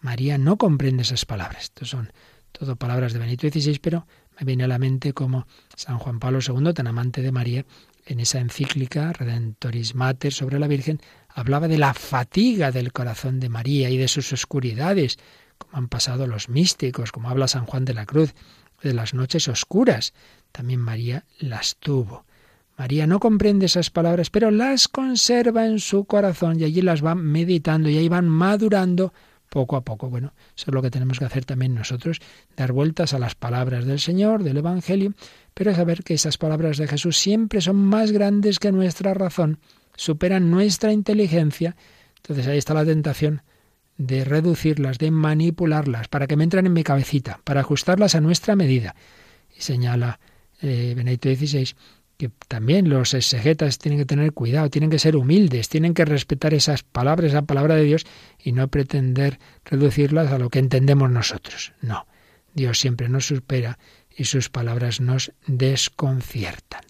María 0.00 0.38
no 0.38 0.56
comprende 0.56 1.02
esas 1.02 1.24
palabras. 1.24 1.64
Estas 1.64 1.88
son 1.88 2.12
todo 2.52 2.76
palabras 2.76 3.12
de 3.12 3.18
Benito 3.18 3.48
XVI, 3.48 3.78
pero 3.80 4.06
me 4.38 4.46
viene 4.46 4.64
a 4.64 4.68
la 4.68 4.78
mente 4.78 5.12
como 5.12 5.46
San 5.74 5.98
Juan 5.98 6.20
Pablo 6.20 6.38
II, 6.46 6.72
tan 6.72 6.86
amante 6.86 7.22
de 7.22 7.32
María, 7.32 7.64
en 8.06 8.20
esa 8.20 8.38
encíclica 8.38 9.12
Redentoris 9.12 9.94
Mater 9.94 10.32
sobre 10.32 10.58
la 10.58 10.68
Virgen, 10.68 11.00
hablaba 11.36 11.68
de 11.68 11.76
la 11.76 11.92
fatiga 11.92 12.72
del 12.72 12.92
corazón 12.92 13.40
de 13.40 13.50
María 13.50 13.90
y 13.90 13.98
de 13.98 14.08
sus 14.08 14.32
oscuridades, 14.32 15.18
como 15.58 15.76
han 15.76 15.88
pasado 15.88 16.26
los 16.26 16.48
místicos, 16.48 17.12
como 17.12 17.28
habla 17.28 17.46
San 17.46 17.66
Juan 17.66 17.84
de 17.84 17.92
la 17.92 18.06
Cruz, 18.06 18.34
de 18.82 18.94
las 18.94 19.12
noches 19.12 19.46
oscuras. 19.46 20.14
También 20.50 20.80
María 20.80 21.26
las 21.38 21.76
tuvo. 21.76 22.24
María 22.78 23.06
no 23.06 23.20
comprende 23.20 23.66
esas 23.66 23.90
palabras, 23.90 24.30
pero 24.30 24.50
las 24.50 24.88
conserva 24.88 25.66
en 25.66 25.78
su 25.78 26.06
corazón 26.06 26.58
y 26.58 26.64
allí 26.64 26.80
las 26.80 27.04
va 27.04 27.14
meditando 27.14 27.90
y 27.90 27.98
ahí 27.98 28.08
van 28.08 28.28
madurando 28.30 29.12
poco 29.50 29.76
a 29.76 29.84
poco. 29.84 30.08
Bueno, 30.08 30.32
eso 30.56 30.70
es 30.70 30.74
lo 30.74 30.80
que 30.80 30.90
tenemos 30.90 31.18
que 31.18 31.26
hacer 31.26 31.44
también 31.44 31.74
nosotros, 31.74 32.20
dar 32.56 32.72
vueltas 32.72 33.12
a 33.12 33.18
las 33.18 33.34
palabras 33.34 33.84
del 33.84 34.00
Señor, 34.00 34.42
del 34.42 34.56
Evangelio, 34.56 35.12
pero 35.52 35.74
saber 35.74 36.02
que 36.02 36.14
esas 36.14 36.38
palabras 36.38 36.78
de 36.78 36.88
Jesús 36.88 37.18
siempre 37.18 37.60
son 37.60 37.76
más 37.76 38.10
grandes 38.10 38.58
que 38.58 38.72
nuestra 38.72 39.12
razón, 39.12 39.58
superan 39.96 40.50
nuestra 40.50 40.92
inteligencia. 40.92 41.76
Entonces 42.16 42.46
ahí 42.46 42.58
está 42.58 42.74
la 42.74 42.84
tentación 42.84 43.42
de 43.98 44.24
reducirlas, 44.24 44.98
de 44.98 45.10
manipularlas, 45.10 46.08
para 46.08 46.26
que 46.26 46.36
me 46.36 46.44
entren 46.44 46.66
en 46.66 46.72
mi 46.72 46.84
cabecita, 46.84 47.40
para 47.44 47.60
ajustarlas 47.60 48.14
a 48.14 48.20
nuestra 48.20 48.56
medida. 48.56 48.94
Y 49.56 49.62
señala 49.62 50.20
eh, 50.60 50.92
Benedicto 50.96 51.28
XVI 51.28 51.74
que 52.16 52.30
también 52.48 52.88
los 52.88 53.14
exegetas 53.14 53.78
tienen 53.78 53.98
que 53.98 54.06
tener 54.06 54.32
cuidado, 54.32 54.70
tienen 54.70 54.90
que 54.90 54.98
ser 54.98 55.16
humildes, 55.16 55.68
tienen 55.68 55.92
que 55.92 56.04
respetar 56.04 56.54
esas 56.54 56.82
palabras, 56.82 57.30
esa 57.32 57.42
palabra 57.42 57.76
de 57.76 57.84
Dios 57.84 58.06
y 58.42 58.52
no 58.52 58.68
pretender 58.68 59.38
reducirlas 59.64 60.32
a 60.32 60.38
lo 60.38 60.48
que 60.48 60.58
entendemos 60.58 61.10
nosotros. 61.10 61.72
No, 61.82 62.06
Dios 62.54 62.78
siempre 62.78 63.08
nos 63.08 63.26
supera 63.26 63.78
y 64.16 64.24
sus 64.24 64.48
palabras 64.48 65.00
nos 65.00 65.32
desconciertan. 65.46 66.82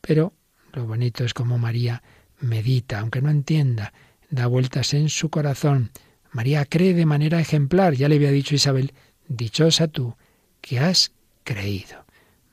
Pero 0.00 0.32
lo 0.72 0.86
bonito 0.86 1.24
es 1.24 1.34
como 1.34 1.58
María 1.58 2.02
medita, 2.42 3.00
aunque 3.00 3.22
no 3.22 3.30
entienda, 3.30 3.94
da 4.30 4.46
vueltas 4.46 4.92
en 4.92 5.08
su 5.08 5.30
corazón. 5.30 5.90
María 6.30 6.64
cree 6.64 6.94
de 6.94 7.06
manera 7.06 7.40
ejemplar, 7.40 7.94
ya 7.94 8.08
le 8.08 8.16
había 8.16 8.30
dicho 8.30 8.54
Isabel, 8.54 8.92
dichosa 9.28 9.88
tú 9.88 10.16
que 10.60 10.78
has 10.78 11.12
creído. 11.44 12.04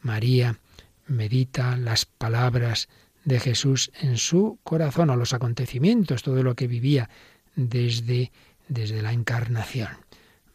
María 0.02 0.60
medita 1.08 1.76
las 1.78 2.06
palabras 2.06 2.88
de 3.26 3.40
Jesús 3.40 3.92
en 4.02 4.18
su 4.18 4.60
corazón 4.64 5.10
o 5.10 5.16
los 5.16 5.34
acontecimientos, 5.34 6.24
todo 6.24 6.44
lo 6.44 6.56
que 6.56 6.68
vivía 6.68 7.10
desde, 7.56 8.32
desde 8.68 9.02
la 9.02 9.14
encarnación. 9.14 9.90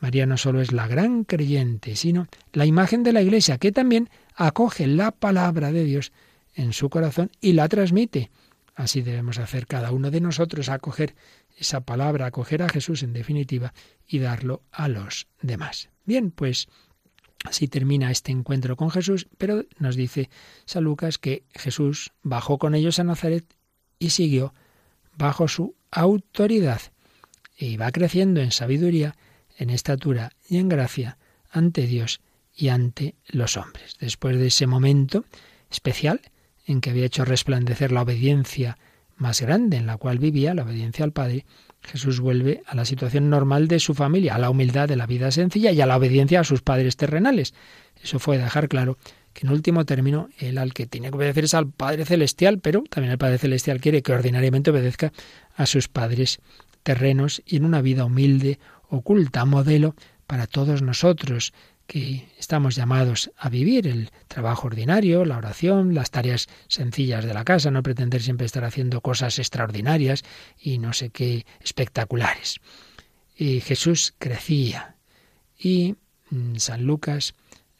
María 0.00 0.26
no 0.26 0.36
solo 0.36 0.60
es 0.60 0.72
la 0.72 0.86
gran 0.86 1.24
creyente, 1.24 1.96
sino 1.96 2.26
la 2.52 2.66
imagen 2.66 3.02
de 3.02 3.12
la 3.12 3.22
Iglesia, 3.22 3.58
que 3.58 3.72
también 3.72 4.10
acoge 4.34 4.86
la 4.86 5.10
palabra 5.12 5.72
de 5.72 5.84
Dios 5.84 6.12
en 6.54 6.72
su 6.72 6.90
corazón 6.90 7.30
y 7.40 7.54
la 7.54 7.68
transmite. 7.68 8.30
Así 8.74 9.02
debemos 9.02 9.38
hacer 9.38 9.66
cada 9.66 9.92
uno 9.92 10.10
de 10.10 10.20
nosotros, 10.20 10.68
acoger 10.68 11.14
esa 11.56 11.82
palabra, 11.82 12.26
acoger 12.26 12.62
a 12.62 12.68
Jesús 12.68 13.02
en 13.02 13.12
definitiva 13.12 13.72
y 14.06 14.18
darlo 14.18 14.62
a 14.72 14.88
los 14.88 15.28
demás. 15.40 15.90
Bien, 16.04 16.30
pues 16.30 16.68
Así 17.44 17.68
termina 17.68 18.10
este 18.10 18.32
encuentro 18.32 18.74
con 18.74 18.90
Jesús, 18.90 19.28
pero 19.36 19.66
nos 19.78 19.96
dice 19.96 20.30
San 20.64 20.84
Lucas 20.84 21.18
que 21.18 21.44
Jesús 21.54 22.12
bajó 22.22 22.58
con 22.58 22.74
ellos 22.74 22.98
a 22.98 23.04
Nazaret 23.04 23.44
y 23.98 24.10
siguió 24.10 24.54
bajo 25.16 25.46
su 25.46 25.76
autoridad 25.90 26.80
y 27.56 27.76
va 27.76 27.92
creciendo 27.92 28.40
en 28.40 28.50
sabiduría, 28.50 29.14
en 29.58 29.68
estatura 29.68 30.32
y 30.48 30.56
en 30.56 30.70
gracia 30.70 31.18
ante 31.50 31.86
Dios 31.86 32.22
y 32.56 32.68
ante 32.68 33.14
los 33.26 33.58
hombres. 33.58 33.96
Después 34.00 34.38
de 34.38 34.46
ese 34.46 34.66
momento 34.66 35.26
especial 35.70 36.22
en 36.66 36.80
que 36.80 36.90
había 36.90 37.06
hecho 37.06 37.24
resplandecer 37.24 37.92
la 37.92 38.02
obediencia 38.02 38.78
más 39.16 39.40
grande 39.40 39.76
en 39.76 39.86
la 39.86 39.96
cual 39.96 40.18
vivía, 40.18 40.54
la 40.54 40.62
obediencia 40.62 41.04
al 41.04 41.12
Padre, 41.12 41.44
Jesús 41.82 42.20
vuelve 42.20 42.62
a 42.66 42.74
la 42.74 42.84
situación 42.84 43.30
normal 43.30 43.68
de 43.68 43.78
su 43.78 43.94
familia, 43.94 44.34
a 44.34 44.38
la 44.38 44.50
humildad 44.50 44.88
de 44.88 44.96
la 44.96 45.06
vida 45.06 45.30
sencilla 45.30 45.70
y 45.72 45.80
a 45.80 45.86
la 45.86 45.96
obediencia 45.96 46.40
a 46.40 46.44
sus 46.44 46.62
padres 46.62 46.96
terrenales. 46.96 47.54
Eso 48.02 48.18
fue 48.18 48.38
dejar 48.38 48.68
claro 48.68 48.96
que 49.32 49.46
en 49.46 49.52
último 49.52 49.84
término 49.84 50.28
él 50.38 50.58
al 50.58 50.72
que 50.72 50.86
tiene 50.86 51.10
que 51.10 51.16
obedecer 51.16 51.44
es 51.44 51.54
al 51.54 51.68
Padre 51.70 52.04
Celestial, 52.04 52.60
pero 52.60 52.82
también 52.88 53.12
el 53.12 53.18
Padre 53.18 53.38
Celestial 53.38 53.80
quiere 53.80 54.02
que 54.02 54.12
ordinariamente 54.12 54.70
obedezca 54.70 55.12
a 55.56 55.66
sus 55.66 55.88
padres 55.88 56.40
terrenos 56.82 57.42
y 57.44 57.56
en 57.56 57.64
una 57.64 57.82
vida 57.82 58.04
humilde, 58.04 58.58
oculta, 58.88 59.44
modelo 59.44 59.94
para 60.26 60.46
todos 60.46 60.82
nosotros 60.82 61.52
que 61.86 62.28
estamos 62.38 62.74
llamados 62.74 63.30
a 63.36 63.48
vivir 63.48 63.86
el 63.86 64.10
trabajo 64.28 64.66
ordinario, 64.66 65.24
la 65.24 65.36
oración, 65.36 65.94
las 65.94 66.10
tareas 66.10 66.48
sencillas 66.68 67.24
de 67.24 67.34
la 67.34 67.44
casa, 67.44 67.70
no 67.70 67.82
pretender 67.82 68.22
siempre 68.22 68.46
estar 68.46 68.64
haciendo 68.64 69.00
cosas 69.00 69.38
extraordinarias 69.38 70.22
y 70.58 70.78
no 70.78 70.92
sé 70.92 71.10
qué 71.10 71.46
espectaculares. 71.60 72.60
Y 73.36 73.60
Jesús 73.60 74.14
crecía 74.18 74.96
y 75.58 75.96
mm, 76.30 76.56
San 76.56 76.84
Lucas 76.84 77.34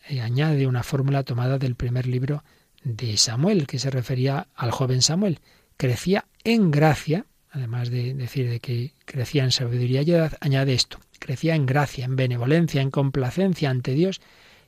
eh, 0.09 0.21
añade 0.21 0.67
una 0.67 0.83
fórmula 0.83 1.23
tomada 1.23 1.59
del 1.59 1.77
primer 1.77 2.07
libro 2.07 2.45
de 2.83 3.17
Samuel, 3.17 3.67
que 3.67 3.79
se 3.79 3.91
refería 3.91 4.49
al 4.55 4.71
joven 4.71 5.01
Samuel. 5.01 5.41
Crecía 5.77 6.27
en 6.45 6.71
gracia, 6.71 7.27
además 7.51 7.91
de 7.91 8.15
decir 8.15 8.49
de 8.51 8.61
que 8.61 8.93
crecía 9.07 9.45
en 9.45 9.53
sabiduría 9.53 10.03
y 10.03 10.11
edad, 10.11 10.37
añade 10.41 10.75
esto, 10.75 11.01
crecía 11.25 11.55
en 11.55 11.64
gracia, 11.64 12.05
en 12.05 12.16
benevolencia, 12.16 12.83
en 12.83 12.91
complacencia 12.91 13.70
ante 13.70 13.95
Dios 13.95 14.20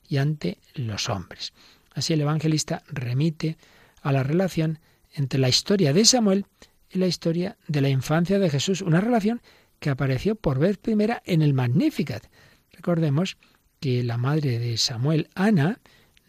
y 0.09 0.17
ante 0.17 0.57
los 0.75 1.11
hombres. 1.11 1.53
Así 1.93 2.15
el 2.15 2.23
evangelista 2.23 2.83
remite 2.89 3.59
a 4.01 4.11
la 4.11 4.23
relación 4.23 4.79
entre 5.13 5.39
la 5.39 5.51
historia 5.51 5.93
de 5.93 6.07
Samuel 6.07 6.47
y 6.89 6.97
la 6.99 7.09
historia 7.09 7.59
de 7.69 7.83
la 7.83 7.91
infancia 7.91 8.39
de 8.39 8.49
Jesús, 8.49 8.81
una 8.81 9.03
relación 9.03 9.43
que 9.81 9.91
apareció 9.91 10.35
por 10.35 10.59
vez 10.59 10.79
primera 10.79 11.23
en 11.27 11.43
el 11.43 11.53
Magnificat. 11.53 12.25
Recordemos 12.73 13.37
que 13.79 14.03
la 14.03 14.17
madre 14.17 14.59
de 14.59 14.79
Samuel, 14.79 15.29
Ana, 15.35 15.81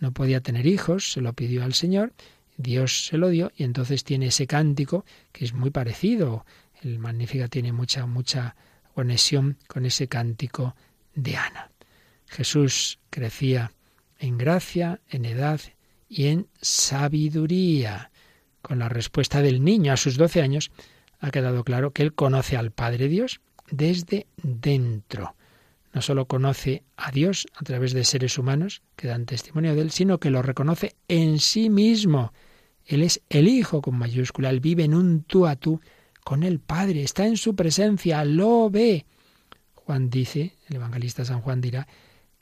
no 0.01 0.11
podía 0.11 0.41
tener 0.41 0.67
hijos, 0.67 1.13
se 1.13 1.21
lo 1.21 1.31
pidió 1.31 1.63
al 1.63 1.73
Señor, 1.73 2.11
Dios 2.57 3.05
se 3.05 3.17
lo 3.17 3.29
dio 3.29 3.53
y 3.55 3.63
entonces 3.63 4.03
tiene 4.03 4.27
ese 4.27 4.45
cántico 4.45 5.05
que 5.31 5.45
es 5.45 5.53
muy 5.53 5.69
parecido. 5.69 6.45
El 6.81 6.99
Magnificat 6.99 7.49
tiene 7.49 7.71
mucha 7.71 8.05
mucha 8.05 8.57
conexión 8.97 9.57
con 9.67 9.85
ese 9.85 10.07
cántico 10.07 10.75
de 11.13 11.37
Ana. 11.37 11.69
Jesús 12.25 12.97
crecía 13.11 13.71
en 14.17 14.39
gracia, 14.39 15.01
en 15.07 15.25
edad 15.25 15.61
y 16.09 16.29
en 16.29 16.47
sabiduría. 16.61 18.09
Con 18.63 18.79
la 18.79 18.89
respuesta 18.89 19.43
del 19.43 19.63
niño 19.63 19.93
a 19.93 19.97
sus 19.97 20.17
doce 20.17 20.41
años, 20.41 20.71
ha 21.19 21.29
quedado 21.29 21.63
claro 21.63 21.91
que 21.91 22.01
él 22.01 22.15
conoce 22.15 22.57
al 22.57 22.71
Padre 22.71 23.07
Dios 23.07 23.39
desde 23.69 24.25
dentro. 24.41 25.35
No 25.93 26.01
solo 26.01 26.25
conoce 26.25 26.83
a 26.95 27.11
Dios 27.11 27.45
a 27.53 27.63
través 27.63 27.93
de 27.93 28.03
seres 28.03 28.39
humanos 28.39 28.81
que 28.95 29.09
dan 29.09 29.27
testimonio 29.27 29.75
de 29.75 29.81
él, 29.81 29.91
sino 29.91 30.17
que 30.17 30.31
lo 30.31 30.41
reconoce 30.41 30.95
en 31.07 31.37
sí 31.37 31.69
mismo. 31.69 32.33
Él 32.83 33.03
es 33.03 33.21
el 33.29 33.47
Hijo 33.47 33.79
con 33.79 33.95
mayúscula, 33.95 34.49
él 34.49 34.59
vive 34.59 34.85
en 34.85 34.95
un 34.95 35.21
tú 35.21 35.45
a 35.45 35.55
tú 35.55 35.81
con 36.27 36.43
el 36.43 36.59
Padre, 36.59 37.03
está 37.03 37.25
en 37.25 37.37
su 37.37 37.55
presencia, 37.55 38.25
lo 38.25 38.69
ve. 38.69 39.05
Juan 39.75 40.09
dice, 40.09 40.57
el 40.67 40.75
evangelista 40.75 41.23
San 41.23 41.39
Juan 41.39 41.61
dirá, 41.61 41.87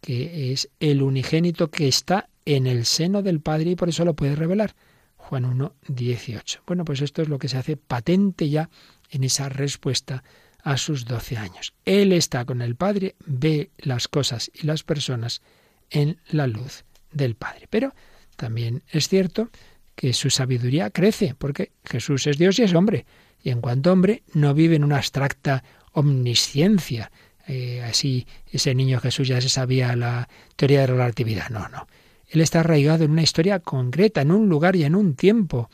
que 0.01 0.51
es 0.51 0.71
el 0.79 1.03
unigénito 1.03 1.69
que 1.69 1.87
está 1.87 2.27
en 2.45 2.65
el 2.65 2.87
seno 2.87 3.21
del 3.21 3.41
Padre 3.41 3.69
y 3.69 3.75
por 3.75 3.89
eso 3.89 4.03
lo 4.03 4.15
puede 4.15 4.35
revelar. 4.35 4.73
Juan 5.17 5.45
1, 5.45 5.75
18. 5.87 6.63
Bueno, 6.65 6.83
pues 6.83 7.01
esto 7.01 7.21
es 7.21 7.29
lo 7.29 7.37
que 7.37 7.47
se 7.47 7.59
hace 7.59 7.77
patente 7.77 8.49
ya 8.49 8.71
en 9.11 9.23
esa 9.23 9.49
respuesta 9.49 10.23
a 10.63 10.77
sus 10.77 11.05
doce 11.05 11.37
años. 11.37 11.75
Él 11.85 12.11
está 12.11 12.43
con 12.43 12.63
el 12.63 12.75
Padre, 12.75 13.13
ve 13.27 13.69
las 13.77 14.07
cosas 14.07 14.49
y 14.51 14.65
las 14.65 14.81
personas 14.81 15.43
en 15.91 16.19
la 16.31 16.47
luz 16.47 16.85
del 17.11 17.35
Padre. 17.35 17.67
Pero 17.69 17.93
también 18.35 18.81
es 18.89 19.09
cierto 19.09 19.51
que 19.93 20.11
su 20.13 20.31
sabiduría 20.31 20.89
crece, 20.89 21.35
porque 21.37 21.71
Jesús 21.83 22.25
es 22.25 22.39
Dios 22.39 22.57
y 22.57 22.63
es 22.63 22.73
hombre 22.73 23.05
y 23.45 23.51
en 23.51 23.61
cuanto 23.61 23.93
hombre 23.93 24.23
no 24.33 24.55
vive 24.55 24.75
en 24.75 24.83
una 24.83 24.97
abstracta 24.97 25.63
omnisciencia. 25.91 27.11
Eh, 27.47 27.83
así 27.83 28.25
ese 28.51 28.73
niño 28.73 28.99
Jesús 28.99 29.27
ya 29.27 29.39
se 29.39 29.49
sabía 29.49 29.95
la 29.95 30.27
teoría 30.55 30.81
de 30.81 30.87
la 30.87 30.93
relatividad. 30.93 31.49
No, 31.51 31.69
no. 31.69 31.87
Él 32.27 32.41
está 32.41 32.61
arraigado 32.61 33.03
en 33.05 33.11
una 33.11 33.21
historia 33.21 33.59
concreta, 33.59 34.21
en 34.21 34.31
un 34.31 34.49
lugar 34.49 34.75
y 34.75 34.83
en 34.83 34.95
un 34.95 35.13
tiempo, 35.13 35.69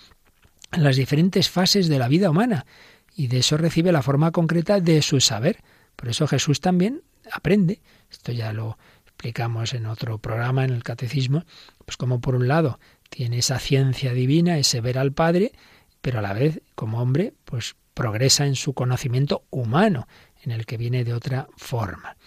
en 0.74 0.84
las 0.84 0.98
diferentes 0.98 1.50
fases 1.50 1.88
de 1.88 1.98
la 1.98 2.10
vida 2.10 2.30
humana. 2.30 2.66
Y 3.16 3.28
de 3.28 3.40
eso 3.40 3.56
recibe 3.56 3.94
la 3.94 4.02
forma 4.02 4.32
concreta 4.32 4.82
de 4.82 5.02
su 5.02 5.22
saber. 5.22 5.64
Por 5.96 6.10
eso 6.10 6.28
Jesús 6.28 6.60
también 6.60 7.04
aprende. 7.32 7.80
Esto 8.12 8.34
ya 8.34 8.52
lo 8.52 8.78
explicamos 9.06 9.74
en 9.74 9.86
otro 9.86 10.18
programa, 10.18 10.66
en 10.66 10.72
el 10.72 10.84
Catecismo. 10.84 11.46
Pues 11.86 11.96
como 11.96 12.20
por 12.20 12.36
un 12.36 12.50
lado 12.50 12.82
tiene 13.10 13.38
esa 13.38 13.60
ciencia 13.60 14.12
divina, 14.12 14.58
ese 14.58 14.82
ver 14.82 14.98
al 14.98 15.14
Padre, 15.14 15.54
pero 16.02 16.20
a 16.20 16.22
la 16.22 16.34
vez, 16.34 16.62
como 16.76 17.02
hombre, 17.02 17.34
pues 17.46 17.76
progresa 17.94 18.46
en 18.46 18.56
su 18.56 18.74
conocimiento 18.74 19.44
humano, 19.50 20.08
en 20.44 20.52
el 20.52 20.66
que 20.66 20.78
viene 20.78 21.04
de 21.04 21.14
otra 21.14 21.48
forma. 21.56 22.18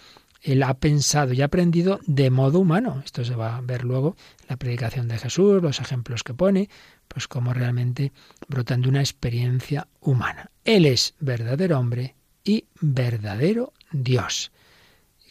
Él 0.41 0.61
ha 0.61 0.75
pensado 0.75 1.33
y 1.33 1.41
aprendido 1.41 1.99
de 2.05 2.29
modo 2.29 2.59
humano. 2.59 3.01
Esto 3.03 3.25
se 3.25 3.35
va 3.35 3.57
a 3.57 3.61
ver 3.61 3.83
luego 3.83 4.15
la 4.47 4.57
predicación 4.57 5.07
de 5.07 5.17
Jesús, 5.17 5.61
los 5.61 5.79
ejemplos 5.79 6.23
que 6.23 6.35
pone, 6.35 6.69
pues 7.07 7.27
como 7.27 7.51
realmente 7.51 8.13
brotan 8.47 8.81
de 8.81 8.89
una 8.89 8.99
experiencia 8.99 9.87
humana. 10.01 10.51
Él 10.63 10.85
es 10.85 11.15
verdadero 11.19 11.79
hombre 11.79 12.15
y 12.43 12.65
verdadero 12.79 13.73
Dios. 13.91 14.51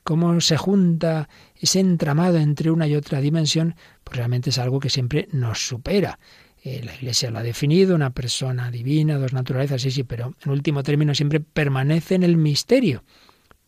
¿Cómo 0.03 0.41
se 0.41 0.57
junta 0.57 1.29
ese 1.55 1.79
entramado 1.79 2.37
entre 2.39 2.73
una 2.73 2.89
y 2.89 2.97
otra 2.97 3.21
dimensión? 3.21 3.77
Pues 4.03 4.17
realmente 4.17 4.51
es 4.51 4.59
algo 4.59 4.81
que 4.81 4.91
siempre 4.91 5.29
nos 5.31 5.67
supera 5.67 6.19
eh, 6.67 6.81
la 6.83 6.95
Iglesia 6.95 7.31
lo 7.31 7.39
ha 7.39 7.43
definido, 7.43 7.95
una 7.95 8.15
persona 8.15 8.71
divina, 8.71 9.19
dos 9.19 9.35
naturalezas, 9.35 9.83
sí, 9.83 9.91
sí, 9.91 10.03
pero 10.03 10.35
en 10.43 10.51
último 10.51 10.83
término 10.83 11.15
siempre 11.15 11.39
permanece 11.39 12.15
en 12.15 12.23
el 12.23 12.39
misterio, 12.39 13.05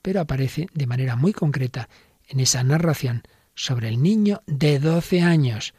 pero 0.01 0.22
aparece 0.22 0.68
de 0.72 0.86
manera 0.86 1.14
muy 1.14 1.34
concreta 1.34 1.90
en 2.26 2.40
esa 2.40 2.64
narración 2.64 3.22
sobre 3.55 3.88
el 3.88 4.03
niño 4.03 4.42
de 4.47 4.78
12 4.78 5.20
años, 5.20 5.74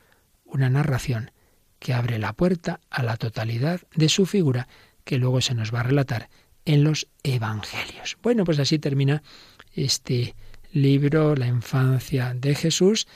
una 0.46 0.70
narración 0.70 1.32
que 1.80 1.96
abre 1.96 2.20
la 2.20 2.34
puerta 2.34 2.82
a 2.92 3.02
la 3.02 3.18
totalidad 3.18 3.82
de 3.96 4.10
su 4.10 4.28
figura 4.28 4.68
que 5.04 5.18
luego 5.18 5.42
se 5.42 5.56
nos 5.56 5.74
va 5.74 5.80
a 5.80 5.84
relatar 5.84 6.30
en 6.66 6.84
los 6.84 7.08
Evangelios. 7.24 8.18
Bueno, 8.22 8.44
pues 8.44 8.60
así 8.60 8.78
termina 8.78 9.24
este 9.74 10.36
libro, 10.72 11.36
La 11.36 11.48
infancia 11.48 12.36
de 12.36 12.54
Jesús, 12.54 13.08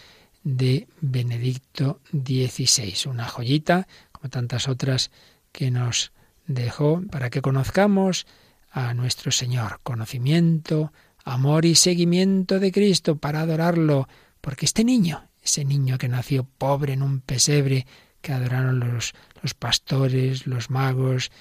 de 0.43 0.87
Benedicto 0.99 2.01
XVI. 2.11 3.09
Una 3.09 3.27
joyita, 3.27 3.87
como 4.11 4.29
tantas 4.29 4.67
otras 4.67 5.11
que 5.51 5.71
nos 5.71 6.11
dejó, 6.47 7.01
para 7.11 7.29
que 7.29 7.41
conozcamos 7.41 8.25
a 8.71 8.93
nuestro 8.93 9.31
Señor. 9.31 9.79
Conocimiento, 9.83 10.93
amor 11.23 11.65
y 11.65 11.75
seguimiento 11.75 12.59
de 12.59 12.71
Cristo 12.71 13.17
para 13.17 13.41
adorarlo. 13.41 14.07
Porque 14.39 14.65
este 14.65 14.83
niño, 14.83 15.27
ese 15.43 15.65
niño 15.65 15.97
que 15.97 16.07
nació 16.07 16.43
pobre 16.43 16.93
en 16.93 17.03
un 17.03 17.21
pesebre, 17.21 17.85
que 18.21 18.33
adoraron 18.33 18.79
los, 18.79 19.13
los 19.41 19.53
pastores, 19.53 20.47
los 20.47 20.69
magos, 20.69 21.31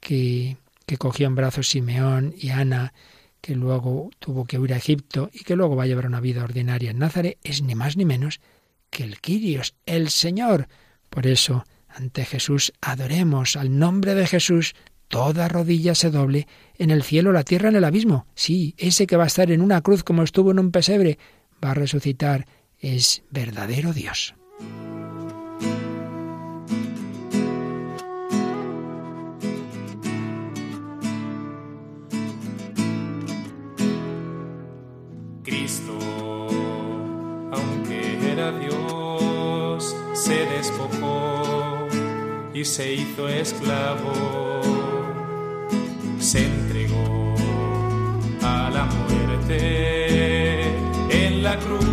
que, 0.00 0.56
que 0.86 0.96
cogió 0.96 1.26
en 1.26 1.34
brazos 1.34 1.68
Simeón 1.68 2.34
y 2.36 2.50
Ana, 2.50 2.92
que 3.40 3.54
luego 3.54 4.10
tuvo 4.18 4.44
que 4.44 4.58
huir 4.58 4.74
a 4.74 4.78
Egipto 4.78 5.30
y 5.32 5.44
que 5.44 5.56
luego 5.56 5.76
va 5.76 5.84
a 5.84 5.86
llevar 5.86 6.06
una 6.06 6.20
vida 6.20 6.44
ordinaria 6.44 6.90
en 6.90 6.98
Nazaret, 6.98 7.38
es 7.42 7.62
ni 7.62 7.74
más 7.74 7.96
ni 7.96 8.04
menos 8.04 8.40
que 8.90 9.04
el 9.04 9.20
Quirios, 9.20 9.74
el 9.86 10.10
Señor. 10.10 10.68
Por 11.10 11.26
eso, 11.26 11.64
ante 11.88 12.24
Jesús, 12.24 12.72
adoremos 12.80 13.56
al 13.56 13.78
nombre 13.78 14.14
de 14.14 14.26
Jesús, 14.26 14.74
toda 15.08 15.48
rodilla 15.48 15.94
se 15.94 16.10
doble 16.10 16.46
en 16.76 16.90
el 16.90 17.02
cielo, 17.02 17.32
la 17.32 17.44
tierra, 17.44 17.68
en 17.68 17.76
el 17.76 17.84
abismo. 17.84 18.26
Sí, 18.34 18.74
ese 18.78 19.06
que 19.06 19.16
va 19.16 19.24
a 19.24 19.28
estar 19.28 19.50
en 19.50 19.62
una 19.62 19.80
cruz 19.80 20.04
como 20.04 20.22
estuvo 20.22 20.50
en 20.50 20.58
un 20.58 20.70
pesebre, 20.70 21.18
va 21.62 21.72
a 21.72 21.74
resucitar, 21.74 22.46
es 22.78 23.22
verdadero 23.30 23.92
Dios. 23.92 24.34
Y 42.58 42.64
se 42.64 42.94
hizo 42.94 43.28
esclavo, 43.28 44.62
se 46.18 46.44
entregó 46.44 47.34
a 48.42 48.68
la 48.70 48.84
muerte 48.84 50.66
en 51.08 51.42
la 51.42 51.56
cruz. 51.58 51.86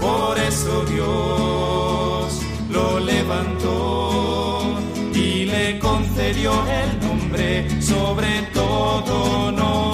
Por 0.00 0.38
eso 0.38 0.84
Dios 0.86 2.40
lo 2.70 2.98
levantó 2.98 4.74
y 5.14 5.44
le 5.44 5.78
concedió 5.78 6.52
el 6.66 7.00
nombre 7.06 7.80
sobre 7.80 8.42
todo 8.54 9.52
nombre 9.52 9.89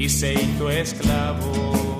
Han 0.00 1.99